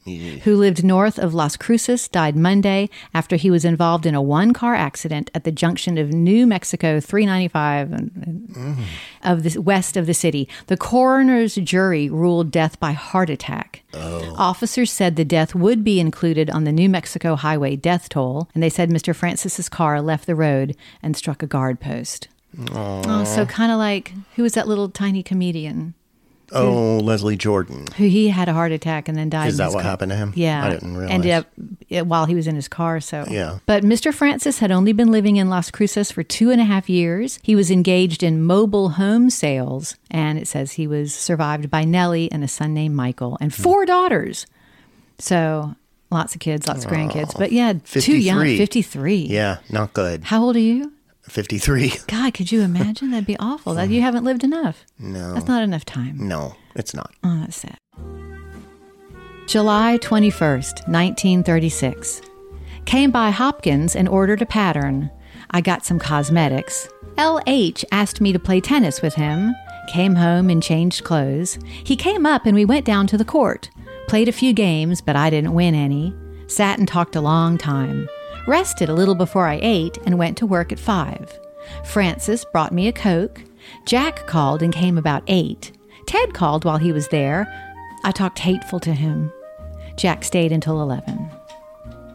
who 0.44 0.56
lived 0.56 0.84
north 0.84 1.18
of 1.18 1.34
Las 1.34 1.56
Cruces, 1.56 2.08
died 2.08 2.36
Monday 2.36 2.88
after 3.12 3.36
he 3.36 3.50
was 3.50 3.64
involved 3.64 4.06
in 4.06 4.14
a 4.14 4.22
one 4.22 4.52
car 4.52 4.74
accident 4.74 5.30
at 5.34 5.44
the 5.44 5.52
junction 5.52 5.98
of 5.98 6.12
New 6.12 6.46
Mexico 6.46 7.00
395 7.00 7.92
and- 7.92 8.10
mm. 8.48 8.76
of 9.22 9.42
the 9.42 9.60
west 9.60 9.96
of 9.96 10.06
the 10.06 10.14
city. 10.14 10.48
The 10.68 10.76
coroner's 10.76 11.56
jury 11.56 12.08
ruled 12.08 12.50
death 12.50 12.78
by 12.78 12.92
heart 12.92 13.30
attack. 13.30 13.82
Oh. 13.92 14.34
Officers 14.36 14.90
said 14.92 15.16
the 15.16 15.24
death 15.24 15.54
would 15.54 15.82
be 15.82 16.00
included 16.00 16.48
on 16.50 16.64
the 16.64 16.72
New 16.72 16.88
Mexico 16.88 17.34
highway 17.34 17.76
death 17.76 18.08
toll, 18.08 18.48
and 18.54 18.62
they 18.62 18.70
said 18.70 18.90
Mr. 18.90 19.14
Francis's 19.14 19.68
car 19.68 20.00
left 20.00 20.26
the 20.26 20.34
road 20.36 20.76
and 21.02 21.16
struck 21.16 21.42
a 21.42 21.46
guard 21.46 21.80
post. 21.80 22.28
Oh, 22.70 23.24
so 23.24 23.44
kind 23.44 23.70
of 23.70 23.78
like 23.78 24.14
who 24.36 24.42
was 24.42 24.54
that 24.54 24.68
little 24.68 24.88
tiny 24.88 25.22
comedian? 25.22 25.94
Oh, 26.52 26.98
Leslie 26.98 27.36
Jordan. 27.36 27.86
who 27.96 28.04
he 28.04 28.28
had 28.28 28.48
a 28.48 28.52
heart 28.52 28.72
attack 28.72 29.08
and 29.08 29.16
then 29.18 29.28
died. 29.30 29.48
Is 29.48 29.58
that 29.58 29.68
what 29.72 29.82
car. 29.82 29.90
happened 29.90 30.10
to 30.10 30.16
him? 30.16 30.32
Yeah, 30.36 30.64
I 30.64 30.70
didn't 30.70 30.96
realize. 30.96 31.14
Ended 31.14 31.30
up 31.32 31.46
while 32.06 32.26
he 32.26 32.34
was 32.34 32.46
in 32.46 32.54
his 32.54 32.68
car. 32.68 33.00
So 33.00 33.24
Yeah. 33.28 33.58
But 33.66 33.82
Mr. 33.84 34.12
Francis 34.14 34.58
had 34.60 34.70
only 34.70 34.92
been 34.92 35.10
living 35.10 35.36
in 35.36 35.48
Las 35.50 35.70
Cruces 35.70 36.10
for 36.10 36.22
two 36.22 36.50
and 36.50 36.60
a 36.60 36.64
half 36.64 36.88
years. 36.88 37.38
He 37.42 37.54
was 37.54 37.70
engaged 37.70 38.22
in 38.22 38.42
mobile 38.42 38.90
home 38.90 39.30
sales, 39.30 39.96
and 40.10 40.38
it 40.38 40.48
says 40.48 40.72
he 40.72 40.86
was 40.86 41.14
survived 41.14 41.70
by 41.70 41.84
Nellie 41.84 42.30
and 42.32 42.42
a 42.44 42.48
son 42.48 42.72
named 42.74 42.94
Michael 42.96 43.36
and 43.40 43.52
Hmm. 43.54 43.62
four 43.62 43.84
daughters. 43.86 44.46
So 45.18 45.74
lots 46.10 46.34
of 46.34 46.40
kids, 46.40 46.66
lots 46.68 46.84
of 46.84 46.90
grandkids. 46.90 47.36
But 47.36 47.52
yeah, 47.52 47.74
too 47.84 48.16
young. 48.16 48.44
Fifty-three. 48.56 49.26
Yeah, 49.28 49.58
not 49.70 49.92
good. 49.92 50.24
How 50.24 50.42
old 50.42 50.56
are 50.56 50.60
you? 50.60 50.92
53. 51.28 51.92
God, 52.06 52.34
could 52.34 52.50
you 52.52 52.62
imagine? 52.62 53.10
That'd 53.10 53.26
be 53.26 53.38
awful. 53.38 53.74
That 53.74 53.90
you 53.90 54.02
haven't 54.02 54.24
lived 54.24 54.44
enough. 54.44 54.84
No. 54.98 55.34
That's 55.34 55.46
not 55.48 55.62
enough 55.62 55.84
time. 55.84 56.28
No, 56.28 56.54
it's 56.74 56.94
not. 56.94 57.12
Oh, 57.22 57.40
that's 57.40 57.56
sad. 57.56 57.78
July 59.46 59.98
21st, 60.02 60.88
1936. 60.88 62.22
Came 62.84 63.10
by 63.10 63.30
Hopkins 63.30 63.96
and 63.96 64.08
ordered 64.08 64.42
a 64.42 64.46
pattern. 64.46 65.10
I 65.50 65.60
got 65.60 65.84
some 65.84 65.98
cosmetics. 65.98 66.88
LH 67.16 67.84
asked 67.90 68.20
me 68.20 68.32
to 68.32 68.38
play 68.38 68.60
tennis 68.60 69.00
with 69.02 69.14
him. 69.14 69.54
Came 69.88 70.16
home 70.16 70.50
and 70.50 70.62
changed 70.62 71.04
clothes. 71.04 71.58
He 71.84 71.96
came 71.96 72.26
up 72.26 72.44
and 72.44 72.54
we 72.54 72.64
went 72.64 72.84
down 72.84 73.06
to 73.06 73.16
the 73.16 73.24
court. 73.24 73.70
Played 74.06 74.28
a 74.28 74.32
few 74.32 74.52
games, 74.52 75.00
but 75.00 75.16
I 75.16 75.30
didn't 75.30 75.54
win 75.54 75.74
any. 75.74 76.14
Sat 76.46 76.78
and 76.78 76.86
talked 76.86 77.16
a 77.16 77.20
long 77.20 77.58
time. 77.58 78.08
Rested 78.48 78.88
a 78.88 78.94
little 78.94 79.14
before 79.14 79.46
I 79.46 79.60
ate 79.60 79.98
and 80.06 80.18
went 80.18 80.38
to 80.38 80.46
work 80.46 80.72
at 80.72 80.78
5. 80.78 81.38
Francis 81.84 82.46
brought 82.46 82.72
me 82.72 82.88
a 82.88 82.92
Coke. 82.92 83.42
Jack 83.84 84.26
called 84.26 84.62
and 84.62 84.72
came 84.72 84.96
about 84.96 85.22
8. 85.26 85.70
Ted 86.06 86.32
called 86.32 86.64
while 86.64 86.78
he 86.78 86.90
was 86.90 87.08
there. 87.08 87.46
I 88.04 88.10
talked 88.10 88.38
hateful 88.38 88.80
to 88.80 88.94
him. 88.94 89.30
Jack 89.98 90.24
stayed 90.24 90.50
until 90.50 90.80
11. 90.80 91.28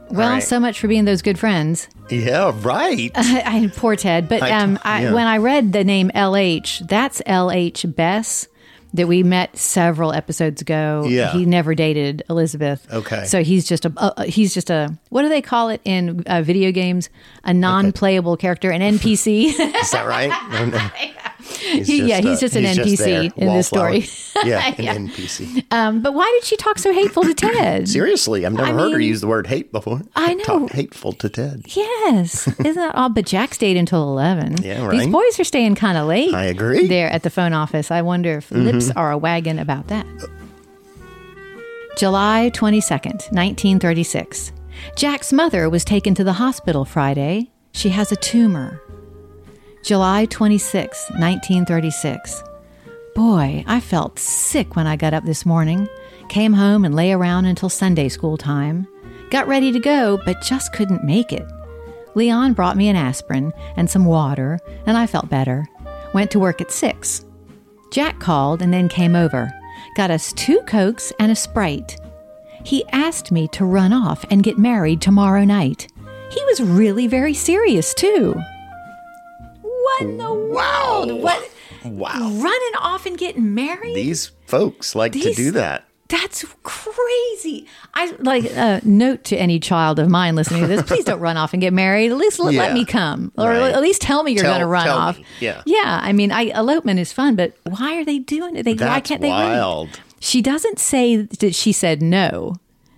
Well, 0.10 0.32
right. 0.32 0.42
so 0.42 0.60
much 0.60 0.80
for 0.80 0.88
being 0.88 1.06
those 1.06 1.22
good 1.22 1.38
friends. 1.38 1.88
Yeah, 2.10 2.52
right. 2.64 3.12
I, 3.16 3.72
poor 3.76 3.96
Ted. 3.96 4.28
But 4.28 4.42
um, 4.42 4.80
I, 4.84 5.04
yeah. 5.04 5.14
when 5.14 5.28
I 5.28 5.38
read 5.38 5.72
the 5.72 5.84
name 5.84 6.10
LH, 6.16 6.88
that's 6.88 7.22
LH 7.28 7.96
Bess 7.96 8.48
that 8.94 9.08
we 9.08 9.24
met 9.24 9.58
several 9.58 10.14
episodes 10.14 10.62
ago. 10.62 11.06
Yeah. 11.08 11.32
he 11.32 11.46
never 11.46 11.74
dated 11.76 12.24
Elisabeth. 12.30 12.86
Okay. 12.92 13.26
so 13.26 13.44
he's 13.44 13.66
just 13.68 13.86
a 13.86 13.94
uh, 13.98 14.24
he's 14.24 14.54
just 14.54 14.70
a 14.70 14.96
what 15.10 15.24
do 15.24 15.30
they 15.30 15.42
call 15.42 15.70
it 15.70 15.82
in 15.84 16.24
uh, 16.28 16.42
video 16.42 16.72
games? 16.72 17.10
A 17.44 17.54
non-playable 17.54 18.38
character, 18.38 18.72
an 18.72 18.82
NPC. 18.82 19.48
Is 19.60 19.92
that 19.92 20.06
right? 20.08 20.32
No, 20.54 20.66
no. 20.66 20.90
He's 21.44 21.88
He- 21.88 22.04
yeah, 22.04 22.22
just, 22.22 22.28
he's 22.28 22.38
uh, 22.38 22.42
just 22.42 22.56
an 22.80 22.86
he's 22.86 23.00
NPC 23.00 23.06
there, 23.06 23.48
in 23.48 23.54
this 23.54 23.68
story. 23.68 24.06
yeah, 24.46 24.74
an 24.78 24.84
Yeah. 24.84 24.96
NPC. 24.96 25.66
um, 25.72 26.02
but 26.02 26.14
why 26.14 26.30
did 26.40 26.46
she 26.46 26.56
talk 26.58 26.80
so 26.80 26.92
hateful 26.94 27.24
to 27.24 27.34
Ted? 27.34 27.88
Seriously, 27.90 28.46
I've 28.46 28.54
never 28.54 28.70
I 28.70 28.72
heard 28.74 28.94
her 28.94 29.00
use 29.00 29.22
the 29.22 29.28
word 29.28 29.48
hate 29.48 29.72
before. 29.72 30.02
I 30.16 30.34
know. 30.36 30.44
Talk 30.44 30.72
hateful 30.72 31.14
to 31.14 31.30
Ted. 31.30 31.64
Yes, 31.76 32.48
isn't 32.60 32.76
that 32.76 32.96
all? 32.96 33.10
But 33.10 33.26
Jack 33.26 33.54
stayed 33.54 33.78
until 33.78 34.04
eleven. 34.04 34.62
Yeah, 34.62 34.86
right. 34.86 34.98
These 35.00 35.08
boys 35.08 35.40
are 35.40 35.44
staying 35.44 35.76
kind 35.76 35.98
of 35.98 36.08
late. 36.08 36.34
I 36.34 36.46
agree. 36.46 36.88
There 36.88 37.10
at 37.10 37.24
the 37.24 37.30
phone 37.30 37.54
office, 37.54 37.92
I 37.92 38.02
wonder 38.02 38.38
if 38.38 38.52
lips 38.52 38.90
Mhm. 38.90 38.94
are 38.96 39.12
a 39.12 39.18
wagon 39.18 39.60
about 39.60 39.88
that. 39.88 40.06
July 41.98 42.50
twenty 42.54 42.82
second, 42.82 43.28
nineteen 43.32 43.80
thirty 43.80 44.04
six. 44.04 44.52
Jack's 44.96 45.32
mother 45.32 45.70
was 45.70 45.86
taken 45.86 46.16
to 46.16 46.24
the 46.24 46.34
hospital 46.34 46.86
Friday. 46.86 47.52
She 47.72 47.90
has 47.90 48.12
a 48.12 48.16
tumor. 48.16 48.82
July 49.84 50.24
26, 50.28 51.10
1936. 51.10 52.42
Boy, 53.16 53.66
I 53.68 53.82
felt 53.82 54.18
sick 54.18 54.78
when 54.78 54.88
I 54.88 54.96
got 54.96 55.14
up 55.14 55.26
this 55.26 55.46
morning. 55.46 55.90
Came 56.30 56.54
home 56.54 56.86
and 56.86 56.96
lay 56.96 57.12
around 57.12 57.48
until 57.48 57.68
Sunday 57.68 58.08
school 58.08 58.38
time. 58.38 58.88
Got 59.30 59.50
ready 59.50 59.74
to 59.74 59.80
go, 59.82 60.22
but 60.24 60.42
just 60.42 60.72
couldn't 60.72 61.04
make 61.04 61.34
it. 61.34 61.46
Leon 62.16 62.54
brought 62.54 62.78
me 62.78 62.88
an 62.88 62.96
aspirin 62.96 63.52
and 63.76 63.90
some 63.90 64.06
water, 64.06 64.58
and 64.86 64.96
I 64.96 65.06
felt 65.06 65.30
better. 65.30 65.68
Went 66.14 66.32
to 66.32 66.40
work 66.40 66.62
at 66.62 66.72
6. 66.72 67.26
Jack 67.92 68.22
called 68.22 68.62
and 68.62 68.74
then 68.74 68.88
came 68.88 69.18
over. 69.18 69.52
Got 69.98 70.12
us 70.12 70.32
two 70.32 70.62
Cokes 70.62 71.12
and 71.20 71.30
a 71.30 71.36
Sprite. 71.36 71.98
He 72.64 72.86
asked 72.94 73.34
me 73.34 73.50
to 73.50 73.66
run 73.66 73.92
off 73.92 74.24
and 74.32 74.44
get 74.44 74.58
married 74.58 75.02
tomorrow 75.02 75.44
night. 75.44 75.92
He 76.32 76.42
was 76.46 76.62
really 76.62 77.08
very 77.08 77.34
serious, 77.34 77.94
too. 77.94 78.42
What 79.84 80.02
in 80.02 80.18
the 80.18 80.34
world? 80.34 81.22
What? 81.22 81.50
Wow. 81.84 82.14
Running 82.14 82.76
off 82.80 83.06
and 83.06 83.18
getting 83.18 83.54
married? 83.54 83.96
These 83.96 84.32
folks 84.46 84.96
like 84.96 85.12
to 85.14 85.34
do 85.34 85.52
that. 85.52 85.86
That's 86.10 86.46
crazy. 86.62 87.66
I 87.96 88.14
like 88.20 88.46
a 88.46 88.82
note 88.84 89.24
to 89.26 89.36
any 89.38 89.60
child 89.60 89.98
of 90.00 90.10
mine 90.10 90.36
listening 90.36 90.62
to 90.62 90.68
this. 90.68 90.84
Please 90.84 91.06
don't 91.06 91.20
run 91.20 91.38
off 91.38 91.54
and 91.54 91.62
get 91.62 91.74
married. 91.74 92.12
At 92.12 92.18
least 92.18 92.40
let, 92.40 92.54
let 92.54 92.74
me 92.74 92.86
come, 92.86 93.32
or 93.38 93.50
Right. 93.50 93.74
at 93.74 93.82
least 93.82 94.02
tell 94.02 94.22
me 94.24 94.32
you're 94.34 94.44
going 94.44 94.60
to 94.60 94.68
run 94.68 94.88
off. 94.88 95.18
me. 95.18 95.26
Yeah. 95.40 95.64
yeah. 95.66 96.00
I 96.04 96.14
mean, 96.14 96.32
I, 96.32 96.44
elopement 96.52 97.00
is 97.00 97.12
fun, 97.12 97.36
but 97.36 97.58
why 97.64 97.96
are 98.00 98.06
they 98.06 98.20
doing 98.20 98.56
it? 98.56 98.64
They, 98.64 98.76
why 98.76 99.00
can't 99.00 99.22
they 99.22 99.30
wait? 99.30 99.34
wild. 99.56 99.90
She 100.20 100.42
doesn't 100.42 100.78
say 100.80 101.18
that 101.24 101.56
she 101.56 101.72
said 101.72 102.02
no. 102.02 102.56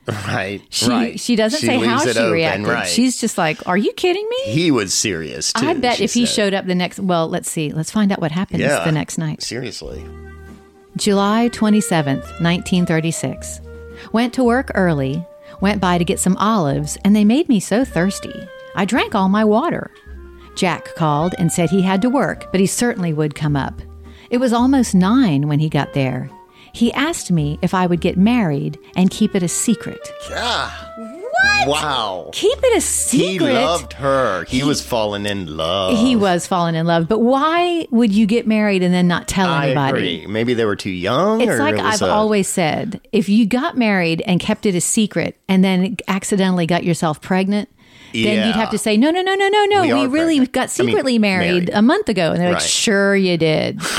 Right. 0.27 0.61
She 0.69 0.89
right. 0.89 1.19
she 1.19 1.35
doesn't 1.35 1.59
say 1.59 1.79
how 1.79 1.99
she 1.99 2.11
open, 2.11 2.31
reacted. 2.31 2.67
Right. 2.67 2.87
She's 2.87 3.19
just 3.19 3.37
like, 3.37 3.67
"Are 3.67 3.77
you 3.77 3.91
kidding 3.93 4.27
me?" 4.29 4.51
he 4.51 4.69
was 4.69 4.93
serious 4.93 5.51
too. 5.53 5.65
I 5.65 5.73
bet 5.73 5.97
she 5.97 6.03
if 6.03 6.13
he 6.13 6.25
showed 6.25 6.53
up 6.53 6.65
the 6.65 6.75
next, 6.75 6.99
well, 6.99 7.27
let's 7.27 7.49
see, 7.49 7.71
let's 7.71 7.89
find 7.89 8.11
out 8.11 8.19
what 8.21 8.31
happens 8.31 8.61
yeah. 8.61 8.83
the 8.85 8.91
next 8.91 9.17
night. 9.17 9.41
Seriously. 9.41 10.05
July 10.95 11.49
27th, 11.49 12.39
1936. 12.41 13.61
Went 14.13 14.33
to 14.33 14.43
work 14.43 14.71
early, 14.75 15.25
went 15.59 15.81
by 15.81 15.97
to 15.97 16.05
get 16.05 16.19
some 16.19 16.37
olives, 16.37 16.97
and 17.03 17.15
they 17.15 17.25
made 17.25 17.49
me 17.49 17.59
so 17.59 17.83
thirsty. 17.83 18.47
I 18.75 18.85
drank 18.85 19.15
all 19.15 19.29
my 19.29 19.43
water. 19.43 19.91
Jack 20.55 20.95
called 20.95 21.35
and 21.37 21.51
said 21.51 21.69
he 21.69 21.81
had 21.81 22.01
to 22.01 22.09
work, 22.09 22.51
but 22.51 22.59
he 22.59 22.67
certainly 22.67 23.13
would 23.13 23.35
come 23.35 23.55
up. 23.55 23.81
It 24.29 24.37
was 24.37 24.53
almost 24.53 24.95
nine 24.95 25.47
when 25.47 25.59
he 25.59 25.69
got 25.69 25.93
there. 25.93 26.29
He 26.75 26.91
asked 26.93 27.31
me 27.31 27.57
if 27.61 27.73
I 27.73 27.87
would 27.87 28.01
get 28.01 28.17
married 28.17 28.77
and 28.97 29.09
keep 29.09 29.33
it 29.33 29.41
a 29.41 29.47
secret. 29.47 29.99
Yeah. 30.29 30.69
What? 30.97 31.67
Wow. 31.67 32.29
Keep 32.33 32.59
it 32.63 32.77
a 32.77 32.81
secret. 32.81 33.47
He 33.49 33.53
loved 33.53 33.93
her. 33.93 34.43
He, 34.45 34.61
was 34.63 34.81
falling 34.81 35.25
in 35.25 35.55
love. 35.57 35.97
He 35.97 36.15
was 36.17 36.45
falling 36.47 36.75
in 36.75 36.85
love, 36.85 37.07
but 37.07 37.19
why 37.19 37.87
would 37.91 38.11
you 38.11 38.25
get 38.25 38.45
married 38.45 38.83
and 38.83 38.93
then 38.93 39.07
not 39.07 39.27
tell 39.27 39.47
I 39.49 39.67
anybody? 39.67 40.17
agree. 40.23 40.27
Maybe 40.27 40.53
they 40.53 40.65
were 40.65 40.75
too 40.75 40.89
young. 40.91 41.39
It's 41.41 41.49
or 41.51 41.59
like 41.59 41.75
it 41.75 41.81
I've 41.81 42.01
a- 42.01 42.09
always 42.09 42.47
said 42.47 42.99
if 43.13 43.29
you 43.29 43.45
got 43.45 43.77
married 43.77 44.21
and 44.27 44.39
kept 44.39 44.65
it 44.65 44.75
a 44.75 44.81
secret 44.81 45.37
and 45.47 45.63
then 45.63 45.95
accidentally 46.09 46.65
got 46.65 46.83
yourself 46.83 47.21
pregnant, 47.21 47.69
then 48.13 48.23
Yeah. 48.37 48.47
you'd 48.47 48.55
have 48.55 48.71
to 48.71 48.77
say, 48.77 48.97
no, 48.97 49.11
no, 49.11 49.21
no, 49.21 49.33
no, 49.35 49.47
no, 49.47 49.65
no. 49.65 49.81
We 49.81 49.93
We, 49.93 50.07
really 50.07 50.35
pregnant. 50.37 50.51
got 50.53 50.61
I 50.61 50.83
mean, 50.83 50.89
secretly 50.91 51.19
married, 51.19 51.47
married. 51.51 51.69
a 51.73 51.81
month 51.81 52.09
ago. 52.09 52.31
And 52.31 52.39
they're 52.41 52.51
like, 52.53 52.61
sure 52.61 53.15
you 53.15 53.37
did. 53.37 53.79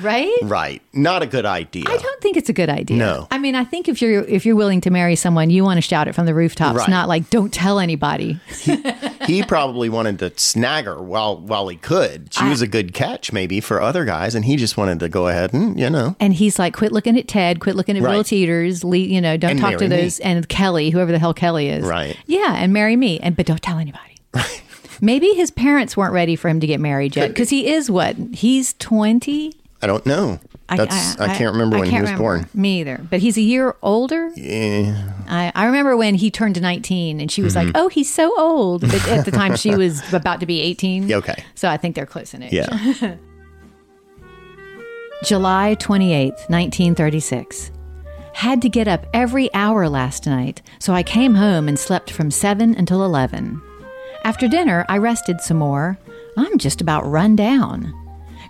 right? 0.00 0.36
Right. 0.42 0.82
Not 0.92 1.22
a 1.22 1.26
good 1.26 1.46
idea. 1.46 1.84
I 1.86 1.96
don't 1.96 2.20
think 2.20 2.36
it's 2.36 2.48
a 2.48 2.52
good 2.52 2.68
idea. 2.68 2.96
No. 2.96 3.28
I 3.30 3.38
mean, 3.38 3.54
I 3.54 3.64
think 3.64 3.88
if 3.88 4.00
you're 4.02 4.22
if 4.24 4.44
you're 4.46 4.56
willing 4.56 4.80
to 4.82 4.90
marry 4.90 5.16
someone, 5.16 5.50
you 5.50 5.62
want 5.64 5.78
to 5.78 5.82
shout 5.82 6.08
it 6.08 6.14
from 6.14 6.26
the 6.26 6.34
rooftops, 6.34 6.78
Right. 6.78 6.88
not 6.88 7.08
like 7.08 7.30
don't 7.30 7.52
tell 7.52 7.78
anybody. 7.78 8.38
he 9.26 9.42
probably 9.42 9.88
wanted 9.88 10.18
to 10.20 10.32
snag 10.36 10.84
her 10.86 11.00
while 11.00 11.36
while 11.38 11.68
he 11.68 11.76
could. 11.76 12.32
She 12.32 12.44
was 12.48 12.62
a 12.62 12.66
good 12.66 12.94
catch, 12.94 13.32
maybe 13.32 13.60
for 13.60 13.80
other 13.80 14.04
guys, 14.04 14.34
and 14.34 14.44
he 14.44 14.56
just 14.56 14.76
wanted 14.76 15.00
to 15.00 15.08
go 15.08 15.28
ahead 15.28 15.52
and 15.52 15.78
you 15.78 15.90
know. 15.90 16.16
And 16.20 16.34
he's 16.34 16.58
like, 16.58 16.74
quit 16.74 16.92
looking 16.92 17.18
at 17.18 17.28
Ted, 17.28 17.60
quit 17.60 17.76
looking 17.76 17.96
at 17.96 18.02
Will 18.02 18.10
Right. 18.10 18.26
Teeters, 18.26 18.84
le- 18.84 18.96
you 18.96 19.20
know, 19.20 19.36
don't 19.36 19.52
And 19.52 19.60
talk 19.60 19.72
to 19.78 19.88
marry 19.88 19.90
me. 19.90 20.02
those, 20.04 20.20
and 20.20 20.48
Kelly, 20.48 20.90
whoever 20.90 21.12
the 21.12 21.18
hell 21.18 21.34
Kelly 21.34 21.68
is. 21.68 21.84
Right. 21.84 22.16
Yeah, 22.26 22.54
and 22.56 22.72
marry 22.72 22.96
me, 22.96 23.18
and 23.20 23.36
but 23.36 23.46
don't 23.46 23.62
tell 23.62 23.78
anybody. 23.78 24.02
Maybe 25.00 25.28
his 25.34 25.50
parents 25.50 25.94
weren't 25.96 26.14
ready 26.14 26.36
for 26.36 26.48
him 26.48 26.58
to 26.60 26.66
get 26.66 26.80
married 26.80 27.16
yet, 27.16 27.28
because 27.28 27.50
he 27.50 27.66
is 27.68 27.90
what 27.90 28.16
he's 28.32 28.72
twenty. 28.78 29.52
I 29.86 29.88
don't 29.88 30.04
know. 30.04 30.40
That's 30.68 31.16
I, 31.20 31.28
can't 31.36 31.52
remember 31.52 31.76
I 31.76 31.80
when 31.80 31.90
can't 31.90 31.98
he 31.98 32.00
was 32.02 32.10
remember. 32.10 32.22
born. 32.40 32.48
Me 32.60 32.80
either, 32.80 33.00
but 33.08 33.20
he's 33.20 33.36
a 33.36 33.40
year 33.40 33.76
older. 33.82 34.30
Yeah. 34.34 35.12
I, 35.28 35.52
I 35.54 35.66
remember 35.66 35.96
when 35.96 36.16
he 36.16 36.28
turned 36.28 36.60
19 36.60 37.20
and 37.20 37.30
she 37.30 37.40
was 37.40 37.52
Mhm. 37.54 37.66
like, 37.66 37.72
oh, 37.76 37.86
he's 37.86 38.12
so 38.12 38.36
old. 38.36 38.80
But 38.80 39.06
at 39.08 39.24
the 39.24 39.30
time, 39.30 39.54
she 39.54 39.74
was 39.76 40.12
about 40.12 40.40
to 40.40 40.46
be 40.46 40.60
18. 40.60 41.12
Okay. 41.12 41.44
So 41.54 41.68
I 41.68 41.76
think 41.76 41.94
they're 41.94 42.04
close 42.04 42.34
in 42.34 42.42
age. 42.42 42.52
Yeah. 42.52 42.66
July 45.24 45.76
28th, 45.78 46.50
1936. 46.50 47.70
Had 48.34 48.60
to 48.62 48.68
get 48.68 48.86
up 48.88 49.06
every 49.14 49.52
hour 49.54 49.88
last 49.88 50.26
night, 50.26 50.62
so 50.78 50.92
I 50.92 51.02
came 51.02 51.34
home 51.36 51.68
and 51.68 51.78
slept 51.78 52.10
from 52.10 52.30
7 52.30 52.74
until 52.74 53.04
11. 53.04 53.62
After 54.24 54.48
dinner, 54.48 54.84
I 54.88 54.98
rested 54.98 55.40
some 55.40 55.58
more. 55.58 55.96
I'm 56.36 56.58
just 56.58 56.80
about 56.80 57.06
run 57.06 57.34
down. 57.36 57.94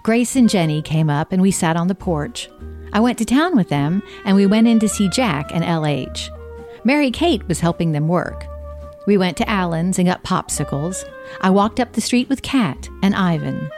Grace 0.07 0.37
and 0.37 0.49
Jenny 0.49 0.83
came 0.83 1.11
up 1.11 1.33
and 1.33 1.43
we 1.43 1.51
sat 1.51 1.75
on 1.75 1.89
the 1.89 1.95
porch. 1.97 2.49
I 2.93 3.01
went 3.01 3.19
to 3.19 3.25
town 3.25 3.57
with 3.57 3.71
them 3.71 4.05
and 4.25 4.37
we 4.37 4.47
went 4.47 4.69
in 4.69 4.79
to 4.79 4.89
see 4.89 5.09
Jack 5.09 5.51
and 5.53 5.65
LH. 5.65 6.31
Mary 6.85 7.11
Kate 7.11 7.43
was 7.49 7.59
helping 7.59 7.91
them 7.91 8.07
work. 8.07 8.47
We 9.09 9.19
went 9.19 9.37
to 9.39 9.51
Allen's 9.51 9.99
and 9.99 10.07
got 10.07 10.23
popsicles. 10.23 11.05
I 11.41 11.51
walked 11.51 11.81
up 11.81 11.93
the 11.93 12.01
street 12.01 12.29
with 12.29 12.43
Kat 12.43 12.89
and 13.03 13.17
Ivan. 13.17 13.69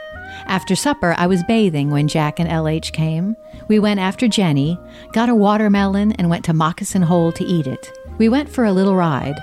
After 0.44 0.76
supper, 0.76 1.14
I 1.16 1.26
was 1.26 1.42
bathing 1.44 1.88
when 1.88 2.08
Jack 2.08 2.38
and 2.38 2.50
LH 2.50 2.92
came. 2.92 3.34
We 3.68 3.78
went 3.78 3.98
after 3.98 4.28
Jenny, 4.28 4.78
got 5.14 5.30
a 5.30 5.34
watermelon, 5.34 6.12
and 6.12 6.28
went 6.28 6.44
to 6.44 6.52
Moccasin 6.52 7.00
Hole 7.00 7.32
to 7.32 7.44
eat 7.44 7.66
it. 7.66 7.90
We 8.18 8.28
went 8.28 8.50
for 8.50 8.66
a 8.66 8.72
little 8.72 8.96
ride, 8.96 9.40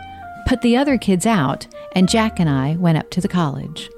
put 0.48 0.62
the 0.62 0.78
other 0.78 1.00
kids 1.00 1.26
out, 1.26 1.66
and 1.94 2.08
Jack 2.08 2.40
and 2.40 2.48
I 2.48 2.76
went 2.76 3.00
up 3.00 3.10
to 3.10 3.22
the 3.22 3.28
college. 3.28 3.90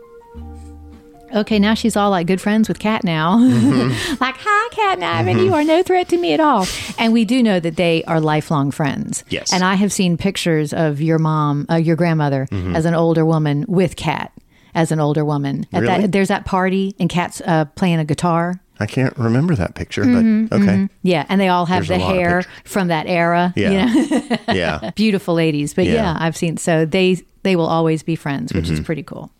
Okay, 1.36 1.59
now 1.59 1.73
she's 1.73 1.95
all 1.97 2.09
like 2.11 2.25
good 2.25 2.39
friends 2.39 2.67
with 2.69 2.80
Kat 2.80 3.03
now. 3.03 3.38
like, 4.19 4.36
hi, 4.38 4.69
Kat 4.71 4.95
and 4.97 5.03
Ivan, 5.03 5.39
you 5.43 5.53
are 5.53 5.63
no 5.63 5.84
threat 5.84 6.07
to 6.09 6.17
me 6.17 6.34
at 6.34 6.39
all. 6.39 6.65
And 6.97 7.11
we 7.11 7.25
do 7.25 7.43
know 7.43 7.59
that 7.59 7.75
they 7.75 8.03
are 8.05 8.21
lifelong 8.21 8.71
friends. 8.71 9.23
Yes. 9.30 9.51
And 9.51 9.63
I 9.63 9.75
have 9.75 9.91
seen 9.91 10.17
pictures 10.17 10.73
of 10.73 11.01
your 11.01 11.19
mom, 11.19 11.65
uh, 11.69 11.75
your 11.75 11.95
grandmother, 11.97 12.47
Mhm. 12.51 12.75
as 12.75 12.86
an 12.86 12.93
older 12.95 13.25
woman 13.25 13.65
with 13.67 13.97
Kat, 13.97 14.32
as 14.73 14.91
an 14.93 14.99
older 15.01 15.25
woman. 15.25 15.65
At 15.73 15.82
Really? 15.84 16.01
that, 16.03 16.11
there's 16.13 16.30
that 16.30 16.45
party, 16.45 16.95
and 16.99 17.09
Kat's 17.09 17.41
uh, 17.45 17.65
playing 17.75 17.99
a 17.99 18.05
guitar. 18.05 18.61
I 18.80 18.86
can't 18.86 19.15
remember 19.17 19.53
that 19.55 19.75
picture, 19.75 20.03
but 20.05 20.19
okay. 20.55 20.75
mhm. 20.75 20.89
Yeah, 21.03 21.25
and 21.30 21.41
they 21.41 21.49
all 21.49 21.65
have 21.65 21.88
There's 21.88 21.99
the 21.99 22.05
hair 22.05 22.43
from 22.63 22.88
that 22.88 23.05
era. 23.07 23.51
you 23.55 23.63
Yeah. 23.63 23.86
know? 23.93 24.38
Yeah. 24.53 24.91
Beautiful 24.95 25.34
ladies. 25.34 25.73
But 25.73 25.86
Yeah. 25.88 25.93
yeah. 25.93 26.17
I've 26.19 26.38
seen 26.38 26.55
so 26.57 26.86
they 26.86 27.17
they 27.43 27.55
will 27.55 27.67
always 27.67 28.01
be 28.03 28.15
friends, 28.15 28.53
which 28.53 28.69
is 28.69 28.80
Mhm. 28.80 28.86
pretty 28.86 29.03
cool. 29.03 29.32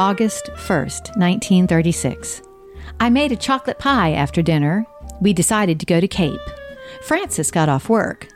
August 0.00 0.46
1st, 0.54 1.14
1936. 1.18 2.40
I 3.00 3.10
made 3.10 3.32
a 3.32 3.36
chocolate 3.36 3.78
pie 3.78 4.12
after 4.12 4.40
dinner. 4.40 4.86
We 5.20 5.34
decided 5.34 5.78
to 5.78 5.84
go 5.84 6.00
to 6.00 6.08
Cape. 6.08 6.40
Frances 7.02 7.50
got 7.50 7.68
off 7.68 7.90
work. 7.90 8.26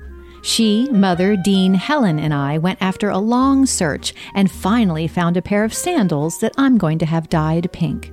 She, 0.42 0.86
Mother, 0.90 1.36
Dean, 1.36 1.72
Helen, 1.72 2.18
and 2.18 2.34
I 2.34 2.58
went 2.58 2.82
after 2.82 3.08
a 3.08 3.16
long 3.16 3.64
search 3.64 4.12
and 4.34 4.50
finally 4.50 5.08
found 5.08 5.38
a 5.38 5.42
pair 5.42 5.64
of 5.64 5.72
sandals 5.72 6.38
that 6.40 6.52
I'm 6.58 6.76
going 6.76 6.98
to 6.98 7.06
have 7.06 7.30
dyed 7.30 7.72
pink. 7.72 8.12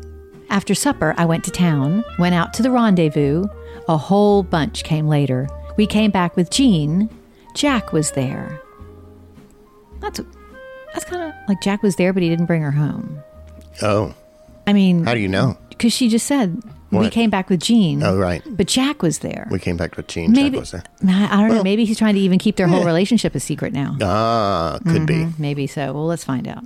After 0.49 0.73
supper, 0.73 1.13
I 1.17 1.25
went 1.25 1.43
to 1.43 1.51
town, 1.51 2.05
went 2.17 2.35
out 2.35 2.53
to 2.53 2.63
the 2.63 2.71
rendezvous. 2.71 3.43
A 3.89 3.97
whole 3.97 4.43
bunch 4.43 4.85
came 4.85 5.07
later. 5.07 5.49
We 5.75 5.87
came 5.87 6.11
back 6.11 6.37
with 6.37 6.51
Jean. 6.51 7.09
Jack 7.53 7.91
was 7.91 8.11
there. 8.11 8.61
That's 9.99 10.21
that's 10.93 11.03
kind 11.03 11.23
of 11.23 11.33
like 11.49 11.59
Jack 11.61 11.83
was 11.83 11.97
there, 11.97 12.13
but 12.13 12.23
he 12.23 12.29
didn't 12.29 12.45
bring 12.45 12.61
her 12.61 12.71
home. 12.71 13.21
Oh, 13.81 14.13
I 14.67 14.73
mean, 14.73 15.03
how 15.05 15.13
do 15.13 15.19
you 15.19 15.27
know? 15.27 15.57
because 15.69 15.93
she 15.93 16.09
just 16.09 16.25
said 16.27 16.61
we 16.91 17.09
came 17.09 17.29
back 17.29 17.49
with 17.49 17.59
Jean. 17.61 18.03
Oh, 18.03 18.17
right. 18.17 18.43
But 18.45 18.67
Jack 18.67 19.01
was 19.01 19.19
there. 19.19 19.47
We 19.49 19.59
came 19.59 19.77
back 19.77 19.95
with 19.97 20.07
Gene. 20.07 20.31
maybe 20.33 20.51
Jack 20.51 20.59
was 20.59 20.71
there. 20.71 20.83
I 21.07 21.29
I 21.31 21.37
don't 21.47 21.55
know. 21.55 21.63
Maybe 21.63 21.85
he's 21.85 21.97
trying 21.97 22.15
to 22.15 22.19
even 22.19 22.37
keep 22.37 22.57
their 22.57 22.67
whole 22.67 22.83
relationship 22.85 23.33
a 23.33 23.39
secret 23.39 23.71
now. 23.73 23.95
Ah, 24.01 24.77
could 24.85 25.05
be. 25.07 25.13
Mhm, 25.25 25.39
Maybe 25.39 25.67
so. 25.67 25.93
Well, 25.93 26.05
let's 26.05 26.23
find 26.25 26.47
out. 26.47 26.63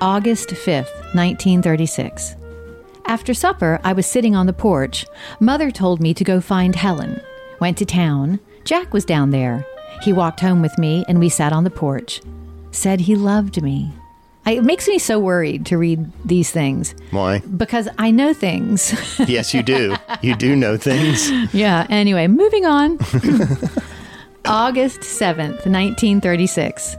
August 0.00 0.50
5th, 0.50 0.92
1936. 1.14 2.36
After 3.06 3.34
supper, 3.34 3.80
I 3.84 3.92
was 3.92 4.06
sitting 4.06 4.36
on 4.36 4.46
the 4.46 4.52
porch. 4.52 5.06
Mother 5.40 5.70
told 5.70 6.00
me 6.00 6.14
to 6.14 6.24
go 6.24 6.40
find 6.40 6.74
Helen. 6.76 7.20
Went 7.60 7.78
to 7.78 7.84
town. 7.84 8.38
Jack 8.64 8.92
was 8.92 9.04
down 9.04 9.30
there. 9.30 9.66
He 10.02 10.12
walked 10.12 10.40
home 10.40 10.62
with 10.62 10.76
me 10.78 11.04
and 11.08 11.18
we 11.18 11.28
sat 11.28 11.52
on 11.52 11.64
the 11.64 11.70
porch. 11.70 12.20
Said 12.70 13.00
he 13.00 13.16
loved 13.16 13.62
me. 13.62 13.90
I, 14.48 14.52
it 14.52 14.64
makes 14.64 14.88
me 14.88 14.98
so 14.98 15.18
worried 15.18 15.66
to 15.66 15.76
read 15.76 16.10
these 16.24 16.50
things 16.50 16.94
Why? 17.10 17.40
because 17.40 17.86
I 17.98 18.10
know 18.10 18.32
things. 18.32 18.94
yes, 19.28 19.52
you 19.52 19.62
do. 19.62 19.94
You 20.22 20.34
do 20.36 20.56
know 20.56 20.78
things. 20.78 21.30
yeah, 21.52 21.86
anyway, 21.90 22.28
moving 22.28 22.64
on. 22.64 22.92
August 24.46 25.00
7th, 25.00 25.66
1936. 25.66 26.96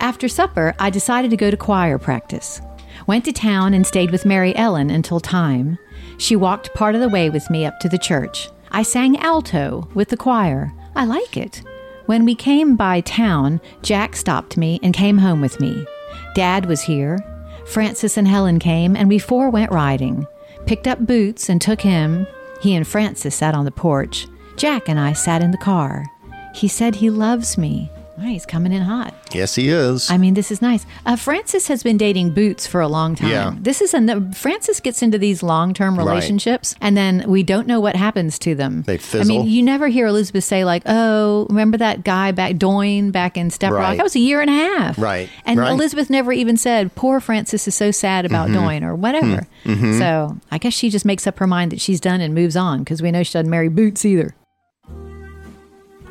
After 0.00 0.26
supper, 0.26 0.74
I 0.80 0.90
decided 0.90 1.30
to 1.30 1.36
go 1.36 1.52
to 1.52 1.56
choir 1.56 1.98
practice. 1.98 2.60
Went 3.06 3.26
to 3.26 3.32
town 3.32 3.74
and 3.74 3.86
stayed 3.86 4.10
with 4.10 4.26
Mary 4.26 4.52
Ellen 4.56 4.90
until 4.90 5.20
time. 5.20 5.78
She 6.18 6.34
walked 6.34 6.74
part 6.74 6.96
of 6.96 7.00
the 7.00 7.08
way 7.08 7.30
with 7.30 7.48
me 7.48 7.64
up 7.64 7.78
to 7.78 7.88
the 7.88 7.96
church. 7.96 8.50
I 8.72 8.82
sang 8.82 9.16
alto 9.18 9.88
with 9.94 10.08
the 10.08 10.16
choir. 10.16 10.72
I 10.96 11.04
like 11.04 11.36
it. 11.36 11.62
When 12.06 12.24
we 12.24 12.34
came 12.34 12.74
by 12.74 13.02
town, 13.02 13.60
Jack 13.82 14.16
stopped 14.16 14.56
me 14.56 14.80
and 14.82 14.92
came 14.92 15.18
home 15.18 15.40
with 15.40 15.60
me. 15.60 15.86
Dad 16.34 16.66
was 16.66 16.82
here. 16.82 17.18
Frances 17.66 18.16
and 18.16 18.26
Helen 18.26 18.58
came, 18.58 18.96
and 18.96 19.08
we 19.08 19.18
four 19.18 19.50
went 19.50 19.72
riding. 19.72 20.26
Picked 20.66 20.86
up 20.86 21.06
Boots 21.06 21.48
and 21.48 21.60
took 21.60 21.80
him. 21.80 22.26
He 22.60 22.74
and 22.74 22.86
Frances 22.86 23.34
sat 23.34 23.54
on 23.54 23.64
the 23.64 23.70
porch. 23.70 24.26
Jack 24.56 24.88
and 24.88 24.98
I 24.98 25.12
sat 25.12 25.42
in 25.42 25.50
the 25.50 25.58
car. 25.58 26.06
He 26.54 26.68
said 26.68 26.94
he 26.94 27.10
loves 27.10 27.58
me. 27.58 27.90
Oh, 28.18 28.26
he's 28.26 28.44
coming 28.44 28.72
in 28.72 28.82
hot. 28.82 29.14
Yes, 29.32 29.54
he 29.54 29.70
is. 29.70 30.10
I 30.10 30.18
mean, 30.18 30.34
this 30.34 30.50
is 30.50 30.60
nice. 30.60 30.84
Uh, 31.06 31.16
Frances 31.16 31.68
has 31.68 31.82
been 31.82 31.96
dating 31.96 32.30
Boots 32.32 32.66
for 32.66 32.82
a 32.82 32.86
long 32.86 33.14
time. 33.14 33.30
Yeah. 33.30 33.54
This 33.58 33.80
is 33.80 33.94
a 33.94 34.20
Frances 34.34 34.80
gets 34.80 35.02
into 35.02 35.16
these 35.16 35.42
long 35.42 35.72
term 35.72 35.96
Right. 35.98 36.06
relationships, 36.06 36.74
and 36.82 36.94
then 36.94 37.24
we 37.26 37.42
don't 37.42 37.66
know 37.66 37.80
what 37.80 37.96
happens 37.96 38.38
to 38.40 38.54
them. 38.54 38.82
They 38.86 38.98
fizzle. 38.98 39.34
I 39.34 39.38
mean, 39.42 39.48
you 39.50 39.62
never 39.62 39.88
hear 39.88 40.06
Elisabeth 40.08 40.44
say 40.44 40.62
like, 40.62 40.82
"Oh, 40.84 41.46
remember 41.48 41.78
that 41.78 42.04
guy 42.04 42.32
back 42.32 42.56
Doyne 42.58 43.12
back 43.12 43.38
in 43.38 43.48
Steprock? 43.48 43.96
That 43.96 44.02
was 44.02 44.14
a 44.14 44.20
year 44.20 44.42
and 44.42 44.50
a 44.50 44.52
half." 44.52 44.98
Right, 44.98 45.30
And 45.46 45.58
right. 45.58 45.70
Elisabeth 45.72 46.10
never 46.10 46.32
even 46.32 46.58
said, 46.58 46.94
"Poor 46.94 47.18
Frances 47.18 47.66
is 47.66 47.74
so 47.74 47.90
sad 47.90 48.26
about 48.26 48.50
Mhm. 48.50 48.54
Doyne" 48.54 48.84
or 48.84 48.94
whatever. 48.94 49.46
Hmm. 49.64 49.72
Mhm. 49.72 49.98
So 49.98 50.36
I 50.50 50.58
guess 50.58 50.74
she 50.74 50.90
just 50.90 51.06
makes 51.06 51.26
up 51.26 51.38
her 51.38 51.46
mind 51.46 51.72
that 51.72 51.80
she's 51.80 51.98
done 52.00 52.20
and 52.20 52.34
moves 52.34 52.56
on 52.56 52.80
because 52.80 53.00
we 53.00 53.10
know 53.10 53.22
she 53.22 53.32
doesn't 53.32 53.48
marry 53.50 53.68
Boots 53.70 54.04
either. 54.04 54.34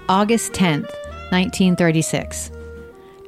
August 0.10 0.52
10th, 0.54 0.90
1936. 1.32 2.52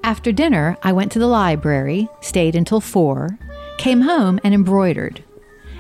After 0.03 0.31
dinner, 0.31 0.77
I 0.83 0.91
went 0.91 1.11
to 1.13 1.19
the 1.19 1.27
library, 1.27 2.09
stayed 2.21 2.55
until 2.55 2.81
4, 2.81 3.37
came 3.77 4.01
home 4.01 4.39
and 4.43 4.53
embroidered. 4.53 5.23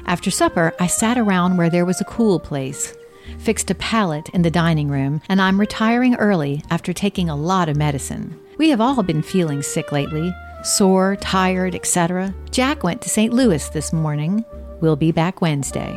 After 0.05 0.31
supper, 0.31 0.73
I 0.79 0.87
sat 0.87 1.17
around 1.17 1.57
where 1.57 1.69
there 1.69 1.85
was 1.85 2.01
a 2.01 2.05
cool 2.05 2.39
place, 2.39 2.95
fixed 3.37 3.71
a 3.71 3.75
pallet 3.75 4.29
in 4.29 4.41
the 4.41 4.51
dining 4.51 4.89
room, 4.89 5.21
and 5.29 5.41
I'm 5.41 5.59
retiring 5.59 6.15
early 6.15 6.63
after 6.69 6.93
taking 6.93 7.29
a 7.29 7.35
lot 7.35 7.69
of 7.69 7.77
medicine. 7.77 8.39
We 8.57 8.69
have 8.69 8.81
all 8.81 9.01
been 9.03 9.21
feeling 9.21 9.61
sick 9.61 9.91
lately 9.91 10.33
sore, 10.63 11.17
tired, 11.17 11.75
etc. 11.75 12.33
Jack 12.49 12.83
went 12.83 13.01
to 13.01 13.09
St. 13.09 13.33
Louis 13.33 13.67
this 13.69 13.93
morning. 13.93 14.43
We'll 14.79 14.95
be 14.95 15.11
back 15.11 15.41
Wednesday. 15.41 15.93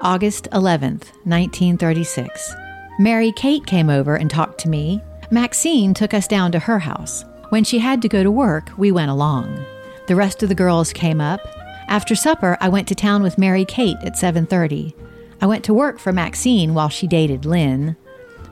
August 0.00 0.48
11th, 0.52 1.10
1936. 1.24 2.54
Mary 2.98 3.32
Kate 3.32 3.66
came 3.66 3.90
over 3.90 4.14
and 4.16 4.30
talked 4.30 4.58
to 4.60 4.68
me. 4.68 5.02
Maxine 5.30 5.92
took 5.92 6.14
us 6.14 6.28
down 6.28 6.52
to 6.52 6.58
her 6.60 6.78
house. 6.78 7.24
When 7.48 7.64
she 7.64 7.78
had 7.78 8.00
to 8.02 8.08
go 8.08 8.22
to 8.22 8.30
work, 8.30 8.70
we 8.76 8.92
went 8.92 9.10
along. 9.10 9.64
The 10.06 10.14
rest 10.14 10.42
of 10.42 10.48
the 10.48 10.54
girls 10.54 10.92
came 10.92 11.20
up. 11.20 11.40
After 11.88 12.14
supper, 12.14 12.56
I 12.60 12.68
went 12.68 12.86
to 12.88 12.94
town 12.94 13.22
with 13.22 13.38
Mary 13.38 13.64
Kate 13.64 13.96
at 14.02 14.16
7:30. 14.16 14.94
I 15.40 15.46
went 15.46 15.64
to 15.64 15.74
work 15.74 15.98
for 15.98 16.12
Maxine 16.12 16.74
while 16.74 16.88
she 16.88 17.08
dated 17.08 17.44
Lynn. 17.44 17.96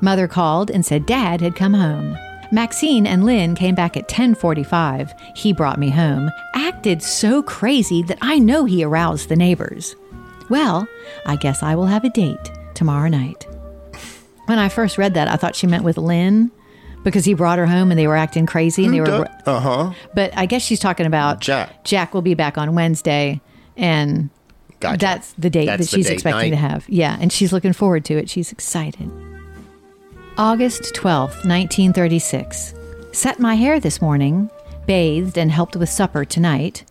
Mother 0.01 0.27
called 0.27 0.70
and 0.70 0.85
said 0.85 1.07
Dad 1.07 1.41
had 1.41 1.55
come 1.55 1.75
home. 1.75 2.16
Maxine 2.51 3.07
and 3.07 3.25
Lynn 3.25 3.55
came 3.55 3.75
back 3.77 3.97
at 3.97 4.09
10:45. 4.09 5.12
He 5.35 5.53
brought 5.53 5.79
me 5.79 5.91
home. 5.91 6.31
Acted 6.55 7.03
so 7.03 7.43
crazy 7.43 8.03
that 8.03 8.18
I 8.20 8.39
know 8.39 8.64
he 8.64 8.83
aroused 8.85 9.29
the 9.29 9.37
neighbors. 9.37 9.95
Well, 10.51 10.89
I 11.25 11.37
guess 11.37 11.62
I 11.62 11.77
will 11.77 11.87
have 11.87 12.05
a 12.05 12.11
date 12.11 12.51
tomorrow 12.75 13.09
night. 13.09 13.47
When 14.47 14.59
I 14.59 14.68
first 14.68 14.99
read 14.99 15.14
that, 15.14 15.27
I 15.27 15.37
thought 15.37 15.57
she 15.57 15.66
meant 15.66 15.85
with 15.85 15.97
Lynn 15.97 16.51
because 17.05 17.24
he 17.24 17.34
brought 17.34 17.59
her 17.59 17.66
home 17.66 17.90
and 17.92 17.98
they 17.98 18.07
were 18.09 18.16
acting 18.16 18.46
crazy 18.46 18.84
and 18.84 18.92
they 18.94 19.00
were 19.00 19.28
Uh 19.46 19.61
huh. 19.61 19.92
but 20.14 20.36
I 20.36 20.46
guess 20.46 20.62
she's 20.62 20.80
talking 20.80 21.07
about 21.07 21.40
Jack. 21.40 21.84
Jack 21.84 22.12
will 22.14 22.22
be 22.22 22.34
back 22.34 22.59
on 22.59 22.74
Wednesday 22.74 23.40
and 23.76 24.30
Gotcha. 24.80 24.98
that's 24.98 25.32
the 25.34 25.48
date 25.50 25.66
That's 25.66 25.90
that 25.90 25.96
she's 25.96 26.07
date 26.09 26.14
expecting 26.14 26.50
night. 26.50 26.57
to 26.57 26.57
have. 26.57 26.88
Yeah, 26.88 27.16
and 27.20 27.32
she's 27.32 27.52
looking 27.52 27.72
forward 27.72 28.05
to 28.07 28.18
it. 28.18 28.28
She's 28.28 28.50
excited. 28.52 29.11
August 30.36 30.94
12th, 30.94 31.44
1936. 31.46 32.74
Set 33.12 33.38
my 33.38 33.55
hair 33.55 33.78
this 33.78 34.02
morning, 34.02 34.50
bathed 34.86 35.38
and 35.38 35.50
helped 35.50 35.76
with 35.76 35.88
supper 35.88 36.24
tonight. 36.24 36.84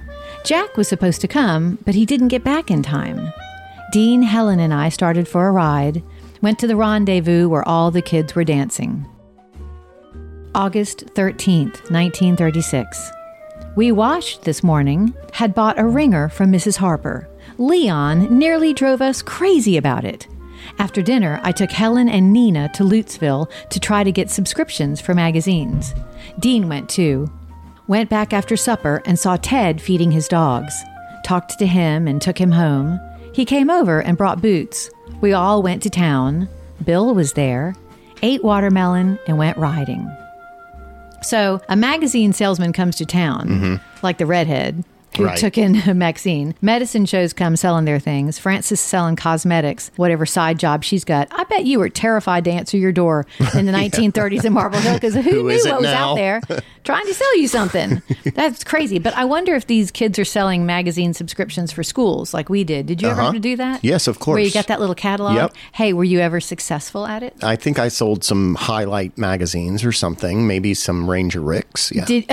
Jack 0.46 0.78
was 0.78 0.88
supposed 0.88 1.22
to 1.22 1.28
come, 1.28 1.78
but 1.86 1.94
he 1.96 2.06
didn't 2.06 2.30
get 2.30 2.44
back 2.44 2.72
in 2.72 2.82
time. 2.82 3.32
Dean, 3.92 4.24
Helen, 4.24 4.60
and 4.60 4.74
I 4.74 4.90
started 4.90 5.28
for 5.28 5.48
a 5.48 5.52
ride, 5.52 6.02
went 6.42 6.58
to 6.60 6.68
the 6.68 6.76
rendezvous 6.76 7.48
where 7.50 7.68
all 7.68 7.92
the 7.92 8.02
kids 8.02 8.34
were 8.34 8.44
dancing. 8.44 9.06
August 10.56 11.08
13th, 11.16 11.90
1936. 11.90 13.12
We 13.76 13.92
washed 13.92 14.44
this 14.44 14.62
morning, 14.62 15.16
had 15.32 15.56
bought 15.56 15.80
a 15.80 15.86
wringer 15.86 16.30
from 16.30 16.52
Mrs. 16.52 16.78
Harper. 16.78 17.28
Leon 17.58 18.38
nearly 18.38 18.72
drove 18.72 19.02
us 19.02 19.24
crazy 19.24 19.78
about 19.78 20.06
it. 20.06 20.28
After 20.78 21.02
dinner, 21.02 21.40
I 21.42 21.54
took 21.54 21.72
Helen 21.72 22.08
and 22.08 22.32
Nina 22.32 22.70
to 22.76 22.84
Lutesville 22.84 23.50
to 23.72 23.80
try 23.80 24.04
to 24.04 24.12
get 24.12 24.30
subscriptions 24.30 25.02
for 25.02 25.16
magazines. 25.16 25.96
Dean 26.38 26.70
went 26.70 26.88
too. 26.88 27.32
Went 27.88 28.12
back 28.12 28.32
after 28.32 28.56
supper 28.56 29.02
and 29.08 29.18
saw 29.18 29.38
Ted 29.38 29.82
feeding 29.82 30.12
his 30.12 30.28
dogs. 30.28 30.76
Talked 31.26 31.58
to 31.58 31.66
him 31.66 32.08
and 32.08 32.22
took 32.22 32.38
him 32.38 32.52
home. 32.52 33.00
He 33.34 33.44
came 33.44 33.72
over 33.72 34.02
and 34.02 34.20
brought 34.20 34.42
boots. 34.42 34.92
We 35.20 35.34
all 35.34 35.64
went 35.64 35.82
to 35.82 35.90
town. 35.90 36.48
Bill 36.86 37.16
was 37.16 37.34
there, 37.34 37.74
ate 38.22 38.44
watermelon, 38.44 39.18
and 39.26 39.40
went 39.40 39.58
riding. 39.58 40.08
So 41.24 41.62
a 41.70 41.76
magazine 41.76 42.34
salesman 42.34 42.74
comes 42.74 42.96
to 42.98 43.06
town, 43.06 43.48
mm-hmm. 43.48 44.06
like 44.06 44.18
the 44.18 44.26
redhead 44.26 44.84
who 45.18 45.26
Right. 45.26 45.38
took 45.38 45.58
in 45.58 45.82
Maxine. 45.98 46.56
Medicine 46.62 47.06
shows 47.06 47.34
come 47.34 47.56
selling 47.56 47.86
their 47.86 48.00
things. 48.00 48.38
Frances 48.40 48.80
selling 48.80 49.16
cosmetics, 49.16 49.92
whatever 49.96 50.26
side 50.26 50.60
job 50.60 50.84
she's 50.84 51.04
got. 51.04 51.28
I 51.32 51.44
bet 51.46 51.66
you 51.66 51.80
were 51.80 51.90
terrified 51.90 52.44
to 52.46 52.52
answer 52.52 52.78
your 52.78 52.92
door 52.92 53.26
in 53.54 53.66
the 53.66 53.72
1930s 53.72 54.46
in 54.46 54.54
Marble 54.54 54.80
Hill 54.80 54.96
because 54.96 55.14
who, 55.16 55.22
Who 55.22 55.44
knew 55.48 55.64
what 55.66 55.82
was 55.82 55.84
now? 55.84 56.12
out 56.12 56.16
there 56.16 56.42
trying 56.84 57.06
to 57.06 57.14
sell 57.14 57.38
you 57.38 57.48
something. 57.48 58.02
That's 58.34 58.64
crazy. 58.64 59.00
But 59.00 59.16
I 59.16 59.26
wonder 59.26 59.54
if 59.56 59.68
these 59.68 59.92
kids 59.92 60.18
are 60.20 60.26
selling 60.26 60.66
magazine 60.66 61.14
subscriptions 61.14 61.72
for 61.72 61.84
schools 61.84 62.34
like 62.34 62.50
we 62.50 62.64
did. 62.64 62.86
Did 62.86 63.02
you 63.02 63.08
ever 63.10 63.22
Uh-huh. 63.22 63.26
have 63.32 63.34
to 63.36 63.40
do 63.40 63.56
that? 63.58 63.84
Yes, 63.84 64.08
of 64.08 64.20
course. 64.20 64.36
Where 64.36 64.44
you 64.44 64.52
got 64.52 64.68
that 64.68 64.80
little 64.80 64.96
catalog? 64.96 65.36
Yep. 65.36 65.54
Hey, 65.74 65.94
were 65.94 66.04
you 66.04 66.20
ever 66.20 66.40
successful 66.42 67.06
at 67.06 67.24
it? 67.24 67.36
I 67.42 67.56
think 67.56 67.80
I 67.80 67.88
sold 67.88 68.24
some 68.24 68.56
highlight 68.56 69.18
magazines 69.18 69.86
or 69.86 69.92
something, 69.92 70.46
maybe 70.48 70.74
some 70.74 71.10
Ranger 71.10 71.42
Ricks. 71.42 71.92
Yeah. 71.94 72.06
Did 72.06 72.26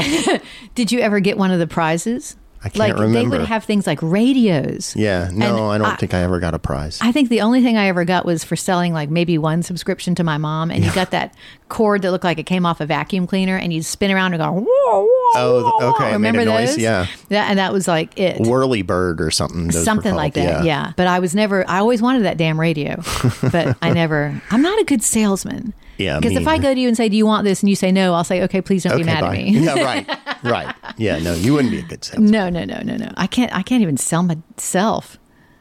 Did 0.75 0.93
you 0.93 1.01
ever 1.01 1.21
get 1.21 1.37
one 1.39 1.51
of 1.51 1.59
the 1.59 1.67
prizes? 1.67 2.37
I 2.63 2.69
can't 2.69 2.99
like 2.99 3.13
they 3.13 3.27
would 3.27 3.41
have 3.47 3.65
things 3.65 3.87
like 3.87 4.01
radios. 4.03 4.95
yeah. 4.95 5.31
No, 5.33 5.47
And 5.47 5.57
I 5.73 5.79
don't 5.79 5.95
I- 5.95 5.97
think 5.97 6.13
I 6.15 6.21
ever 6.23 6.39
got 6.41 6.55
a 6.55 6.59
prize. 6.59 6.99
I 7.01 7.11
think 7.11 7.29
the 7.31 7.41
only 7.41 7.63
thing 7.63 7.77
I 7.79 7.87
ever 7.89 8.05
got 8.05 8.27
was 8.27 8.45
for 8.45 8.55
selling 8.57 8.93
like 8.93 9.09
maybe 9.11 9.39
one 9.39 9.63
subscription 9.63 10.15
to 10.17 10.25
my 10.25 10.37
mom, 10.39 10.71
and 10.71 10.85
you 10.85 10.93
got 10.93 11.11
that 11.13 11.35
cord 11.71 12.03
that 12.03 12.11
looked 12.11 12.25
like 12.25 12.39
it 12.39 12.45
came 12.47 12.67
off 12.67 12.81
a 12.81 12.87
vacuum 12.87 13.27
cleaner, 13.27 13.57
and 13.57 13.73
you'd 13.73 13.85
spin 13.85 14.11
around 14.11 14.35
and 14.35 14.43
go, 14.43 14.51
whoa, 14.53 14.65
whoa, 14.67 15.07
Oh, 15.37 15.77
whoa. 15.81 15.91
okay, 15.95 16.05
made 16.07 16.13
Remember 16.13 16.41
a 16.41 16.45
noise? 16.45 16.69
those? 16.71 16.79
Yeah. 16.79 17.07
That, 17.31 17.49
and 17.49 17.59
that 17.59 17.73
was 17.73 17.89
like 17.89 18.19
it. 18.19 18.41
Whirly 18.41 18.83
Bird 18.83 19.21
or 19.21 19.31
something. 19.31 19.69
those 19.69 19.85
Something 19.85 20.15
like 20.15 20.35
that, 20.35 20.65
yeah. 20.65 20.93
But 20.97 21.07
I 21.07 21.19
was 21.21 21.35
never. 21.35 21.69
I 21.69 21.79
always 21.79 22.03
wanted 22.03 22.25
that 22.25 22.37
damn 22.37 22.61
radio, 22.61 22.97
but 23.53 23.77
I 23.81 23.93
never. 23.93 24.41
I'm 24.51 24.63
not 24.63 24.79
a 24.81 24.85
good 24.85 25.03
salesman. 25.03 25.73
Yeah, 25.97 26.19
Because 26.19 26.35
if 26.37 26.47
I 26.49 26.57
go 26.57 26.73
to 26.73 26.81
you 26.81 26.89
and 26.89 26.97
say, 26.97 27.11
"Do 27.11 27.17
you 27.17 27.27
want 27.27 27.45
this?" 27.45 27.61
and 27.63 27.69
you 27.69 27.77
say 27.77 27.93
no, 27.93 28.15
I'll 28.15 28.25
say, 28.25 28.43
"Okay, 28.45 28.63
please 28.63 28.85
don't 28.85 28.97
be 28.97 29.05
mad 29.05 29.21
bye. 29.21 29.37
at 29.37 29.45
me." 29.45 29.51
yeah, 29.61 29.83
right, 29.85 30.19
right. 30.43 30.75
Yeah, 31.01 31.19
no, 31.19 31.33
you 31.35 31.55
wouldn't 31.55 31.73
be 31.73 31.79
a 31.79 31.83
good 31.83 32.05
salesman. 32.05 32.31
no, 32.31 32.51
no, 32.51 32.65
no, 32.65 32.81
no, 32.85 32.97
no. 32.97 33.11
I 33.17 33.27
can't. 33.27 33.51
I 33.55 33.63
can't 33.63 33.81
even 33.83 33.97
sell 33.97 34.23
myself. 34.23 35.19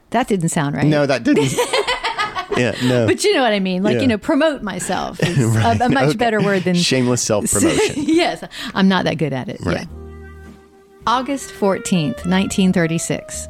That 0.10 0.28
didn't 0.28 0.50
sound 0.50 0.76
right. 0.76 0.86
No, 0.86 1.06
that 1.06 1.24
didn't. 1.24 1.52
yeah, 2.58 2.76
no. 2.84 3.06
But 3.08 3.24
you 3.24 3.34
know 3.36 3.44
what 3.44 3.54
I 3.54 3.60
mean. 3.60 3.82
Like 3.84 3.96
Yeah. 3.96 4.02
you 4.02 4.08
know, 4.08 4.18
promote 4.18 4.64
myself 4.64 5.22
is 5.24 5.38
Right, 5.38 5.80
a, 5.82 5.86
a 5.86 5.90
much 5.90 6.10
okay. 6.10 6.18
better 6.18 6.42
word 6.42 6.64
than 6.64 6.76
Shameless 6.76 7.22
self-promotion. 7.22 7.94
yes, 8.08 8.44
I'm 8.76 8.88
not 8.90 9.06
that 9.06 9.18
good 9.18 9.32
at 9.34 9.48
it. 9.50 9.62
Right. 9.62 9.88
Yeah. 9.88 9.96
August 11.08 11.52
14th, 11.52 12.26
1936. 12.26 13.48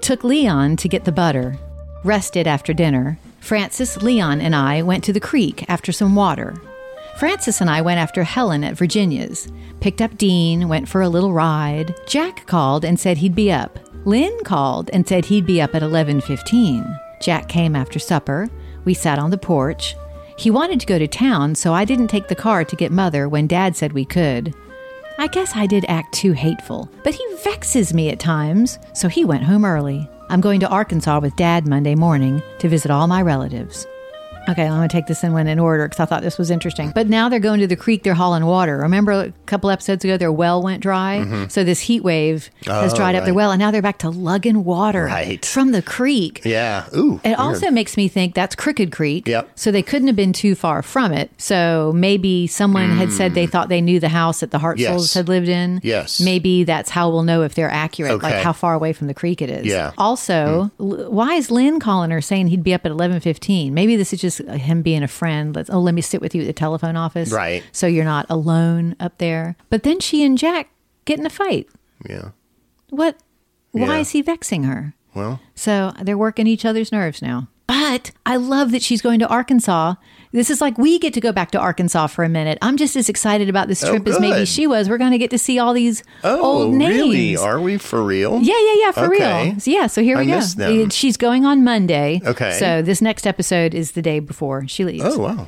Took 0.00 0.24
Leon 0.24 0.76
to 0.76 0.88
get 0.88 1.04
the 1.04 1.12
butter. 1.12 1.56
Rested 2.04 2.46
after 2.46 2.72
dinner. 2.72 3.18
Frances, 3.40 4.02
Leon, 4.02 4.40
and 4.40 4.54
I 4.56 4.82
went 4.82 5.04
to 5.04 5.12
the 5.12 5.20
creek 5.20 5.64
after 5.68 5.92
some 5.92 6.14
water. 6.14 6.60
Frances 7.18 7.60
and 7.60 7.68
I 7.68 7.80
went 7.82 7.98
after 7.98 8.22
Helen 8.22 8.62
at 8.62 8.76
Virginia's. 8.76 9.48
Picked 9.80 10.00
up 10.00 10.16
Dean, 10.16 10.68
went 10.68 10.88
for 10.88 11.02
a 11.02 11.08
little 11.08 11.32
ride. 11.32 11.92
Jack 12.06 12.46
called 12.46 12.84
and 12.84 12.98
said 12.98 13.18
he'd 13.18 13.34
be 13.34 13.50
up. 13.50 13.76
Lynn 14.04 14.38
called 14.44 14.88
and 14.92 15.06
said 15.06 15.24
he'd 15.24 15.44
be 15.44 15.60
up 15.60 15.74
at 15.74 15.82
11:15. 15.82 16.86
Jack 17.20 17.48
came 17.48 17.74
after 17.74 17.98
supper. 17.98 18.48
We 18.84 18.94
sat 18.94 19.18
on 19.18 19.30
the 19.30 19.36
porch. 19.36 19.96
He 20.36 20.52
wanted 20.52 20.78
to 20.78 20.86
go 20.86 20.96
to 20.96 21.08
town, 21.08 21.56
so 21.56 21.74
I 21.74 21.84
didn't 21.84 22.06
take 22.06 22.28
the 22.28 22.36
car 22.36 22.64
to 22.64 22.76
get 22.76 22.92
Mother 22.92 23.28
when 23.28 23.48
Dad 23.48 23.74
said 23.74 23.92
we 23.94 24.04
could. 24.04 24.54
I 25.18 25.26
guess 25.26 25.56
I 25.56 25.66
did 25.66 25.86
act 25.88 26.14
too 26.14 26.34
hateful, 26.34 26.88
but 27.02 27.14
he 27.14 27.26
vexes 27.42 27.92
me 27.92 28.10
at 28.10 28.20
times, 28.20 28.78
so 28.92 29.08
he 29.08 29.24
went 29.24 29.42
home 29.42 29.64
early. 29.64 30.08
I'm 30.30 30.40
going 30.40 30.60
to 30.60 30.68
Arkansas 30.68 31.18
with 31.18 31.34
Dad 31.34 31.66
Monday 31.66 31.96
morning 31.96 32.40
to 32.60 32.68
visit 32.68 32.92
all 32.92 33.08
my 33.08 33.22
relatives. 33.22 33.88
Okay, 34.48 34.64
I'm 34.64 34.76
going 34.78 34.88
to 34.88 34.92
take 34.92 35.06
this 35.06 35.22
in 35.22 35.32
one 35.32 35.46
in 35.46 35.58
order 35.58 35.86
because 35.86 36.00
I 36.00 36.04
thought 36.06 36.22
this 36.22 36.38
was 36.38 36.50
interesting. 36.50 36.90
But 36.94 37.08
now 37.08 37.28
they're 37.28 37.38
going 37.40 37.60
to 37.60 37.66
the 37.66 37.76
creek, 37.76 38.02
they're 38.02 38.14
hauling 38.14 38.46
water. 38.46 38.78
Remember 38.78 39.12
a 39.12 39.32
couple 39.46 39.70
episodes 39.70 40.04
ago, 40.04 40.16
their 40.16 40.32
well 40.32 40.62
went 40.62 40.82
dry? 40.82 41.22
Mhm. 41.24 41.50
So 41.50 41.64
this 41.64 41.80
heat 41.80 42.02
wave 42.02 42.50
has 42.66 42.92
Oh, 42.92 42.96
dried 42.96 43.14
up 43.14 43.24
their 43.24 43.34
well, 43.34 43.50
and 43.50 43.58
now 43.60 43.70
they're 43.70 43.82
back 43.82 43.98
to 43.98 44.10
lugging 44.10 44.64
water 44.64 45.04
Right. 45.04 45.44
from 45.44 45.72
the 45.72 45.82
creek. 45.82 46.42
Yeah. 46.44 46.84
Ooh. 46.96 47.20
It 47.24 47.28
weird. 47.28 47.38
also 47.38 47.70
makes 47.70 47.96
me 47.96 48.08
think 48.08 48.34
that's 48.34 48.54
Crooked 48.54 48.90
Creek. 48.92 49.28
Yep. 49.28 49.50
So 49.54 49.70
they 49.70 49.82
couldn't 49.82 50.06
have 50.08 50.16
been 50.16 50.32
too 50.32 50.54
far 50.54 50.82
from 50.82 51.12
it. 51.12 51.30
So 51.36 51.92
maybe 51.94 52.46
someone 52.46 52.90
had 52.96 53.12
said 53.12 53.34
they 53.34 53.46
thought 53.46 53.68
they 53.68 53.80
knew 53.80 54.00
the 54.00 54.08
house 54.08 54.40
that 54.40 54.50
the 54.50 54.58
Hmm. 54.58 54.72
Yes. 54.76 55.14
had 55.14 55.28
lived 55.28 55.48
in. 55.48 55.80
Yes. 55.82 56.20
Maybe 56.20 56.64
that's 56.64 56.90
how 56.90 57.10
we'll 57.10 57.22
know 57.22 57.42
if 57.42 57.54
they're 57.54 57.70
accurate, 57.70 58.22
like 58.22 58.36
how 58.42 58.52
far 58.52 58.74
away 58.74 58.92
from 58.92 59.06
the 59.08 59.14
creek 59.14 59.42
it 59.42 59.50
is. 59.50 59.66
Yeah. 59.66 59.90
Also, 59.98 60.70
L- 60.80 61.06
why 61.10 61.34
is 61.34 61.50
Lynn 61.50 61.80
calling 61.80 62.10
her 62.10 62.20
saying 62.20 62.48
he'd 62.48 62.62
be 62.62 62.74
up 62.74 62.84
at 62.84 62.92
eleven 62.92 63.20
fifteen? 63.20 63.74
Maybe 63.74 63.96
this 63.96 64.12
is 64.12 64.20
just 64.20 64.37
him 64.40 64.82
being 64.82 65.02
a 65.02 65.08
friend. 65.08 65.54
Let's 65.54 65.70
oh, 65.70 65.78
let 65.80 65.94
me 65.94 66.00
sit 66.00 66.20
with 66.20 66.34
you 66.34 66.42
at 66.42 66.46
the 66.46 66.52
telephone 66.52 66.96
office. 66.96 67.30
Right. 67.32 67.62
So 67.72 67.86
you're 67.86 68.04
not 68.04 68.26
alone 68.28 68.96
up 69.00 69.18
there. 69.18 69.56
But 69.70 69.82
then 69.82 70.00
she 70.00 70.24
and 70.24 70.36
Jack 70.38 70.70
get 71.04 71.18
in 71.18 71.26
a 71.26 71.30
fight. 71.30 71.68
Yeah. 72.08 72.30
What? 72.90 73.16
Why 73.72 73.86
Yeah. 73.86 73.98
is 73.98 74.10
he 74.10 74.22
vexing 74.22 74.64
her? 74.64 74.94
Well, 75.14 75.40
So 75.54 75.92
they're 76.02 76.18
working 76.18 76.46
each 76.46 76.64
other's 76.64 76.92
nerves 76.92 77.20
now. 77.22 77.48
But 77.68 78.10
I 78.26 78.36
love 78.36 78.72
that 78.72 78.82
she's 78.82 79.02
going 79.02 79.18
to 79.20 79.28
Arkansas. 79.28 79.94
This 80.32 80.50
is 80.50 80.60
like 80.60 80.76
we 80.78 80.98
get 80.98 81.14
to 81.14 81.20
go 81.20 81.32
back 81.32 81.50
to 81.52 81.58
Arkansas 81.58 82.06
for 82.08 82.24
a 82.24 82.28
minute. 82.28 82.58
I'm 82.62 82.76
just 82.76 82.96
as 82.96 83.08
excited 83.08 83.48
about 83.48 83.68
this 83.68 83.84
Oh, 83.84 83.90
trip 83.90 84.06
as 84.08 84.18
maybe 84.20 84.44
she 84.46 84.66
was. 84.66 84.88
We're 84.88 84.98
going 84.98 85.12
to 85.12 85.18
get 85.18 85.30
to 85.30 85.38
see 85.38 85.58
all 85.58 85.72
these 85.74 86.02
oh, 86.24 86.40
old 86.64 86.74
names. 86.74 86.94
really? 86.94 87.36
Are 87.36 87.60
we 87.60 87.78
for 87.78 88.02
real? 88.02 88.40
Yeah, 88.42 88.58
yeah, 88.58 88.74
yeah, 88.86 88.90
for 88.92 89.14
Okay. 89.14 89.50
real. 89.50 89.60
So, 89.60 89.70
yeah, 89.70 89.86
so 89.86 90.02
here 90.02 90.16
we 90.18 90.32
I 90.32 90.40
go. 90.56 90.88
She's 90.88 91.16
going 91.16 91.44
on 91.44 91.62
Monday. 91.64 92.20
Okay. 92.24 92.52
So 92.58 92.82
this 92.82 93.00
next 93.00 93.26
episode 93.26 93.74
is 93.74 93.92
the 93.92 94.02
day 94.02 94.18
before 94.20 94.66
she 94.66 94.84
leaves. 94.84 95.04
Oh, 95.06 95.18
wow. 95.18 95.46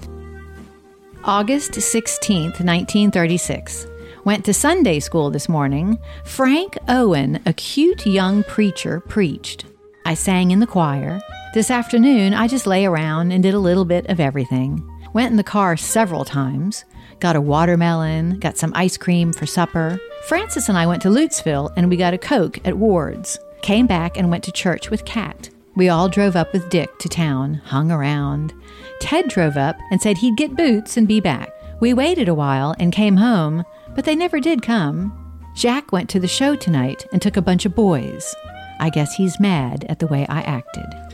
August 1.25 1.73
16th, 1.73 2.61
1936. 2.65 3.87
Went 4.25 4.45
to 4.45 4.55
Sunday 4.55 5.01
school 5.01 5.31
this 5.31 5.49
morning. 5.49 5.99
Frank 6.25 6.77
Owen, 6.89 7.41
a 7.47 7.53
cute 7.53 8.07
young 8.07 8.45
preacher, 8.45 9.01
preached. 9.01 9.65
I 10.05 10.15
sang 10.15 10.51
in 10.51 10.61
the 10.61 10.67
choir. 10.67 11.21
This 11.53 11.69
afternoon, 11.73 12.33
I 12.33 12.47
just 12.47 12.65
lay 12.65 12.87
around 12.87 13.33
and 13.33 13.43
did 13.43 13.55
a 13.55 13.59
little 13.59 13.85
bit 13.85 14.07
of 14.07 14.21
everything. 14.21 14.89
Went 15.13 15.33
in 15.33 15.37
the 15.37 15.43
car 15.43 15.77
several 15.77 16.25
times. 16.25 16.85
Got 17.19 17.35
a 17.35 17.41
watermelon, 17.41 18.39
got 18.39 18.57
some 18.57 18.73
ice 18.77 18.97
cream 18.97 19.33
for 19.33 19.47
supper. 19.47 19.99
Frances 20.29 20.69
and 20.69 20.79
I 20.79 20.87
went 20.87 21.03
to 21.03 21.09
Lutesville 21.09 21.73
and 21.77 21.91
we 21.91 21.97
got 21.97 22.15
a 22.15 22.19
Coke 22.19 22.65
at 22.65 22.79
Ward's. 22.79 23.37
Came 23.63 23.89
back 23.89 24.17
and 24.17 24.31
went 24.31 24.45
to 24.45 24.53
church 24.53 24.91
with 24.91 25.05
Kat. 25.05 25.51
We 25.75 25.89
all 25.89 26.09
drove 26.09 26.37
up 26.37 26.53
with 26.53 26.71
Dick 26.71 26.97
to 27.01 27.09
town, 27.09 27.55
hung 27.55 27.91
around. 27.91 28.55
Ted 29.01 29.27
drove 29.27 29.57
up 29.57 29.77
and 29.91 30.01
said 30.01 30.19
he'd 30.19 30.37
get 30.37 30.57
boots 30.57 30.97
and 30.97 31.09
be 31.09 31.19
back. 31.19 31.53
We 31.81 31.93
waited 31.95 32.29
a 32.29 32.35
while 32.35 32.77
and 32.79 32.93
came 32.93 33.17
home, 33.17 33.65
but 33.97 34.05
they 34.05 34.15
never 34.15 34.39
did 34.39 34.63
come. 34.63 35.13
Jack 35.57 35.91
went 35.91 36.09
to 36.11 36.21
the 36.21 36.29
show 36.29 36.55
tonight 36.55 37.09
and 37.13 37.21
took 37.21 37.37
a 37.37 37.43
bunch 37.43 37.67
of 37.67 37.75
boys. 37.75 38.37
I 38.79 38.89
guess 38.89 39.17
he's 39.17 39.41
mad 39.41 39.85
at 39.89 39.99
the 39.99 40.07
way 40.07 40.27
I 40.29 40.43
acted. 40.43 41.10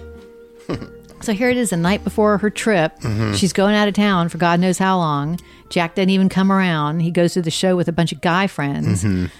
so 1.20 1.32
here 1.32 1.48
it 1.50 1.56
is, 1.56 1.70
the 1.70 1.76
night 1.76 2.04
before 2.04 2.38
her 2.38 2.50
trip. 2.50 2.98
Mhm. 3.00 3.34
She's 3.36 3.52
going 3.52 3.74
out 3.74 3.88
of 3.88 3.94
town 3.94 4.28
for 4.28 4.38
God 4.38 4.60
knows 4.60 4.78
how 4.78 4.98
long. 4.98 5.38
Jack 5.70 5.94
doesn't 5.96 6.10
even 6.10 6.28
come 6.28 6.52
around. 6.52 7.00
He 7.00 7.10
goes 7.10 7.32
to 7.34 7.42
the 7.42 7.50
show 7.50 7.76
with 7.76 7.88
a 7.88 7.92
bunch 7.92 8.12
of 8.12 8.20
guy 8.20 8.46
friends. 8.46 9.02
Mhm. 9.04 9.30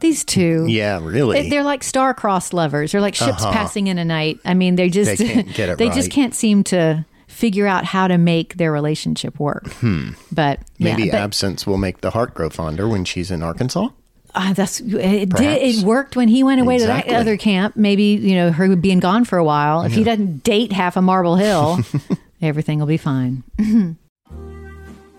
These 0.01 0.25
two. 0.25 0.67
Yeah, 0.69 1.01
really. 1.03 1.49
They're 1.51 1.65
like 1.65 1.83
star-crossed 1.83 2.55
lovers. 2.55 2.93
They're 2.93 3.01
like 3.01 3.15
ships 3.17 3.43
Uh-huh. 3.43 3.53
passing 3.53 3.89
in 3.89 3.99
a 3.99 4.05
night. 4.05 4.39
I 4.45 4.55
mean, 4.55 4.77
they 4.77 4.89
just 4.89 5.19
They 5.19 5.43
can't 5.45 5.79
they 5.79 5.89
just 5.91 6.11
can't 6.13 6.33
seem 6.35 6.63
to 6.65 7.05
figure 7.27 7.67
out 7.67 7.85
how 7.85 8.07
to 8.07 8.17
make 8.17 8.55
their 8.57 8.71
relationship 8.71 9.41
work. 9.41 9.67
Hmm. 9.75 10.11
But 10.31 10.61
Maybe 10.79 11.11
but, 11.11 11.17
absence 11.19 11.67
will 11.67 11.79
make 11.79 12.01
the 12.03 12.11
heart 12.11 12.35
grow 12.35 12.51
fonder 12.51 12.87
when 12.89 13.05
she's 13.05 13.33
in 13.33 13.43
Arkansas. 13.43 13.89
Ah, 14.37 14.53
that's 14.55 14.81
it. 14.81 15.29
Did 15.29 15.63
it 15.63 15.85
worked 15.85 16.17
when 16.17 16.29
he 16.29 16.43
went 16.43 16.61
away 16.61 16.79
to 16.79 16.87
that 16.87 17.09
other 17.09 17.37
camp? 17.37 17.77
Maybe 17.77 18.03
you 18.03 18.35
know 18.35 18.51
her 18.51 18.75
being 18.75 18.99
gone 19.01 19.25
for 19.25 19.39
a 19.39 19.45
while. 19.45 19.83
If 19.83 19.93
he 19.93 20.03
doesn't 20.03 20.43
date 20.43 20.73
half 20.73 20.97
of 20.97 21.05
Marble 21.05 21.37
Hill, 21.37 21.79
everything 22.43 22.79
will 22.81 22.87
be 22.87 22.97
fine. 22.97 23.45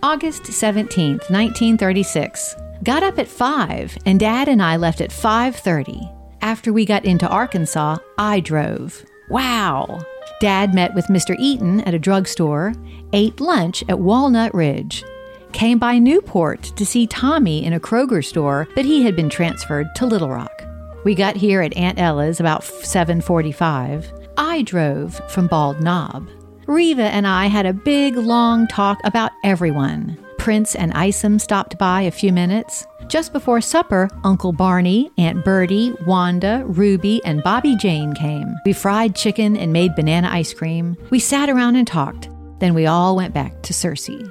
August 0.02 0.46
seventeenth, 0.46 1.30
nineteen 1.30 1.78
thirty-six. 1.78 2.54
Got 2.84 3.02
up 3.02 3.18
at 3.18 3.26
five, 3.26 3.96
and 4.04 4.20
Dad 4.20 4.48
and 4.48 4.62
I 4.62 4.76
left 4.76 5.00
at 5.00 5.12
five 5.12 5.56
thirty. 5.56 6.08
After 6.42 6.72
we 6.72 6.84
got 6.84 7.04
into 7.06 7.26
Arkansas, 7.26 7.96
I 8.18 8.40
drove. 8.40 9.02
Wow. 9.30 10.04
Dad 10.40 10.74
met 10.74 10.94
with 10.94 11.06
Mr. 11.06 11.34
Eaton 11.38 11.80
at 11.80 11.94
a 11.94 11.98
drugstore, 11.98 12.74
ate 13.14 13.40
lunch 13.40 13.82
at 13.88 13.98
Walnut 13.98 14.52
Ridge, 14.54 15.02
came 15.56 15.78
by 15.78 15.98
Newport 15.98 16.64
to 16.76 16.84
see 16.84 17.06
Tommy 17.06 17.64
in 17.64 17.72
a 17.72 17.80
Kroger 17.80 18.22
store, 18.22 18.68
but 18.74 18.84
he 18.84 19.02
had 19.02 19.16
been 19.16 19.30
transferred 19.30 19.86
to 19.94 20.04
Little 20.04 20.28
Rock. 20.28 20.62
We 21.02 21.14
got 21.14 21.34
here 21.34 21.62
at 21.62 21.74
Aunt 21.78 21.98
Ella's 21.98 22.40
about 22.40 22.62
7:45. 22.62 24.04
I 24.36 24.60
drove 24.62 25.18
from 25.30 25.46
Bald 25.46 25.80
Knob. 25.80 26.28
Reva 26.66 27.04
and 27.04 27.26
I 27.26 27.46
had 27.46 27.64
a 27.64 27.72
big 27.72 28.18
long 28.18 28.66
talk 28.66 29.00
about 29.02 29.32
everyone. 29.44 30.18
Prince 30.36 30.74
and 30.74 30.92
Isom 30.92 31.38
stopped 31.38 31.78
by 31.78 32.02
a 32.02 32.10
few 32.10 32.34
minutes. 32.34 32.86
Just 33.08 33.32
before 33.32 33.62
supper, 33.62 34.10
Uncle 34.24 34.52
Barney, 34.52 35.10
Aunt 35.16 35.42
Bertie, 35.42 35.94
Wanda, 36.06 36.64
Ruby, 36.66 37.24
and 37.24 37.42
Bobby 37.42 37.76
Jane 37.76 38.12
came. 38.12 38.54
We 38.66 38.74
fried 38.74 39.14
chicken 39.14 39.56
and 39.56 39.72
made 39.72 39.94
banana 39.94 40.28
ice 40.30 40.52
cream. 40.52 40.98
We 41.08 41.18
sat 41.18 41.48
around 41.48 41.76
and 41.76 41.86
talked. 41.86 42.28
Then 42.58 42.74
we 42.74 42.84
all 42.84 43.16
went 43.16 43.32
back 43.32 43.62
to 43.62 43.72
Searcy. 43.72 44.30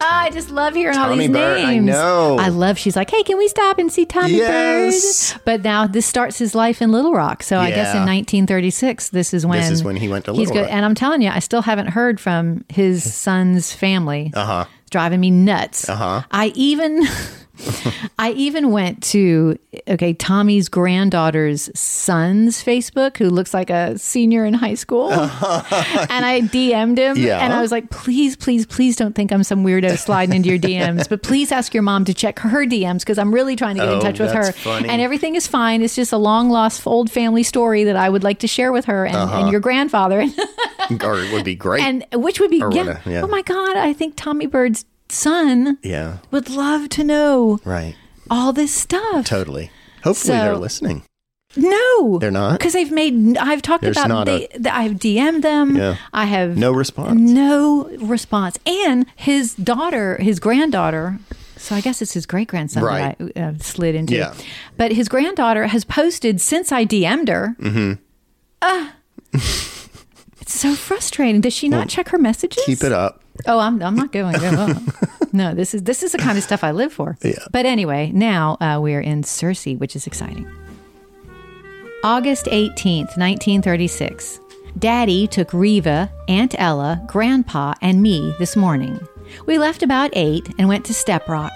I 0.00 0.30
just 0.30 0.50
love 0.50 0.74
hearing 0.74 0.96
all 0.98 1.16
these 1.16 1.28
Bird, 1.30 1.58
I 1.60 1.74
names. 1.74 1.86
know. 1.86 2.36
I 2.38 2.48
love. 2.48 2.78
She's 2.78 2.96
like, 2.96 3.10
"Hey, 3.10 3.22
can 3.22 3.38
we 3.38 3.48
stop 3.48 3.78
and 3.78 3.90
see 3.90 4.04
Tommy 4.04 4.34
Yes. 4.34 5.32
Bird?" 5.32 5.42
But 5.44 5.62
now 5.62 5.86
this 5.86 6.04
starts 6.06 6.38
his 6.38 6.54
life 6.54 6.82
in 6.82 6.92
Little 6.92 7.12
Rock. 7.14 7.42
So 7.42 7.58
I 7.58 7.70
guess 7.70 7.94
in 7.94 8.00
1936, 8.04 9.08
this 9.08 9.32
is 9.32 9.46
when 9.46 9.58
This 9.60 9.70
is 9.70 9.82
when 9.84 9.96
he 9.96 10.08
went 10.08 10.26
to 10.26 10.32
he's 10.32 10.48
Little 10.48 10.64
Rock. 10.64 10.72
And 10.72 10.84
I'm 10.84 10.94
telling 10.94 11.22
you, 11.22 11.30
I 11.30 11.38
still 11.38 11.62
haven't 11.62 11.88
heard 11.88 12.20
from 12.20 12.64
his 12.68 13.12
son's 13.14 13.72
family. 13.72 14.30
Uh 14.34 14.44
huh. 14.44 14.64
Driving 14.90 15.20
me 15.20 15.30
nuts. 15.30 15.88
Uh 15.88 15.96
huh. 15.96 16.22
I 16.30 16.52
even 16.54 17.02
I 18.18 18.32
even 18.32 18.70
went 18.70 19.02
to 19.04 19.58
okay 19.88 20.12
Tommy's 20.12 20.68
granddaughter's 20.68 21.70
son's 21.78 22.62
Facebook, 22.62 23.16
who 23.16 23.30
looks 23.30 23.52
like 23.54 23.70
a 23.70 23.98
senior 23.98 24.44
in 24.44 24.54
high 24.54 24.74
school, 24.74 25.10
and 25.12 25.30
I 26.24 26.42
DM'd 26.42 26.98
him, 26.98 27.16
Yeah. 27.16 27.38
and 27.44 27.52
I 27.52 27.60
was 27.60 27.70
like, 27.72 27.90
please, 27.90 28.36
please, 28.36 28.66
please 28.66 28.96
don't 28.96 29.14
think 29.14 29.32
I'm 29.32 29.42
some 29.42 29.64
weirdo 29.64 29.96
sliding 29.98 30.36
into 30.36 30.48
your 30.48 30.58
DMs, 30.58 31.08
but 31.08 31.22
please 31.22 31.52
ask 31.52 31.72
your 31.74 31.82
mom 31.82 32.04
to 32.06 32.14
check 32.14 32.38
her 32.40 32.64
DMs 32.66 33.00
because 33.00 33.18
I'm 33.18 33.32
really 33.32 33.56
trying 33.56 33.76
to 33.76 33.82
get 33.82 33.88
in 33.92 33.98
Oh, 33.98 34.00
touch 34.00 34.18
with 34.20 34.32
her, 34.32 34.52
funny. 34.52 34.88
and 34.88 35.00
everything 35.00 35.34
is 35.36 35.46
fine. 35.46 35.82
It's 35.82 35.94
just 35.96 36.12
a 36.12 36.18
long 36.18 36.50
lost 36.50 36.86
old 36.86 37.10
family 37.10 37.42
story 37.42 37.84
that 37.84 37.96
I 37.96 38.08
would 38.08 38.24
like 38.24 38.40
to 38.40 38.46
share 38.48 38.72
with 38.72 38.86
her 38.86 39.04
and, 39.06 39.16
Uh-huh. 39.16 39.40
and 39.42 39.50
your 39.50 39.60
grandfather, 39.60 40.20
or 41.02 41.20
it 41.20 41.32
would 41.32 41.44
be 41.44 41.54
great. 41.54 41.82
and 41.82 42.04
which 42.14 42.40
would 42.40 42.50
be 42.50 42.58
yeah, 42.72 43.00
yeah. 43.06 43.22
oh 43.22 43.26
my 43.26 43.42
god, 43.42 43.76
I 43.76 43.92
think 43.92 44.14
Tommy 44.16 44.46
Bird's 44.46 44.84
son 45.08 45.78
yeah. 45.82 46.18
would 46.30 46.48
love 46.50 46.88
to 46.90 47.04
know 47.04 47.58
Right. 47.64 47.94
all 48.30 48.52
this 48.52 48.72
stuff. 48.74 49.26
Totally. 49.26 49.70
Hopefully 50.04 50.36
So- 50.36 50.42
they're 50.44 50.56
listening. 50.56 51.02
No, 51.58 52.18
They're 52.18 52.30
not? 52.30 52.58
because 52.58 52.74
they've 52.74 52.92
made. 52.92 53.38
I've 53.38 53.62
talked 53.62 53.82
There's 53.82 53.96
about. 53.96 54.08
not 54.08 54.26
They, 54.26 54.46
th- 54.48 54.66
I've 54.70 54.92
DM'd 54.96 55.42
them. 55.42 55.74
Yeah. 55.74 55.96
I 56.12 56.26
have 56.26 56.54
No 56.58 56.70
response. 56.70 57.18
No 57.18 57.84
response. 57.98 58.58
And 58.66 59.06
his 59.16 59.54
daughter, 59.54 60.18
his 60.20 60.38
granddaughter. 60.38 61.18
So 61.56 61.74
I 61.74 61.80
guess 61.80 62.02
it's 62.02 62.12
his 62.12 62.26
great 62.26 62.48
grandson 62.48 62.82
Right. 62.82 63.16
that 63.18 63.32
I 63.38 63.40
uh, 63.40 63.52
slid 63.58 63.94
into. 63.94 64.14
Yeah. 64.14 64.34
But 64.76 64.92
his 64.92 65.08
granddaughter 65.08 65.68
has 65.68 65.84
posted 65.86 66.42
since 66.42 66.72
I 66.72 66.84
DM'd 66.84 67.28
her. 67.28 67.56
Mm-hmm. 67.58 67.92
It's 70.40 70.60
so 70.60 70.74
frustrating. 70.74 71.40
Does 71.40 71.54
she 71.54 71.68
not 71.68 71.88
check 71.88 72.10
her 72.10 72.18
messages? 72.18 72.62
Keep 72.66 72.84
it 72.84 72.92
up. 72.92 73.22
Oh, 73.46 73.58
I'm, 73.58 73.82
I'm 73.82 73.94
not 73.94 74.12
going. 74.12 74.36
Oh, 74.38 74.86
no, 75.32 75.54
this 75.54 75.74
is 75.74 75.82
this 75.82 76.02
is 76.02 76.12
the 76.12 76.18
kind 76.18 76.38
of 76.38 76.44
stuff 76.44 76.64
I 76.64 76.70
live 76.70 76.92
for. 76.92 77.16
Yeah. 77.22 77.38
But 77.50 77.66
anyway, 77.66 78.10
now 78.12 78.56
uh, 78.60 78.78
we're 78.80 79.00
in 79.00 79.22
Searcy, 79.22 79.78
which 79.78 79.96
is 79.96 80.06
exciting. 80.06 80.50
August 82.04 82.46
18th, 82.46 83.16
1936. 83.16 84.40
Daddy 84.78 85.26
took 85.26 85.52
Reva, 85.52 86.12
Aunt 86.28 86.54
Ella, 86.58 87.02
Grandpa, 87.06 87.74
and 87.80 88.02
me 88.02 88.34
this 88.38 88.56
morning. 88.56 89.00
We 89.46 89.58
left 89.58 89.82
about 89.82 90.10
8 90.12 90.54
and 90.58 90.68
went 90.68 90.84
to 90.86 90.92
Steprock. 90.92 91.50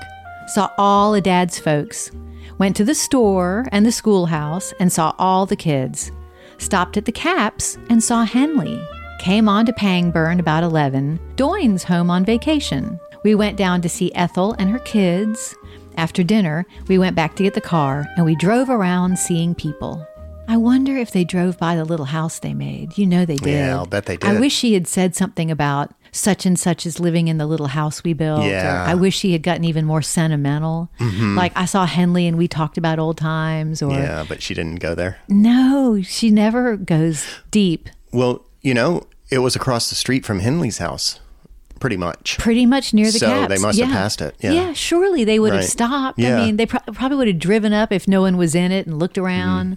Saw 0.48 0.70
all 0.78 1.14
of 1.14 1.22
Dad's 1.22 1.58
folks. 1.58 2.10
Went 2.58 2.76
to 2.76 2.84
the 2.84 2.94
store 2.94 3.66
and 3.72 3.86
the 3.86 3.92
schoolhouse 3.92 4.72
and 4.80 4.92
saw 4.92 5.14
all 5.18 5.46
the 5.46 5.56
kids. 5.56 6.10
Stopped 6.58 6.96
at 6.96 7.04
the 7.04 7.12
Caps 7.12 7.78
and 7.88 8.02
saw 8.02 8.24
Henley. 8.24 8.80
Came 9.20 9.50
on 9.50 9.66
to 9.66 9.72
Pangburn 9.74 10.38
about 10.40 10.62
11. 10.62 11.20
Doyne's 11.36 11.84
home 11.84 12.10
on 12.10 12.24
vacation. 12.24 12.98
We 13.22 13.34
went 13.34 13.58
down 13.58 13.82
to 13.82 13.88
see 13.88 14.10
Ethel 14.14 14.54
and 14.58 14.70
her 14.70 14.78
kids. 14.78 15.54
After 15.98 16.22
dinner, 16.22 16.64
we 16.88 16.96
went 16.96 17.16
back 17.16 17.36
to 17.36 17.42
get 17.42 17.52
the 17.52 17.60
car 17.60 18.08
and 18.16 18.24
we 18.24 18.34
drove 18.36 18.70
around 18.70 19.18
seeing 19.18 19.54
people. 19.54 20.06
I 20.48 20.56
wonder 20.56 20.96
if 20.96 21.10
they 21.10 21.24
drove 21.24 21.58
by 21.58 21.76
the 21.76 21.84
little 21.84 22.06
house 22.06 22.38
they 22.38 22.54
made. 22.54 22.96
You 22.96 23.04
know 23.06 23.26
they 23.26 23.36
did. 23.36 23.52
Yeah, 23.66 23.76
I'll 23.76 23.84
bet 23.84 24.06
they 24.06 24.16
did. 24.16 24.28
I 24.28 24.40
wish 24.40 24.54
she 24.54 24.72
had 24.72 24.86
said 24.88 25.14
something 25.14 25.50
about 25.50 25.92
such 26.12 26.46
and 26.46 26.58
such 26.58 26.86
is 26.86 26.98
living 26.98 27.28
in 27.28 27.36
the 27.36 27.46
little 27.46 27.66
house 27.68 28.02
we 28.02 28.14
built. 28.14 28.44
Yeah. 28.46 28.84
I 28.88 28.94
wish 28.94 29.18
she 29.18 29.32
had 29.32 29.42
gotten 29.42 29.64
even 29.64 29.84
more 29.84 30.00
sentimental. 30.02 30.88
Mhm. 30.98 31.36
Like 31.36 31.52
I 31.54 31.66
saw 31.66 31.84
Henley 31.84 32.26
and 32.26 32.38
we 32.38 32.48
talked 32.48 32.78
about 32.78 32.98
old 32.98 33.18
times 33.18 33.82
or 33.82 33.92
Yeah, 33.92 34.24
but 34.26 34.42
she 34.42 34.54
didn't 34.54 34.80
go 34.80 34.94
there. 34.94 35.18
no, 35.28 36.00
she 36.02 36.30
never 36.30 36.76
goes 36.78 37.26
deep. 37.50 37.90
Well, 38.12 38.42
you 38.62 38.74
know, 38.74 39.04
it 39.30 39.38
was 39.38 39.54
across 39.56 39.88
the 39.88 39.94
street 39.96 40.24
from 40.26 40.40
Henley's 40.40 40.78
house, 40.78 41.20
pretty 41.78 41.96
much. 41.96 42.36
Pretty 42.38 42.66
much 42.66 42.92
near 42.92 43.06
the 43.06 43.18
So 43.18 43.26
caps. 43.26 43.48
they 43.54 43.60
must 43.60 43.80
have 43.80 43.90
passed 43.90 44.20
it. 44.20 44.34
Yeah. 44.40 44.72
surely 44.72 45.24
they 45.24 45.38
would 45.38 45.52
have 45.52 45.64
stopped. 45.64 46.18
Yeah. 46.18 46.36
I 46.40 46.46
mean, 46.46 46.56
they 46.56 46.66
pro- 46.66 46.80
probably 46.92 47.16
would 47.18 47.28
have 47.28 47.38
driven 47.38 47.72
up 47.72 47.92
if 47.92 48.06
no 48.08 48.20
one 48.22 48.36
was 48.36 48.54
in 48.54 48.72
it 48.72 48.86
and 48.86 48.98
looked 48.98 49.16
around. 49.18 49.76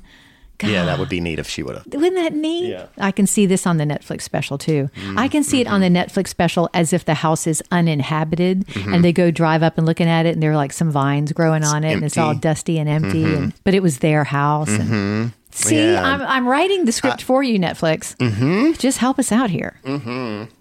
Yeah, 0.64 0.86
that 0.86 0.98
would 0.98 1.10
be 1.10 1.20
neat 1.20 1.40
if 1.40 1.50
she 1.50 1.62
would 1.62 1.76
have. 1.76 1.86
Wouldn't 1.88 2.16
that 2.16 2.34
neat? 2.34 2.70
Yeah. 2.70 2.86
I 2.98 3.12
can 3.12 3.28
see 3.28 3.46
this 3.46 3.68
on 3.68 3.78
the 3.78 3.84
Netflix 3.84 4.22
special 4.22 4.58
too. 4.58 4.90
I 5.18 5.28
can 5.28 5.44
see 5.44 5.60
it 5.60 5.68
on 5.68 5.82
the 5.82 5.90
Netflix 5.90 6.30
special 6.30 6.70
as 6.74 6.94
if 6.94 7.04
the 7.04 7.16
house 7.16 7.48
is 7.48 7.62
uninhabited 7.70 8.66
Mhm. 8.68 8.96
and 8.96 9.04
they 9.04 9.12
go 9.12 9.30
drive 9.30 9.62
up 9.62 9.78
and 9.78 9.86
looking 9.86 10.08
at 10.08 10.26
it 10.26 10.34
and 10.36 10.42
there 10.44 10.52
are 10.52 10.56
like 10.56 10.72
some 10.72 10.90
vines 10.90 11.34
growing 11.34 11.66
on 11.66 11.84
it 11.84 11.92
and 11.94 12.04
it's 12.06 12.18
all 12.18 12.34
dusty 12.34 12.80
and 12.80 12.88
empty. 12.88 13.24
Mhm. 13.26 13.38
And, 13.38 13.54
but 13.66 13.74
it 13.74 13.84
was 13.84 13.98
their 13.98 14.24
house. 14.24 14.70
And, 14.70 14.84
hmm 14.90 15.26
see, 15.54 15.76
Yeah. 15.92 16.04
I'm, 16.04 16.22
I'm 16.22 16.48
writing 16.48 16.86
the 16.86 16.92
script 16.92 17.22
for 17.22 17.44
you, 17.44 17.60
Netflix. 17.60 18.16
Mm-hmm. 18.18 18.74
Just 18.74 18.98
help 18.98 19.20
us 19.20 19.32
out 19.32 19.50
here. 19.50 19.80
Mm-hmm. 19.84 20.52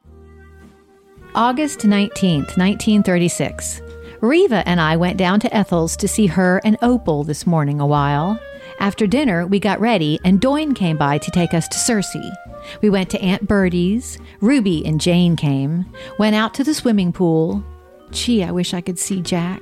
August 1.35 1.81
19th, 1.81 2.57
1936. 2.59 3.81
Reva 4.21 4.63
and 4.69 4.81
I 4.81 4.97
went 4.97 5.17
down 5.17 5.41
to 5.41 5.55
Ethel's 5.55 5.97
to 5.97 6.07
see 6.07 6.27
her 6.27 6.61
and 6.65 6.77
Opal 6.83 7.25
this 7.25 7.47
morning 7.47 7.81
a 7.81 7.87
while. 7.87 8.39
After 8.79 9.07
dinner, 9.07 9.47
we 9.47 9.59
got 9.59 9.81
ready 9.81 10.19
and 10.25 10.41
Doyne 10.41 10.75
came 10.75 10.97
by 10.97 11.19
to 11.19 11.31
take 11.31 11.55
us 11.55 11.69
to 11.69 11.77
Searcy. 11.79 12.31
We 12.81 12.91
went 12.91 13.11
to 13.11 13.21
Aunt 13.21 13.49
Bertie's. 13.49 14.19
Ruby 14.41 14.85
and 14.87 15.01
Jane 15.01 15.35
came. 15.37 15.87
Went 16.19 16.37
out 16.37 16.55
to 16.55 16.65
the 16.65 16.75
swimming 16.75 17.13
pool. 17.13 17.65
Gee, 18.11 18.45
I 18.45 18.51
wish 18.53 18.75
I 18.75 18.81
could 18.81 18.99
see 18.99 19.21
Jack. 19.21 19.61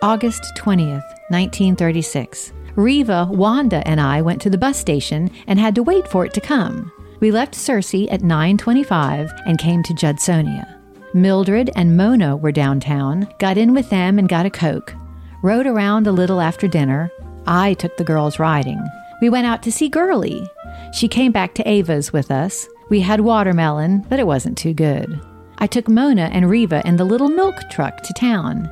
August 0.00 0.42
20th, 0.56 1.02
1936. 1.30 2.52
Reva, 2.78 3.28
Wanda, 3.28 3.82
and 3.88 4.00
I 4.00 4.22
went 4.22 4.40
to 4.42 4.50
the 4.50 4.56
bus 4.56 4.78
station 4.78 5.32
and 5.48 5.58
had 5.58 5.74
to 5.74 5.82
wait 5.82 6.06
for 6.06 6.24
it 6.24 6.32
to 6.34 6.40
come. 6.40 6.92
We 7.18 7.32
left 7.32 7.54
Searcy 7.54 8.06
at 8.12 8.22
9:25 8.22 9.32
and 9.46 9.58
came 9.58 9.82
to 9.82 9.92
Judsonia. 9.94 10.64
Mildred 11.12 11.70
and 11.74 11.96
Mona 11.96 12.36
were 12.36 12.52
downtown, 12.52 13.26
got 13.40 13.58
in 13.58 13.74
with 13.74 13.90
them 13.90 14.16
and 14.16 14.28
got 14.28 14.46
a 14.46 14.50
Coke. 14.50 14.94
Rode 15.42 15.66
around 15.66 16.06
a 16.06 16.12
little 16.12 16.40
after 16.40 16.68
dinner. 16.68 17.10
I 17.48 17.74
took 17.74 17.96
the 17.96 18.04
girls 18.04 18.38
riding. 18.38 18.80
We 19.20 19.28
went 19.28 19.48
out 19.48 19.64
to 19.64 19.72
see 19.72 19.88
Girlie. 19.88 20.48
She 20.92 21.08
came 21.08 21.32
back 21.32 21.54
to 21.54 21.68
Ava's 21.68 22.12
with 22.12 22.30
us. 22.30 22.68
We 22.90 23.00
had 23.00 23.22
watermelon, 23.22 24.06
but 24.08 24.20
it 24.20 24.26
wasn't 24.28 24.56
too 24.56 24.72
good. 24.72 25.18
I 25.58 25.66
took 25.66 25.88
Mona 25.88 26.30
and 26.32 26.48
Reva 26.48 26.86
in 26.86 26.94
the 26.94 27.04
little 27.04 27.28
milk 27.28 27.56
truck 27.70 28.04
to 28.04 28.12
town. 28.12 28.70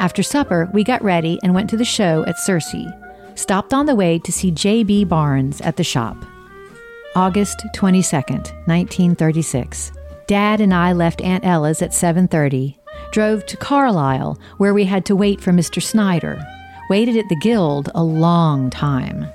After 0.00 0.24
supper, 0.24 0.68
we 0.72 0.82
got 0.82 1.04
ready 1.04 1.38
and 1.44 1.54
went 1.54 1.70
to 1.70 1.76
the 1.76 1.84
show 1.84 2.24
at 2.26 2.38
Searcy. 2.38 2.92
Stopped 3.36 3.74
on 3.74 3.84
the 3.84 3.94
way 3.94 4.18
to 4.20 4.32
see 4.32 4.50
J.B. 4.50 5.04
Barnes 5.04 5.60
at 5.60 5.76
the 5.76 5.84
shop. 5.84 6.16
August 7.14 7.62
22nd, 7.76 8.50
1936. 8.66 9.92
Dad 10.26 10.62
and 10.62 10.72
I 10.72 10.94
left 10.94 11.20
Aunt 11.20 11.44
Ella's 11.44 11.82
at 11.82 11.92
7:30. 11.92 12.76
Drove 13.12 13.44
to 13.44 13.56
Carlisle 13.58 14.38
where 14.56 14.72
we 14.72 14.84
had 14.84 15.04
to 15.04 15.14
wait 15.14 15.42
for 15.42 15.52
Mr. 15.52 15.82
Snyder. 15.82 16.42
Waited 16.88 17.16
at 17.18 17.28
the 17.28 17.36
Guild 17.36 17.90
a 17.94 18.02
long 18.02 18.70
time. 18.70 19.26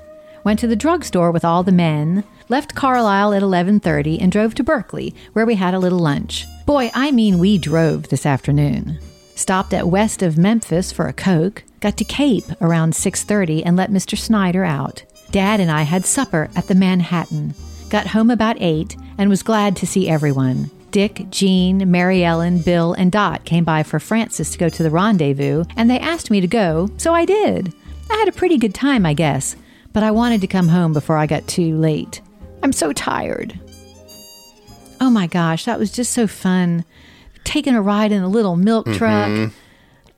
Went 0.42 0.58
to 0.58 0.66
the 0.66 0.74
drugstore 0.74 1.30
with 1.30 1.44
all 1.44 1.62
the 1.62 1.70
men, 1.70 2.24
left 2.48 2.74
Carlisle 2.74 3.32
at 3.34 3.42
11:30 3.42 4.20
and 4.20 4.32
drove 4.32 4.54
to 4.56 4.64
Brinkley 4.64 5.14
where 5.32 5.46
we 5.46 5.54
had 5.54 5.74
a 5.74 5.78
little 5.78 6.00
lunch. 6.00 6.44
Boy, 6.66 6.90
I 6.92 7.12
mean 7.12 7.38
we 7.38 7.56
drove 7.56 8.08
this 8.08 8.26
afternoon. 8.26 8.98
Stopped 9.42 9.74
at 9.74 9.88
west 9.88 10.22
of 10.22 10.38
Memphis 10.38 10.92
for 10.92 11.08
a 11.08 11.12
Coke, 11.12 11.64
got 11.80 11.96
to 11.96 12.04
Cape 12.04 12.44
around 12.60 12.94
6:30 12.94 13.64
and 13.66 13.76
let 13.76 13.90
Mr. 13.90 14.16
Snyder 14.16 14.62
out. 14.62 15.02
Dad 15.32 15.58
and 15.58 15.68
I 15.68 15.82
had 15.82 16.06
supper 16.06 16.48
at 16.54 16.68
the 16.68 16.76
Manhattan. 16.76 17.52
Got 17.90 18.06
home 18.06 18.30
about 18.30 18.54
8 18.60 18.96
and 19.18 19.28
was 19.28 19.42
glad 19.42 19.74
to 19.78 19.86
see 19.86 20.08
everyone. 20.08 20.70
Dick, 20.92 21.26
Jean, 21.30 21.90
Mary 21.90 22.24
Ellen, 22.24 22.60
Bill, 22.60 22.92
and 22.92 23.10
Dot 23.10 23.44
came 23.44 23.64
by 23.64 23.82
for 23.82 23.98
Frances 23.98 24.52
to 24.52 24.58
go 24.58 24.68
to 24.68 24.82
the 24.84 24.90
rendezvous, 24.90 25.64
and 25.76 25.90
they 25.90 25.98
asked 25.98 26.30
me 26.30 26.40
to 26.40 26.46
go, 26.46 26.88
so 26.96 27.12
I 27.12 27.24
did. 27.24 27.74
I 28.12 28.14
had 28.18 28.28
a 28.28 28.38
pretty 28.38 28.58
good 28.58 28.74
time, 28.76 29.04
I 29.04 29.12
guess, 29.12 29.56
but 29.92 30.04
I 30.04 30.12
wanted 30.12 30.40
to 30.42 30.46
come 30.46 30.68
home 30.68 30.92
before 30.92 31.16
I 31.16 31.26
got 31.26 31.48
too 31.48 31.76
late. 31.76 32.20
I'm 32.62 32.72
so 32.72 32.92
tired. 32.92 33.58
Oh 35.00 35.10
my 35.10 35.26
gosh, 35.26 35.64
that 35.64 35.80
was 35.80 35.90
just 35.90 36.12
so 36.12 36.28
fun. 36.28 36.84
Taking 37.52 37.74
a 37.74 37.82
ride 37.82 38.12
in 38.12 38.22
a 38.22 38.28
little 38.28 38.56
milk 38.56 38.86
truck. 38.94 39.28
Mhm. 39.28 39.52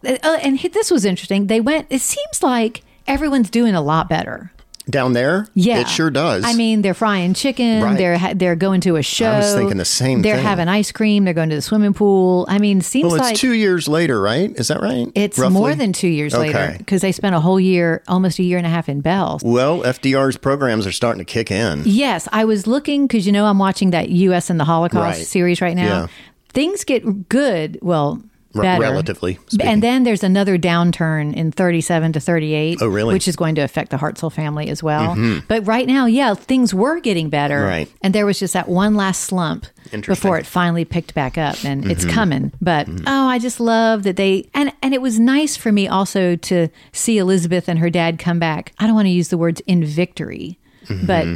Uh, 0.06 0.38
and 0.42 0.58
this 0.58 0.90
was 0.90 1.04
interesting. 1.04 1.46
They 1.48 1.60
went, 1.60 1.86
it 1.90 2.00
seems 2.00 2.42
like 2.42 2.82
everyone's 3.08 3.50
doing 3.50 3.74
a 3.74 3.80
lot 3.82 4.08
better. 4.08 4.52
Down 4.88 5.14
there? 5.14 5.48
Yeah, 5.54 5.78
It 5.80 5.88
sure 5.88 6.10
does. 6.10 6.44
I 6.44 6.52
mean, 6.52 6.82
they're 6.82 6.92
frying 6.92 7.32
chicken. 7.32 7.82
Right. 7.82 7.96
They're 7.96 8.34
they're 8.34 8.54
going 8.54 8.82
to 8.82 8.96
a 8.96 9.02
show. 9.02 9.30
I 9.30 9.38
was 9.38 9.54
thinking 9.54 9.78
the 9.78 9.84
same 9.86 10.20
They're 10.20 10.36
thing. 10.36 10.44
having 10.44 10.68
ice 10.68 10.92
cream. 10.92 11.24
They're 11.24 11.32
going 11.32 11.48
to 11.48 11.56
the 11.56 11.62
swimming 11.62 11.94
pool. 11.94 12.44
I 12.50 12.58
mean, 12.58 12.82
seems 12.82 13.06
well, 13.06 13.14
it's 13.14 13.22
like 13.22 13.36
two 13.36 13.54
years 13.54 13.88
later, 13.88 14.20
right? 14.20 14.52
Is 14.56 14.68
that 14.68 14.82
right? 14.82 15.08
it's 15.14 15.38
Roughly? 15.38 15.54
more 15.54 15.74
than 15.74 15.94
two 15.94 16.08
years 16.08 16.34
later 16.36 16.74
because 16.76 17.00
they 17.00 17.12
spent 17.12 17.34
a 17.34 17.40
whole 17.40 17.58
year, 17.58 18.02
almost 18.08 18.38
a 18.38 18.42
year 18.42 18.58
and 18.58 18.66
a 18.66 18.70
half 18.70 18.90
in 18.90 19.00
Bell. 19.00 19.40
Well, 19.42 19.80
FDR's 19.84 20.36
programs 20.36 20.86
are 20.86 20.92
starting 20.92 21.18
to 21.18 21.24
kick 21.24 21.50
in. 21.50 21.80
Yes, 21.86 22.28
I 22.30 22.44
was 22.44 22.66
looking 22.66 23.06
because 23.06 23.24
you 23.26 23.32
know 23.32 23.46
I'm 23.46 23.58
watching 23.58 23.88
that 23.92 24.10
U.S. 24.10 24.50
and 24.50 24.60
the 24.60 24.64
Holocaust 24.64 25.18
Right. 25.18 25.26
series 25.26 25.62
right 25.62 25.76
now. 25.76 25.82
Yeah. 26.02 26.06
Things 26.54 26.84
get 26.84 27.28
good. 27.28 27.78
Well. 27.82 28.22
Better. 28.56 28.80
relatively 28.82 29.36
speaking. 29.48 29.66
And 29.66 29.82
then 29.82 30.04
there's 30.04 30.22
another 30.22 30.56
downturn 30.56 31.34
in 31.34 31.50
37 31.50 32.12
to 32.12 32.20
38. 32.20 32.78
Oh, 32.80 32.86
really? 32.86 33.12
Which 33.12 33.26
is 33.26 33.34
going 33.34 33.56
to 33.56 33.62
affect 33.62 33.90
the 33.90 33.96
Hartzell 33.96 34.30
family 34.32 34.68
as 34.68 34.80
well. 34.80 35.16
Mhm. 35.16 35.42
But 35.48 35.66
right 35.66 35.88
now, 35.88 36.06
yeah, 36.06 36.34
things 36.34 36.72
were 36.72 37.00
getting 37.00 37.30
better. 37.30 37.62
Right. 37.64 37.90
And 38.00 38.14
there 38.14 38.24
was 38.24 38.38
just 38.38 38.52
that 38.54 38.68
one 38.68 38.94
last 38.94 39.22
slump 39.22 39.66
before 40.06 40.38
it 40.38 40.46
finally 40.46 40.84
picked 40.84 41.14
back 41.14 41.36
up 41.36 41.56
and 41.64 41.90
it's 41.90 42.04
Mhm. 42.04 42.10
coming. 42.12 42.52
But 42.62 42.86
Mm-hmm. 42.86 43.04
oh, 43.08 43.26
I 43.26 43.40
just 43.40 43.58
love 43.58 44.04
that 44.04 44.14
they 44.14 44.46
and 44.54 44.72
and 44.82 44.94
it 44.94 45.02
was 45.02 45.18
nice 45.18 45.56
for 45.56 45.72
me 45.72 45.88
also 45.88 46.36
to 46.36 46.68
see 46.92 47.18
Elisabeth 47.18 47.68
and 47.68 47.80
her 47.80 47.90
dad 47.90 48.20
come 48.20 48.38
back. 48.38 48.72
I 48.78 48.86
don't 48.86 48.94
want 48.94 49.06
to 49.06 49.10
use 49.12 49.30
the 49.30 49.38
words 49.38 49.62
in 49.66 49.84
victory, 49.84 50.60
but 51.02 51.26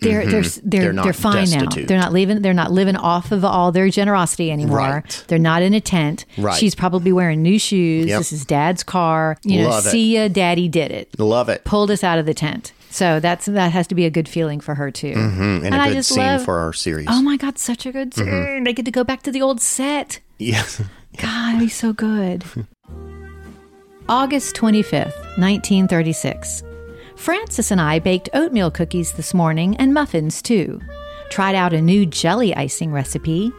they're 0.00 0.26
they're 0.26 0.42
Mhm. 0.42 0.60
they're 0.64 0.80
They're 0.80 0.80
they're, 0.82 0.92
not 0.92 1.14
fine 1.16 1.50
now. 1.50 1.66
They're 1.68 1.98
not 1.98 2.12
living 2.12 2.42
they're 2.42 2.54
not 2.54 2.70
living 2.72 2.96
off 2.96 3.32
of 3.32 3.44
all 3.44 3.72
their 3.72 3.88
generosity 3.90 4.50
anymore. 4.50 4.78
Right. 4.78 5.24
They're 5.28 5.38
not 5.38 5.62
in 5.62 5.74
a 5.74 5.80
tent. 5.80 6.24
Right. 6.36 6.56
She's 6.58 6.74
probably 6.74 7.12
wearing 7.12 7.42
new 7.42 7.58
shoes. 7.58 8.06
Yep. 8.06 8.18
This 8.18 8.32
is 8.32 8.44
dad's 8.44 8.82
car. 8.82 9.36
You 9.44 9.62
know, 9.62 9.76
it. 9.78 9.82
see 9.82 10.14
ya, 10.16 10.28
daddy 10.28 10.68
did 10.68 10.90
it. 10.90 11.08
Love 11.18 11.48
it. 11.48 11.64
Pulled 11.64 11.90
us 11.90 12.02
out 12.04 12.18
of 12.18 12.26
the 12.26 12.34
tent. 12.34 12.72
So 12.90 13.20
that's 13.20 13.46
that 13.46 13.72
has 13.72 13.86
to 13.88 13.94
be 13.94 14.06
a 14.06 14.10
good 14.10 14.28
feeling 14.28 14.60
for 14.60 14.74
her 14.74 14.90
too. 14.90 15.12
Mhm. 15.12 15.64
And, 15.64 15.74
a 15.74 15.78
I 15.78 15.88
good 15.88 15.94
just 15.96 16.08
scene 16.10 16.24
love- 16.24 16.44
for 16.44 16.58
our 16.58 16.72
series. 16.72 17.06
Oh 17.10 17.20
my 17.22 17.36
god, 17.36 17.58
such 17.58 17.84
a 17.86 17.92
good 17.92 18.14
scene. 18.14 18.26
Mhm. 18.26 18.64
They 18.64 18.72
get 18.72 18.84
to 18.86 18.90
go 18.90 19.04
back 19.04 19.22
to 19.24 19.30
the 19.30 19.42
old 19.42 19.60
set. 19.60 20.20
Yes. 20.38 20.80
God, 21.18 21.48
it'd 21.56 21.60
be 21.60 21.68
so 21.68 21.92
good. 21.92 22.44
August 24.08 24.54
25th, 24.56 25.14
1936. 25.36 26.62
Frances 27.18 27.72
and 27.72 27.80
I 27.80 27.98
baked 27.98 28.28
oatmeal 28.32 28.70
cookies 28.70 29.12
this 29.12 29.34
morning 29.34 29.76
and 29.76 29.92
muffins 29.92 30.40
too. 30.40 30.80
Tried 31.30 31.56
out 31.56 31.72
a 31.72 31.82
new 31.82 32.06
jelly 32.06 32.54
icing 32.54 32.92
recipe. 32.92 33.52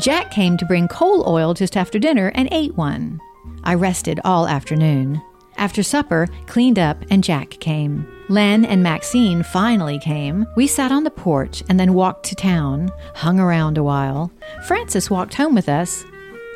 Jack 0.00 0.32
came 0.32 0.56
to 0.56 0.66
bring 0.66 0.88
coal 0.88 1.26
oil 1.26 1.54
just 1.54 1.76
after 1.76 2.00
dinner 2.00 2.32
and 2.34 2.48
ate 2.50 2.76
one. 2.76 3.20
I 3.62 3.74
rested 3.74 4.20
all 4.24 4.48
afternoon. 4.48 5.22
After 5.56 5.84
supper, 5.84 6.26
cleaned 6.46 6.80
up, 6.80 6.98
and 7.08 7.22
Jack 7.22 7.50
came. 7.60 8.06
Len 8.28 8.64
and 8.64 8.82
Maxine 8.82 9.44
finally 9.44 10.00
came. 10.00 10.44
We 10.56 10.66
sat 10.66 10.90
on 10.90 11.04
the 11.04 11.10
porch 11.10 11.62
and 11.68 11.78
then 11.78 11.94
walked 11.94 12.26
to 12.26 12.34
town, 12.34 12.90
hung 13.14 13.38
around 13.38 13.78
a 13.78 13.84
while. 13.84 14.32
Frances 14.66 15.08
walked 15.10 15.34
home 15.34 15.54
with 15.54 15.68
us. 15.68 16.04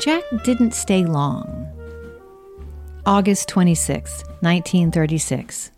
Jack 0.00 0.24
didn't 0.42 0.74
stay 0.74 1.04
long. 1.04 1.68
August 3.06 3.48
26, 3.48 4.24
1936. 4.40 5.70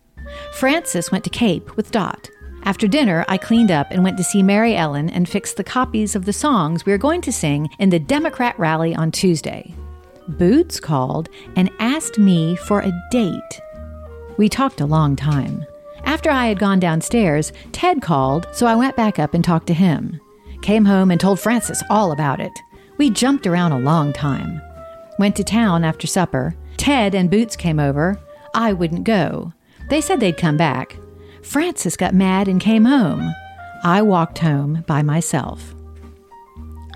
Frances 0.53 1.11
went 1.11 1.25
to 1.25 1.31
Cape 1.31 1.77
with 1.77 1.91
Dot. 1.91 2.31
After 2.65 2.87
dinner, 2.87 3.25
I 3.29 3.39
cleaned 3.39 3.71
up 3.71 3.89
and 3.91 4.05
went 4.05 4.17
to 4.19 4.25
see 4.25 4.43
Mary 4.43 4.77
Ellen 4.77 5.11
and 5.11 5.29
fixed 5.29 5.57
the 5.57 5.65
copies 5.65 6.15
of 6.15 6.25
the 6.25 6.33
songs 6.33 6.87
we 6.87 6.93
are 6.93 6.99
going 6.99 7.21
to 7.23 7.33
sing 7.33 7.69
in 7.79 7.91
the 7.91 7.99
Democrat 7.99 8.57
rally 8.59 8.95
on 8.95 9.11
Tuesday. 9.11 9.75
Boots 10.29 10.79
called 10.79 11.29
and 11.57 11.71
asked 11.81 12.19
me 12.19 12.55
for 12.55 12.81
a 12.81 12.93
date. 13.11 13.61
We 14.37 14.49
talked 14.49 14.81
a 14.81 14.87
long 14.87 15.17
time. 15.17 15.67
After 16.05 16.31
I 16.31 16.47
had 16.47 16.59
gone 16.59 16.79
downstairs, 16.79 17.53
Ted 17.73 18.01
called, 18.01 18.47
so 18.53 18.67
I 18.67 18.77
went 18.77 18.97
back 18.97 19.19
up 19.19 19.35
and 19.35 19.45
talked 19.45 19.67
to 19.69 19.75
him. 19.75 20.21
Came 20.63 20.85
home 20.85 21.11
and 21.11 21.21
told 21.21 21.41
Frances 21.41 21.83
all 21.91 22.13
about 22.13 22.41
it. 22.41 22.53
We 22.97 23.11
jumped 23.11 23.47
around 23.47 23.73
a 23.73 23.79
long 23.79 24.13
time. 24.13 24.61
Went 25.19 25.35
to 25.37 25.45
town 25.45 25.83
after 25.85 26.07
supper. 26.07 26.55
Ted 26.77 27.15
and 27.15 27.31
Boots 27.31 27.57
came 27.57 27.81
over. 27.81 28.21
I 28.55 28.73
wouldn't 28.73 29.05
go. 29.05 29.53
They 29.89 30.01
said 30.01 30.21
they'd 30.21 30.37
come 30.37 30.57
back. 30.57 30.97
Frances 31.43 31.97
got 31.97 32.15
mad 32.15 32.49
and 32.49 32.61
came 32.61 32.85
home. 32.85 33.33
I 33.85 34.01
walked 34.03 34.39
home 34.39 34.85
by 34.87 35.03
myself. 35.03 35.75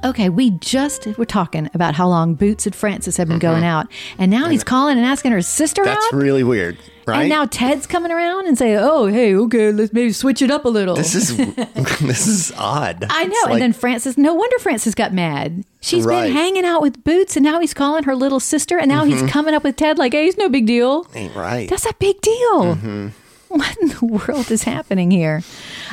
Okay, 0.05 0.29
we 0.29 0.51
just 0.61 1.07
were 1.19 1.25
talking 1.25 1.69
about 1.75 1.95
how 1.95 2.07
long 2.07 2.35
Boots 2.35 2.65
and 2.67 2.75
Frances 2.75 3.17
have 3.17 3.29
been 3.29 3.39
going 3.41 3.65
out, 3.65 3.87
and 4.19 4.31
now 4.31 4.49
he's 4.49 4.63
calling 4.63 4.97
and 4.99 5.07
asking 5.07 5.33
her 5.33 5.43
sister 5.43 5.83
Mm-hmm. 5.83 5.95
That's 5.95 6.07
out. 6.07 6.21
really 6.21 6.45
weird, 6.45 6.79
right? 7.07 7.21
And 7.21 7.29
now 7.29 7.45
Ted's 7.47 7.87
coming 7.87 8.11
around 8.13 8.47
and 8.47 8.57
saying, 8.59 8.79
"Oh, 8.81 9.07
hey, 9.07 9.35
okay, 9.35 9.73
let's 9.73 9.93
maybe 9.93 10.13
switch 10.13 10.43
it 10.43 10.51
up 10.51 10.65
a 10.65 10.69
little." 10.69 10.95
this 10.97 11.15
is 11.15 11.37
this 12.01 12.27
is 12.27 12.53
odd. 12.59 13.05
I 13.09 13.25
know. 13.25 13.31
It's 13.33 13.43
and 13.45 13.53
like- 13.53 13.61
then 13.61 13.73
Frances, 13.73 14.19
no 14.19 14.35
wonder 14.35 14.59
Frances 14.59 14.95
got 14.95 15.13
mad. 15.13 15.65
She's 15.81 16.05
Right. 16.05 16.25
been 16.25 16.33
hanging 16.33 16.65
out 16.65 16.83
with 16.83 17.03
Boots, 17.05 17.37
and 17.37 17.45
now 17.45 17.61
he's 17.61 17.73
calling 17.75 18.03
her 18.05 18.17
little 18.17 18.41
sister, 18.41 18.77
and 18.79 18.89
now 18.89 19.05
Mhm. 19.05 19.09
he's 19.21 19.31
coming 19.31 19.55
up 19.55 19.63
with 19.65 19.77
Ted 19.77 19.99
like, 19.99 20.13
"Hey, 20.13 20.25
he's 20.25 20.37
no 20.37 20.49
big 20.49 20.67
deal." 20.67 21.07
ain't 21.15 21.35
right. 21.37 21.69
That's 21.71 21.87
a 21.87 21.93
big 21.99 22.21
deal. 22.21 22.77
Mhm. 22.77 23.13
What 23.49 23.77
in 23.81 23.89
the 23.91 24.05
world 24.05 24.51
is 24.51 24.65
happening 24.65 25.13
here? 25.13 25.43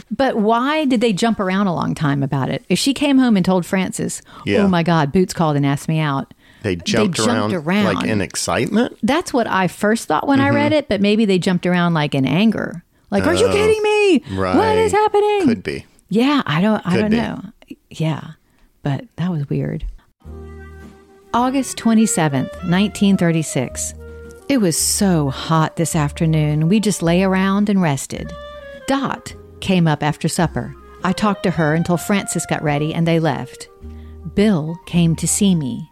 But 0.09 0.35
why 0.37 0.85
did 0.85 1.01
they 1.01 1.13
jump 1.13 1.39
around 1.39 1.67
a 1.67 1.73
long 1.75 1.93
time 1.93 2.23
about 2.23 2.49
it? 2.49 2.65
If 2.67 2.79
she 2.79 2.95
came 2.95 3.19
home 3.19 3.37
and 3.37 3.45
told 3.45 3.63
Frances, 3.65 4.23
Yeah. 4.43 4.63
"Oh 4.63 4.67
my 4.67 4.81
God, 4.81 5.11
Boots 5.11 5.33
called 5.35 5.55
and 5.55 5.65
asked 5.65 5.87
me 5.87 5.99
out," 5.99 6.33
They 6.63 6.75
jumped, 6.75 7.17
jumped 7.17 7.29
around, 7.29 7.53
around. 7.53 7.95
like 7.95 8.05
in 8.07 8.21
excitement. 8.21 8.97
that's 9.03 9.31
what 9.33 9.47
I 9.47 9.67
first 9.67 10.07
thought 10.07 10.27
when 10.27 10.39
I 10.41 10.49
Mhm. 10.49 10.55
read 10.55 10.73
it. 10.73 10.89
But 10.89 11.01
maybe 11.01 11.25
they 11.25 11.37
jumped 11.37 11.65
around 11.65 11.93
like 11.93 12.15
in 12.15 12.25
anger, 12.25 12.83
like, 13.11 13.27
"Are 13.27 13.33
you 13.35 13.47
Oh, 13.47 13.51
kidding 13.53 13.81
me? 13.83 14.23
What 14.37 14.55
right. 14.55 14.77
is 14.77 14.91
happening?" 14.91 15.41
Could 15.45 15.63
be. 15.63 15.85
Yeah, 16.09 16.41
I 16.45 16.61
don't 16.61 16.81
I 16.85 16.91
Could 16.91 17.01
don't 17.01 17.11
be. 17.11 17.17
know. 17.17 17.41
Yeah. 17.89 18.21
But 18.81 19.05
that 19.17 19.29
was 19.31 19.49
weird. 19.49 19.85
August 21.33 21.77
27th, 21.77 22.51
1936. 22.63 23.93
It 24.49 24.59
was 24.59 24.77
so 24.77 25.29
hot 25.29 25.77
this 25.77 25.95
afternoon. 25.95 26.67
We 26.69 26.79
just 26.79 27.01
lay 27.01 27.23
around 27.23 27.69
and 27.69 27.81
rested. 27.81 28.31
Dot 28.87 29.33
came 29.61 29.87
up 29.87 30.03
after 30.03 30.27
supper. 30.27 30.75
I 31.03 31.11
talked 31.13 31.43
to 31.43 31.51
her 31.51 31.73
until 31.73 31.97
Frances 31.97 32.45
got 32.45 32.61
ready 32.63 32.93
and 32.93 33.07
they 33.07 33.19
left. 33.19 33.67
Bill 34.35 34.75
came 34.85 35.15
to 35.15 35.27
see 35.27 35.55
me. 35.55 35.89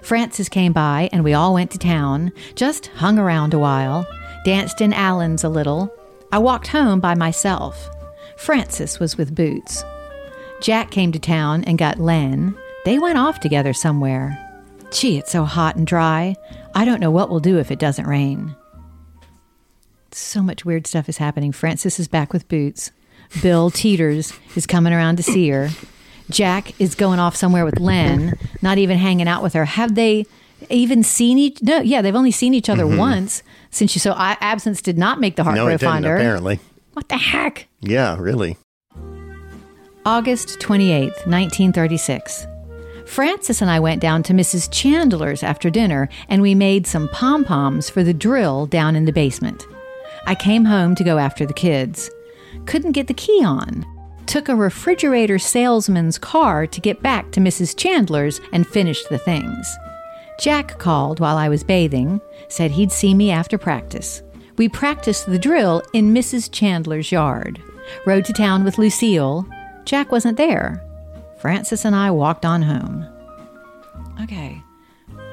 Frances 0.00 0.48
came 0.48 0.72
by 0.72 1.10
and 1.12 1.22
we 1.22 1.34
all 1.34 1.54
went 1.54 1.70
to 1.72 1.78
town, 1.78 2.32
just 2.54 2.86
hung 2.86 3.18
around 3.18 3.52
a 3.52 3.58
while, 3.58 4.06
danced 4.44 4.80
in 4.80 4.92
Allen's 4.92 5.44
a 5.44 5.48
little. 5.48 5.94
I 6.32 6.38
walked 6.38 6.68
home 6.68 7.00
by 7.00 7.14
myself. 7.14 7.90
Frances 8.36 8.98
was 8.98 9.18
with 9.18 9.34
Boots. 9.34 9.84
Jack 10.60 10.90
came 10.90 11.12
to 11.12 11.18
town 11.18 11.64
and 11.64 11.76
got 11.76 11.98
Len. 11.98 12.56
They 12.84 12.98
went 12.98 13.18
off 13.18 13.40
together 13.40 13.72
somewhere. 13.72 14.38
Gee, 14.90 15.18
it's 15.18 15.32
so 15.32 15.44
hot 15.44 15.76
and 15.76 15.86
dry. 15.86 16.36
I 16.74 16.84
don't 16.84 17.00
know 17.00 17.10
what 17.10 17.30
we'll 17.30 17.40
do 17.40 17.58
if 17.58 17.70
it 17.70 17.78
doesn't 17.78 18.06
rain. 18.06 18.56
So 20.12 20.42
much 20.42 20.64
weird 20.64 20.86
stuff 20.86 21.08
is 21.08 21.18
happening. 21.18 21.52
Frances 21.52 21.98
is 21.98 22.08
back 22.08 22.32
with 22.32 22.48
Boots. 22.48 22.90
Bill 23.40 23.70
Teeters 23.70 24.32
is 24.56 24.66
coming 24.66 24.92
around 24.92 25.16
to 25.16 25.22
see 25.22 25.48
her. 25.48 25.70
Jack 26.32 26.78
is 26.80 26.94
going 26.94 27.18
off 27.18 27.36
somewhere 27.36 27.64
with 27.64 27.78
Len, 27.80 28.34
not 28.62 28.78
even 28.78 28.98
hanging 28.98 29.28
out 29.28 29.42
with 29.42 29.52
her. 29.54 29.64
Have 29.64 29.94
they 29.94 30.24
even 30.70 31.02
seen 31.02 31.38
each? 31.38 31.62
No, 31.62 31.80
yeah, 31.80 32.02
they've 32.02 32.14
only 32.14 32.30
seen 32.30 32.54
each 32.54 32.68
other 32.68 32.84
Mhm. 32.84 32.96
once 32.98 33.42
since 33.70 33.90
she. 33.90 33.98
So 33.98 34.12
I, 34.12 34.36
absence 34.40 34.80
did 34.82 34.98
not 34.98 35.20
make 35.20 35.36
the 35.36 35.44
heart 35.44 35.56
no, 35.56 35.66
grow 35.66 35.78
fonder. 35.78 36.16
Apparently, 36.16 36.60
What 36.94 37.08
the 37.08 37.16
heck? 37.18 37.66
yeah, 37.80 38.16
really. 38.18 38.56
August 40.04 40.58
28th, 40.60 41.26
1936. 41.26 42.46
Frances 43.06 43.60
and 43.60 43.70
I 43.70 43.78
went 43.78 44.00
down 44.00 44.22
to 44.24 44.32
Mrs. 44.32 44.68
Chandler's 44.70 45.42
after 45.42 45.70
dinner 45.70 46.08
and 46.28 46.40
we 46.42 46.54
made 46.54 46.86
some 46.86 47.08
pom 47.08 47.44
poms 47.44 47.90
for 47.90 48.02
the 48.02 48.14
drill 48.14 48.66
down 48.66 48.96
in 48.96 49.04
the 49.04 49.12
basement. 49.12 49.66
I 50.26 50.34
came 50.34 50.64
home 50.64 50.94
to 50.96 51.04
go 51.04 51.18
after 51.18 51.44
the 51.46 51.52
kids. 51.52 52.10
Couldn't 52.66 52.92
get 52.92 53.06
the 53.08 53.14
key 53.14 53.44
on. 53.44 53.84
Took 54.26 54.48
a 54.48 54.56
refrigerator 54.56 55.38
salesman's 55.38 56.18
car 56.18 56.66
to 56.66 56.80
get 56.80 57.02
back 57.02 57.30
to 57.32 57.40
Mrs. 57.40 57.76
Chandler's 57.76 58.40
and 58.52 58.66
finish 58.66 59.04
the 59.04 59.18
things. 59.18 59.76
Jack 60.38 60.78
called 60.78 61.20
while 61.20 61.36
I 61.36 61.48
was 61.48 61.62
bathing, 61.62 62.20
said 62.48 62.70
he'd 62.70 62.92
see 62.92 63.14
me 63.14 63.30
after 63.30 63.58
practice. 63.58 64.22
We 64.56 64.68
practiced 64.68 65.26
the 65.26 65.38
drill 65.38 65.82
in 65.92 66.14
Mrs. 66.14 66.50
Chandler's 66.50 67.12
yard. 67.12 67.62
Rode 68.06 68.24
to 68.26 68.32
town 68.32 68.64
with 68.64 68.78
Lucille. 68.78 69.46
Jack 69.84 70.12
wasn't 70.12 70.36
there. 70.36 70.82
Frances 71.38 71.84
and 71.84 71.94
I 71.94 72.10
walked 72.10 72.44
on 72.44 72.62
home. 72.62 73.06
Okay. 74.22 74.61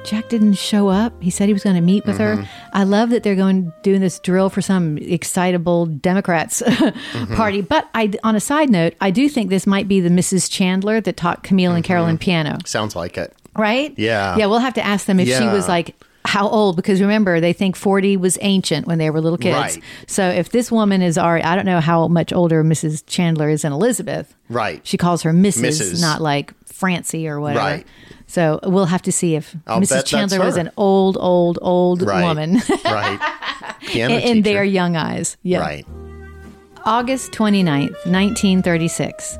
Jack 0.04 0.28
didn't 0.28 0.54
show 0.54 0.88
up. 0.88 1.12
He 1.22 1.30
said 1.30 1.46
he 1.48 1.52
was 1.52 1.62
going 1.62 1.76
to 1.76 1.82
meet 1.82 2.06
with 2.06 2.18
her. 2.18 2.36
Mhm. 2.36 2.46
I 2.72 2.84
love 2.84 3.10
that 3.10 3.22
they're 3.22 3.36
going 3.36 3.72
doing 3.82 4.00
this 4.00 4.18
drill 4.18 4.48
for 4.48 4.62
some 4.62 4.96
excitable 4.98 5.86
Democrats 5.86 6.62
party. 7.34 7.60
But 7.60 7.88
I, 7.94 8.10
on 8.24 8.34
a 8.34 8.40
side 8.40 8.70
note, 8.70 8.94
I 9.00 9.10
do 9.10 9.28
think 9.28 9.50
this 9.50 9.66
might 9.66 9.88
be 9.88 10.00
the 10.00 10.08
Mrs. 10.08 10.50
Chandler 10.50 11.00
that 11.02 11.16
taught 11.16 11.42
Camille 11.42 11.72
and 11.72 11.84
Carolyn 11.84 12.18
piano, 12.18 12.58
Sounds 12.64 12.96
like 12.96 13.18
it. 13.18 13.34
right? 13.56 13.92
Yeah. 13.98 14.36
Yeah, 14.36 14.46
we'll 14.46 14.58
have 14.60 14.74
to 14.74 14.84
ask 14.84 15.06
them 15.06 15.20
if 15.20 15.28
she 15.28 15.44
was 15.46 15.68
like 15.68 15.94
how 16.24 16.48
old 16.48 16.76
because 16.76 17.00
remember 17.00 17.40
they 17.40 17.52
think 17.52 17.76
40 17.76 18.16
was 18.16 18.38
ancient 18.40 18.86
when 18.86 18.98
they 18.98 19.10
were 19.10 19.20
little 19.20 19.38
kids. 19.38 19.56
Right. 19.76 19.84
So 20.06 20.28
if 20.28 20.50
this 20.50 20.70
woman 20.70 21.02
is 21.02 21.16
already 21.16 21.44
I 21.44 21.54
don't 21.56 21.66
know 21.66 21.80
how 21.80 22.08
much 22.08 22.32
older 22.32 22.62
Mrs. 22.62 23.02
Chandler 23.06 23.48
is 23.48 23.62
than 23.62 23.72
Elisabeth. 23.72 24.34
Right. 24.48 24.80
She 24.86 24.96
calls 24.96 25.22
her 25.22 25.32
Mrs. 25.32 25.62
Mrs.. 25.80 26.00
not 26.00 26.20
like 26.20 26.52
Francie 26.66 27.26
or 27.28 27.40
whatever. 27.40 27.64
Right. 27.64 27.86
So 28.26 28.60
we'll 28.62 28.86
have 28.86 29.02
to 29.02 29.12
see 29.12 29.34
if 29.34 29.56
I'll 29.66 29.80
Mrs. 29.80 30.04
Chandler 30.06 30.38
was 30.40 30.56
an 30.56 30.70
old, 30.76 31.16
old, 31.18 31.58
old 31.62 32.02
Right. 32.02 32.22
woman 32.22 32.60
right. 32.84 33.36
In, 33.94 34.10
in 34.10 34.42
their 34.42 34.62
young 34.62 34.94
eyes. 34.94 35.36
Yeah. 35.42 35.60
Right. 35.60 35.86
August 36.84 37.32
29th, 37.32 37.90
1936. 38.06 39.38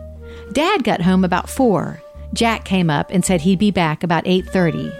Dad 0.52 0.82
got 0.82 1.02
home 1.02 1.24
about 1.24 1.48
4. 1.48 2.02
Jack 2.32 2.64
came 2.64 2.90
up 2.90 3.10
and 3.10 3.24
said 3.24 3.42
he'd 3.42 3.58
be 3.58 3.70
back 3.70 4.02
about 4.02 4.24
8:30. 4.24 4.92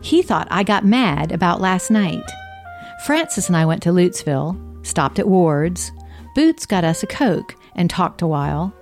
He 0.00 0.22
thought 0.22 0.48
I 0.50 0.62
got 0.62 0.84
mad 0.84 1.32
about 1.32 1.60
last 1.60 1.90
night. 1.90 2.30
Frances 3.04 3.48
and 3.48 3.56
I 3.56 3.66
went 3.66 3.82
to 3.82 3.90
Lutesville, 3.90 4.86
stopped 4.86 5.18
at 5.18 5.28
Ward's. 5.28 5.92
Boots 6.34 6.66
got 6.66 6.84
us 6.84 7.02
a 7.02 7.06
Coke 7.06 7.54
and 7.74 7.88
talked 7.88 8.22
a 8.22 8.26
while. 8.26 8.72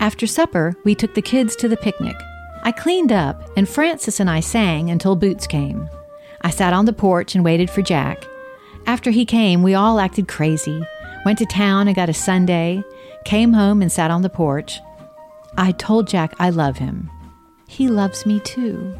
After 0.00 0.26
supper, 0.26 0.74
we 0.84 0.94
took 0.94 1.14
the 1.14 1.22
kids 1.22 1.56
to 1.56 1.68
the 1.68 1.76
picnic. 1.76 2.16
I 2.62 2.72
cleaned 2.72 3.12
up, 3.12 3.50
and 3.56 3.68
Frances 3.68 4.20
and 4.20 4.28
I 4.28 4.40
sang 4.40 4.90
until 4.90 5.16
Boots 5.16 5.46
came. 5.46 5.88
I 6.42 6.50
sat 6.50 6.72
on 6.72 6.84
the 6.84 6.92
porch 6.92 7.34
and 7.34 7.44
waited 7.44 7.70
for 7.70 7.82
Jack. 7.82 8.24
After 8.86 9.10
he 9.10 9.24
came, 9.24 9.62
we 9.62 9.74
all 9.74 10.00
acted 10.00 10.28
crazy. 10.28 10.82
Went 11.24 11.38
to 11.38 11.46
town 11.46 11.88
and 11.88 11.96
got 11.96 12.08
a 12.08 12.14
sundae. 12.14 12.82
came 13.24 13.52
home 13.52 13.82
and 13.82 13.90
sat 13.90 14.10
on 14.10 14.22
the 14.22 14.30
porch. 14.30 14.80
I 15.56 15.72
told 15.72 16.08
Jack 16.08 16.34
I 16.38 16.50
love 16.50 16.78
him. 16.78 17.10
He 17.66 17.88
loves 17.88 18.24
me 18.24 18.40
too. 18.40 18.94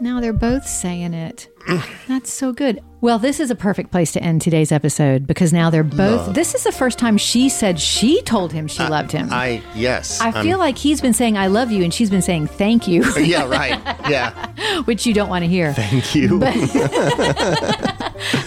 Now 0.00 0.20
they're 0.20 0.32
both 0.32 0.66
saying 0.66 1.14
it. 1.14 1.48
Mm. 1.68 1.86
That's 2.08 2.32
so 2.32 2.52
good. 2.52 2.80
Well, 3.02 3.18
this 3.18 3.40
is 3.40 3.50
a 3.50 3.54
perfect 3.54 3.90
place 3.90 4.12
to 4.12 4.22
end 4.22 4.42
today's 4.42 4.70
episode 4.70 5.26
because 5.26 5.54
now 5.54 5.70
they're 5.70 5.82
both. 5.82 6.26
Love. 6.26 6.34
This 6.34 6.54
is 6.54 6.64
the 6.64 6.72
first 6.72 6.98
time 6.98 7.16
she 7.16 7.48
said 7.48 7.80
she 7.80 8.20
told 8.22 8.52
him 8.52 8.68
she 8.68 8.82
loved 8.82 9.10
him. 9.10 9.28
I 9.30 9.62
yes. 9.74 10.20
I 10.20 10.30
I'm- 10.30 10.44
feel 10.44 10.58
like 10.58 10.76
he's 10.76 11.00
been 11.00 11.14
saying 11.14 11.38
I 11.38 11.46
love 11.46 11.72
you 11.72 11.82
and 11.82 11.94
she's 11.94 12.10
been 12.10 12.20
saying 12.20 12.48
thank 12.48 12.86
you, 12.86 13.04
yeah, 13.18 13.48
right. 13.48 13.80
Yeah. 14.10 14.82
which 14.82 15.06
you 15.06 15.14
don't 15.14 15.28
want 15.30 15.44
to 15.44 15.48
hear. 15.48 15.72
Thank 15.72 16.14
you. 16.14 16.40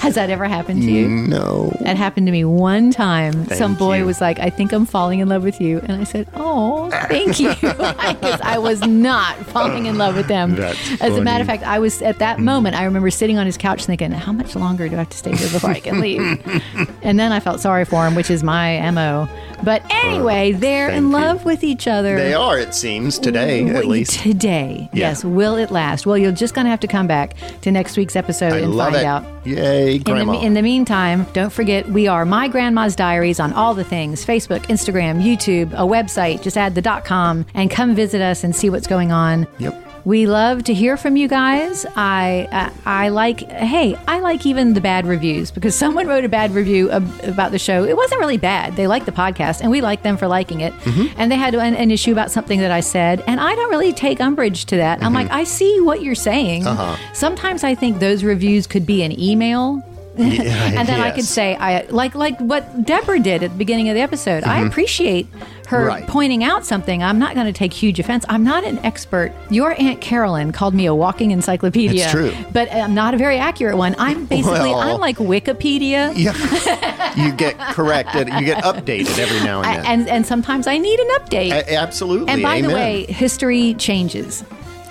Has 0.04 0.16
that 0.16 0.30
ever 0.30 0.45
happened 0.45 0.84
to 0.84 0.91
you? 0.91 1.08
no. 1.08 1.76
That 1.82 1.97
happened 1.97 2.28
to 2.28 2.32
me 2.32 2.45
one 2.45 2.91
time. 2.91 3.45
Thank 3.45 3.58
Some 3.58 3.74
boy 3.76 3.99
you. 3.99 4.06
was 4.06 4.22
like, 4.22 4.39
I 4.39 4.49
think 4.51 4.72
I'm 4.72 4.86
falling 4.86 5.20
in 5.20 5.30
love 5.30 5.43
with 5.43 5.60
you. 5.60 5.80
And 5.80 5.93
I 5.93 6.04
said, 6.04 6.28
Oh, 6.36 6.91
thank 6.91 7.39
you. 7.39 7.49
Because 7.56 8.39
I 8.41 8.58
was 8.60 8.82
not 8.82 9.36
falling 9.47 9.88
in 9.88 9.97
love 9.97 10.16
with 10.16 10.28
them. 10.28 10.56
That's 10.56 11.01
As 11.01 11.18
a 11.18 11.22
matter 11.22 11.41
of 11.41 11.47
fact, 11.47 11.64
I 11.64 11.80
was 11.80 12.01
at 12.01 12.20
that 12.20 12.38
mm. 12.38 12.43
moment, 12.43 12.76
I 12.76 12.84
remember 12.84 13.10
sitting 13.10 13.38
on 13.38 13.45
his 13.45 13.58
couch 13.58 13.86
thinking, 13.86 14.12
How 14.12 14.32
much 14.32 14.43
longer 14.56 14.88
do 14.88 14.96
I 14.96 15.00
have 15.00 15.10
to 15.10 15.18
stay 15.18 15.36
here 15.36 15.50
before 15.50 15.72
I 15.72 15.80
can 15.80 16.00
leave? 16.00 16.20
and 17.04 17.20
then 17.20 17.32
I 17.32 17.39
felt 17.39 17.60
sorry 17.60 17.86
for 17.86 18.06
him, 18.08 18.16
which 18.16 18.30
is 18.30 18.44
my 18.44 18.89
MO. 18.91 19.28
But 19.64 19.82
anyway, 19.89 20.52
they're 20.52 20.89
in 20.89 21.04
thank 21.04 21.06
you. 21.06 21.10
love 21.12 21.46
with 21.46 21.64
each 21.64 21.88
other. 21.88 22.18
They 22.18 22.34
are, 22.34 22.60
it 22.60 22.74
seems, 22.74 23.18
today 23.18 23.68
at 23.70 23.86
least. 23.86 24.20
Today. 24.20 24.89
Yeah. 24.91 25.10
Yes. 25.10 25.24
Will 25.24 25.56
it 25.56 25.72
last? 25.72 26.06
Well, 26.06 26.18
you're 26.18 26.32
just 26.34 26.54
going 26.54 26.66
to 26.66 26.72
have 26.72 26.82
to 26.82 26.88
come 26.88 27.08
back 27.08 27.36
to 27.62 27.72
next 27.72 27.96
week's 27.98 28.16
episode 28.16 28.54
I 28.54 28.60
and 28.60 28.74
love 28.76 28.94
find 28.94 29.04
it. 29.04 29.06
out. 29.06 29.24
Yay, 29.46 29.96
In 29.96 30.04
the, 30.04 30.12
grandma. 30.12 30.39
in 30.41 30.54
the 30.54 30.62
meantime, 30.62 31.26
don't 31.34 31.52
forget 31.52 31.88
we 31.89 32.08
are 32.08 32.26
My 32.26 32.48
Grandma's 32.48 32.96
Diaries 32.96 33.39
on 33.39 33.52
all 33.54 33.74
the 33.74 33.84
things 33.84 34.26
Facebook, 34.26 34.62
Instagram, 34.68 35.22
YouTube, 35.22 35.72
a 35.74 35.86
website. 35.86 36.41
Just 36.41 36.58
add 36.58 36.76
the 36.76 36.82
dot 36.82 37.04
com 37.06 37.46
and 37.54 37.70
come 37.70 37.94
visit 37.96 38.22
us 38.22 38.44
and 38.44 38.56
see 38.56 38.70
what's 38.70 38.88
going 38.88 39.12
on. 39.12 39.48
Yep. 39.60 39.82
We 40.06 40.26
love 40.28 40.66
to 40.66 40.74
hear 40.74 40.97
from 40.97 41.16
you 41.16 41.28
guys. 41.28 41.86
I 41.95 42.47
I, 42.86 43.06
I 43.06 43.10
like 43.10 43.49
hey 43.49 43.95
I 44.08 44.20
like 44.20 44.45
even 44.45 44.74
the 44.74 44.82
bad 44.82 45.06
reviews 45.06 45.51
because 45.51 45.76
someone 45.84 46.08
wrote 46.08 46.26
a 46.26 46.30
bad 46.30 46.51
review 46.51 46.91
ab- 46.91 47.24
about 47.24 47.51
the 47.51 47.60
show. 47.60 47.84
It 47.84 47.95
wasn't 47.95 48.20
really 48.20 48.38
bad. 48.38 48.76
They 48.76 48.88
liked 48.88 49.06
the 49.06 49.12
podcast 49.12 49.62
and 49.62 49.72
we 49.72 49.82
like 49.82 50.04
them 50.04 50.18
for 50.18 50.28
liking 50.28 50.62
it. 50.62 50.74
Mm-hmm. 50.74 51.20
And 51.20 51.32
they 51.32 51.38
had 51.38 51.56
an, 51.56 51.76
an 51.76 51.91
issue 51.91 52.12
about 52.12 52.32
something 52.32 52.60
that 52.60 52.72
I 52.72 52.82
said, 52.82 53.24
and 53.28 53.39
I 53.39 53.56
don't 53.56 53.70
really 53.70 53.93
take 53.93 54.20
umbrage 54.20 54.66
to 54.66 54.78
that. 54.78 54.97
Mm-hmm. 54.97 55.06
I'm 55.06 55.14
like 55.14 55.32
I 55.32 55.43
see 55.45 55.80
what 55.80 56.01
you're 56.01 56.16
saying. 56.16 56.68
Uh-huh. 56.68 56.97
Sometimes 57.14 57.64
I 57.64 57.76
think 57.76 57.99
those 57.99 58.24
reviews 58.24 58.68
could 58.68 58.86
be 58.86 59.04
an 59.04 59.18
email 59.20 59.82
and 60.18 60.88
then 60.88 60.99
I 60.99 61.10
could 61.10 61.24
say, 61.24 61.56
I 61.56 61.88
like 61.88 62.14
like 62.14 62.39
what 62.39 62.86
Deborah 62.86 63.20
did 63.20 63.41
at 63.41 63.49
the 63.49 63.58
beginning 63.58 63.89
of 63.89 63.95
the 63.95 64.01
episode. 64.01 64.43
I 64.43 64.62
appreciate 64.62 65.26
her. 65.68 65.86
Right. 65.86 66.07
pointing 66.07 66.43
out 66.43 66.66
something. 66.66 67.01
I'm 67.03 67.20
not 67.20 67.34
going 67.36 67.45
to 67.47 67.53
take 67.53 67.74
huge 67.74 67.99
offense. 67.99 68.26
I'm 68.30 68.43
not 68.43 68.64
an 68.64 68.80
expert. 68.80 69.32
Your 69.49 69.80
aunt 69.82 70.01
Carolyn 70.01 70.51
called 70.51 70.74
me 70.74 70.86
a 70.86 70.93
walking 70.95 71.32
encyclopedia. 71.32 72.03
It's 72.03 72.11
true. 72.11 72.34
but 72.51 72.72
I'm 72.74 72.93
not 72.93 73.14
a 73.14 73.18
very 73.18 73.38
accurate 73.38 73.78
one. 73.78 73.95
I'm 73.97 74.26
basically 74.26 74.59
Well- 74.70 74.80
I'm 74.80 74.99
like 74.99 75.18
Wikipedia. 75.18 76.14
yeah. 76.16 77.14
you 77.16 77.32
get 77.34 77.57
corrected. 77.59 78.28
You 78.30 78.45
get 78.45 78.64
updated 78.64 79.18
every 79.20 79.39
now 79.43 79.59
and 79.61 79.68
I, 79.68 79.76
then. 79.78 79.86
and 79.86 80.09
and 80.09 80.26
sometimes 80.26 80.68
I 80.68 80.78
need 80.78 80.99
an 80.99 81.07
update. 81.20 81.51
A- 81.51 81.76
absolutely. 81.76 82.30
and 82.32 82.41
by 82.41 82.57
Amen. 82.57 82.70
the 82.70 82.76
way, 82.76 83.05
history 83.07 83.74
changes. 83.76 84.43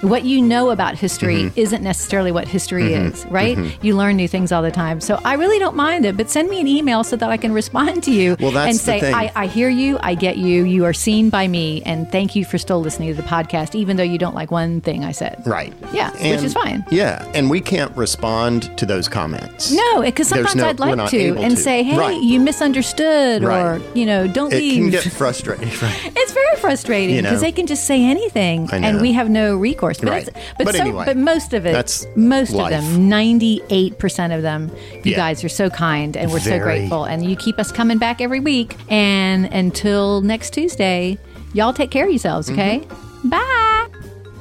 What 0.03 0.25
you 0.25 0.43
know 0.43 0.71
about 0.71 0.97
history 0.97 1.33
Mm-hmm. 1.45 1.59
isn't 1.61 1.83
necessarily 1.83 2.33
what 2.33 2.47
history 2.49 2.93
is, 2.93 3.25
right? 3.27 3.57
You 3.83 3.97
learn 3.97 4.17
new 4.17 4.27
things 4.29 4.51
all 4.53 4.61
the 4.63 4.71
time. 4.71 5.01
So 5.01 5.19
I 5.25 5.35
really 5.35 5.59
don't 5.59 5.77
mind 5.77 6.05
it, 6.05 6.17
but 6.17 6.29
send 6.29 6.49
me 6.51 6.61
an 6.61 6.67
email 6.67 7.05
so 7.05 7.15
that 7.17 7.31
I 7.31 7.37
can 7.37 7.53
respond 7.53 8.03
to 8.05 8.11
you 8.11 8.37
Well, 8.41 8.57
and 8.59 8.77
say. 8.77 9.13
I, 9.13 9.31
I 9.37 9.47
hear 9.47 9.69
you, 9.69 9.99
I 10.03 10.15
get 10.15 10.37
you, 10.39 10.65
you 10.65 10.85
are 10.85 10.93
seen 10.93 11.31
by 11.31 11.47
me, 11.49 11.83
and 11.85 12.11
thank 12.11 12.35
you 12.37 12.45
for 12.45 12.59
still 12.59 12.81
listening 12.81 13.09
to 13.15 13.15
the 13.15 13.27
podcast, 13.29 13.75
even 13.77 13.97
though 13.97 14.03
you 14.03 14.19
don't 14.19 14.35
like 14.35 14.51
one 14.51 14.81
thing 14.81 15.05
I 15.05 15.13
said. 15.13 15.41
Right. 15.47 15.73
Yeah, 15.93 16.11
which 16.13 16.43
is 16.43 16.53
fine. 16.53 16.85
Yeah. 16.91 17.25
And 17.35 17.49
we 17.49 17.61
can't 17.61 17.97
respond 17.97 18.77
to 18.79 18.85
those 18.87 19.09
comments. 19.09 19.71
No, 19.73 20.03
because 20.03 20.29
sometimes 20.29 20.57
no- 20.57 20.69
I'd 20.69 20.81
like 20.81 21.11
to 21.11 21.37
and 21.39 21.57
to. 21.57 21.63
say, 21.63 21.83
hey, 21.85 21.97
Right. 21.97 22.21
you 22.21 22.41
misunderstood, 22.41 23.45
or, 23.45 23.81
you 23.95 24.05
know, 24.07 24.27
don't 24.27 24.53
It 24.53 24.57
leave. 24.59 24.81
can 24.83 24.91
get 24.91 25.05
frustrating. 25.05 25.69
Right. 25.83 26.13
It's 26.17 26.33
very 26.33 26.57
frustrating 26.57 27.17
You 27.17 27.23
because 27.23 27.41
know. 27.41 27.47
they 27.47 27.53
can 27.53 27.67
just 27.67 27.85
say 27.85 28.05
anything, 28.05 28.69
and 28.73 29.01
we 29.01 29.13
have 29.13 29.31
no 29.31 29.57
recourse. 29.57 29.92
But, 30.01 30.09
Right. 30.09 30.29
but, 30.59 30.65
But 30.67 30.75
so, 30.75 30.81
anyway, 30.81 31.05
but 31.07 31.17
most 31.17 31.53
of 31.53 31.67
it, 31.67 31.73
that's 31.73 32.07
most 32.17 32.53
life. 32.53 32.73
of 32.75 32.83
them, 32.85 33.09
ninety-eight 33.09 33.99
percent 33.99 34.33
of 34.33 34.43
them, 34.43 34.71
you 35.05 35.13
Yeah. 35.13 35.17
guys 35.17 35.45
are 35.45 35.49
so 35.49 35.69
kind, 35.71 36.17
and 36.17 36.31
we're 36.31 36.41
so 36.41 36.59
grateful, 36.59 37.05
and 37.05 37.25
you 37.29 37.37
keep 37.37 37.59
us 37.59 37.71
coming 37.73 37.99
back 37.99 38.21
every 38.21 38.41
week. 38.41 38.77
And 38.89 39.47
until 39.47 40.21
next 40.23 40.53
Tuesday, 40.53 41.19
y'all 41.55 41.73
take 41.73 41.91
care 41.91 42.05
of 42.07 42.11
yourselves, 42.11 42.51
okay? 42.51 42.81
Mm-hmm. 42.81 43.29
Bye. 43.29 43.87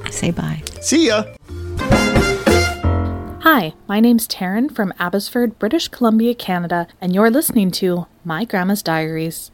I 0.04 0.10
say 0.10 0.30
bye. 0.30 0.62
See 0.80 1.06
ya. 1.08 1.24
Hi, 3.44 3.74
my 3.88 3.98
name's 3.98 4.28
Taryn 4.28 4.72
from 4.74 4.92
Abbotsford, 5.00 5.58
British 5.58 5.88
Columbia, 5.88 6.34
Canada, 6.34 6.86
and 7.00 7.12
you're 7.14 7.30
listening 7.30 7.70
to 7.72 8.06
My 8.24 8.44
Grandma's 8.44 8.82
Diaries. 8.82 9.50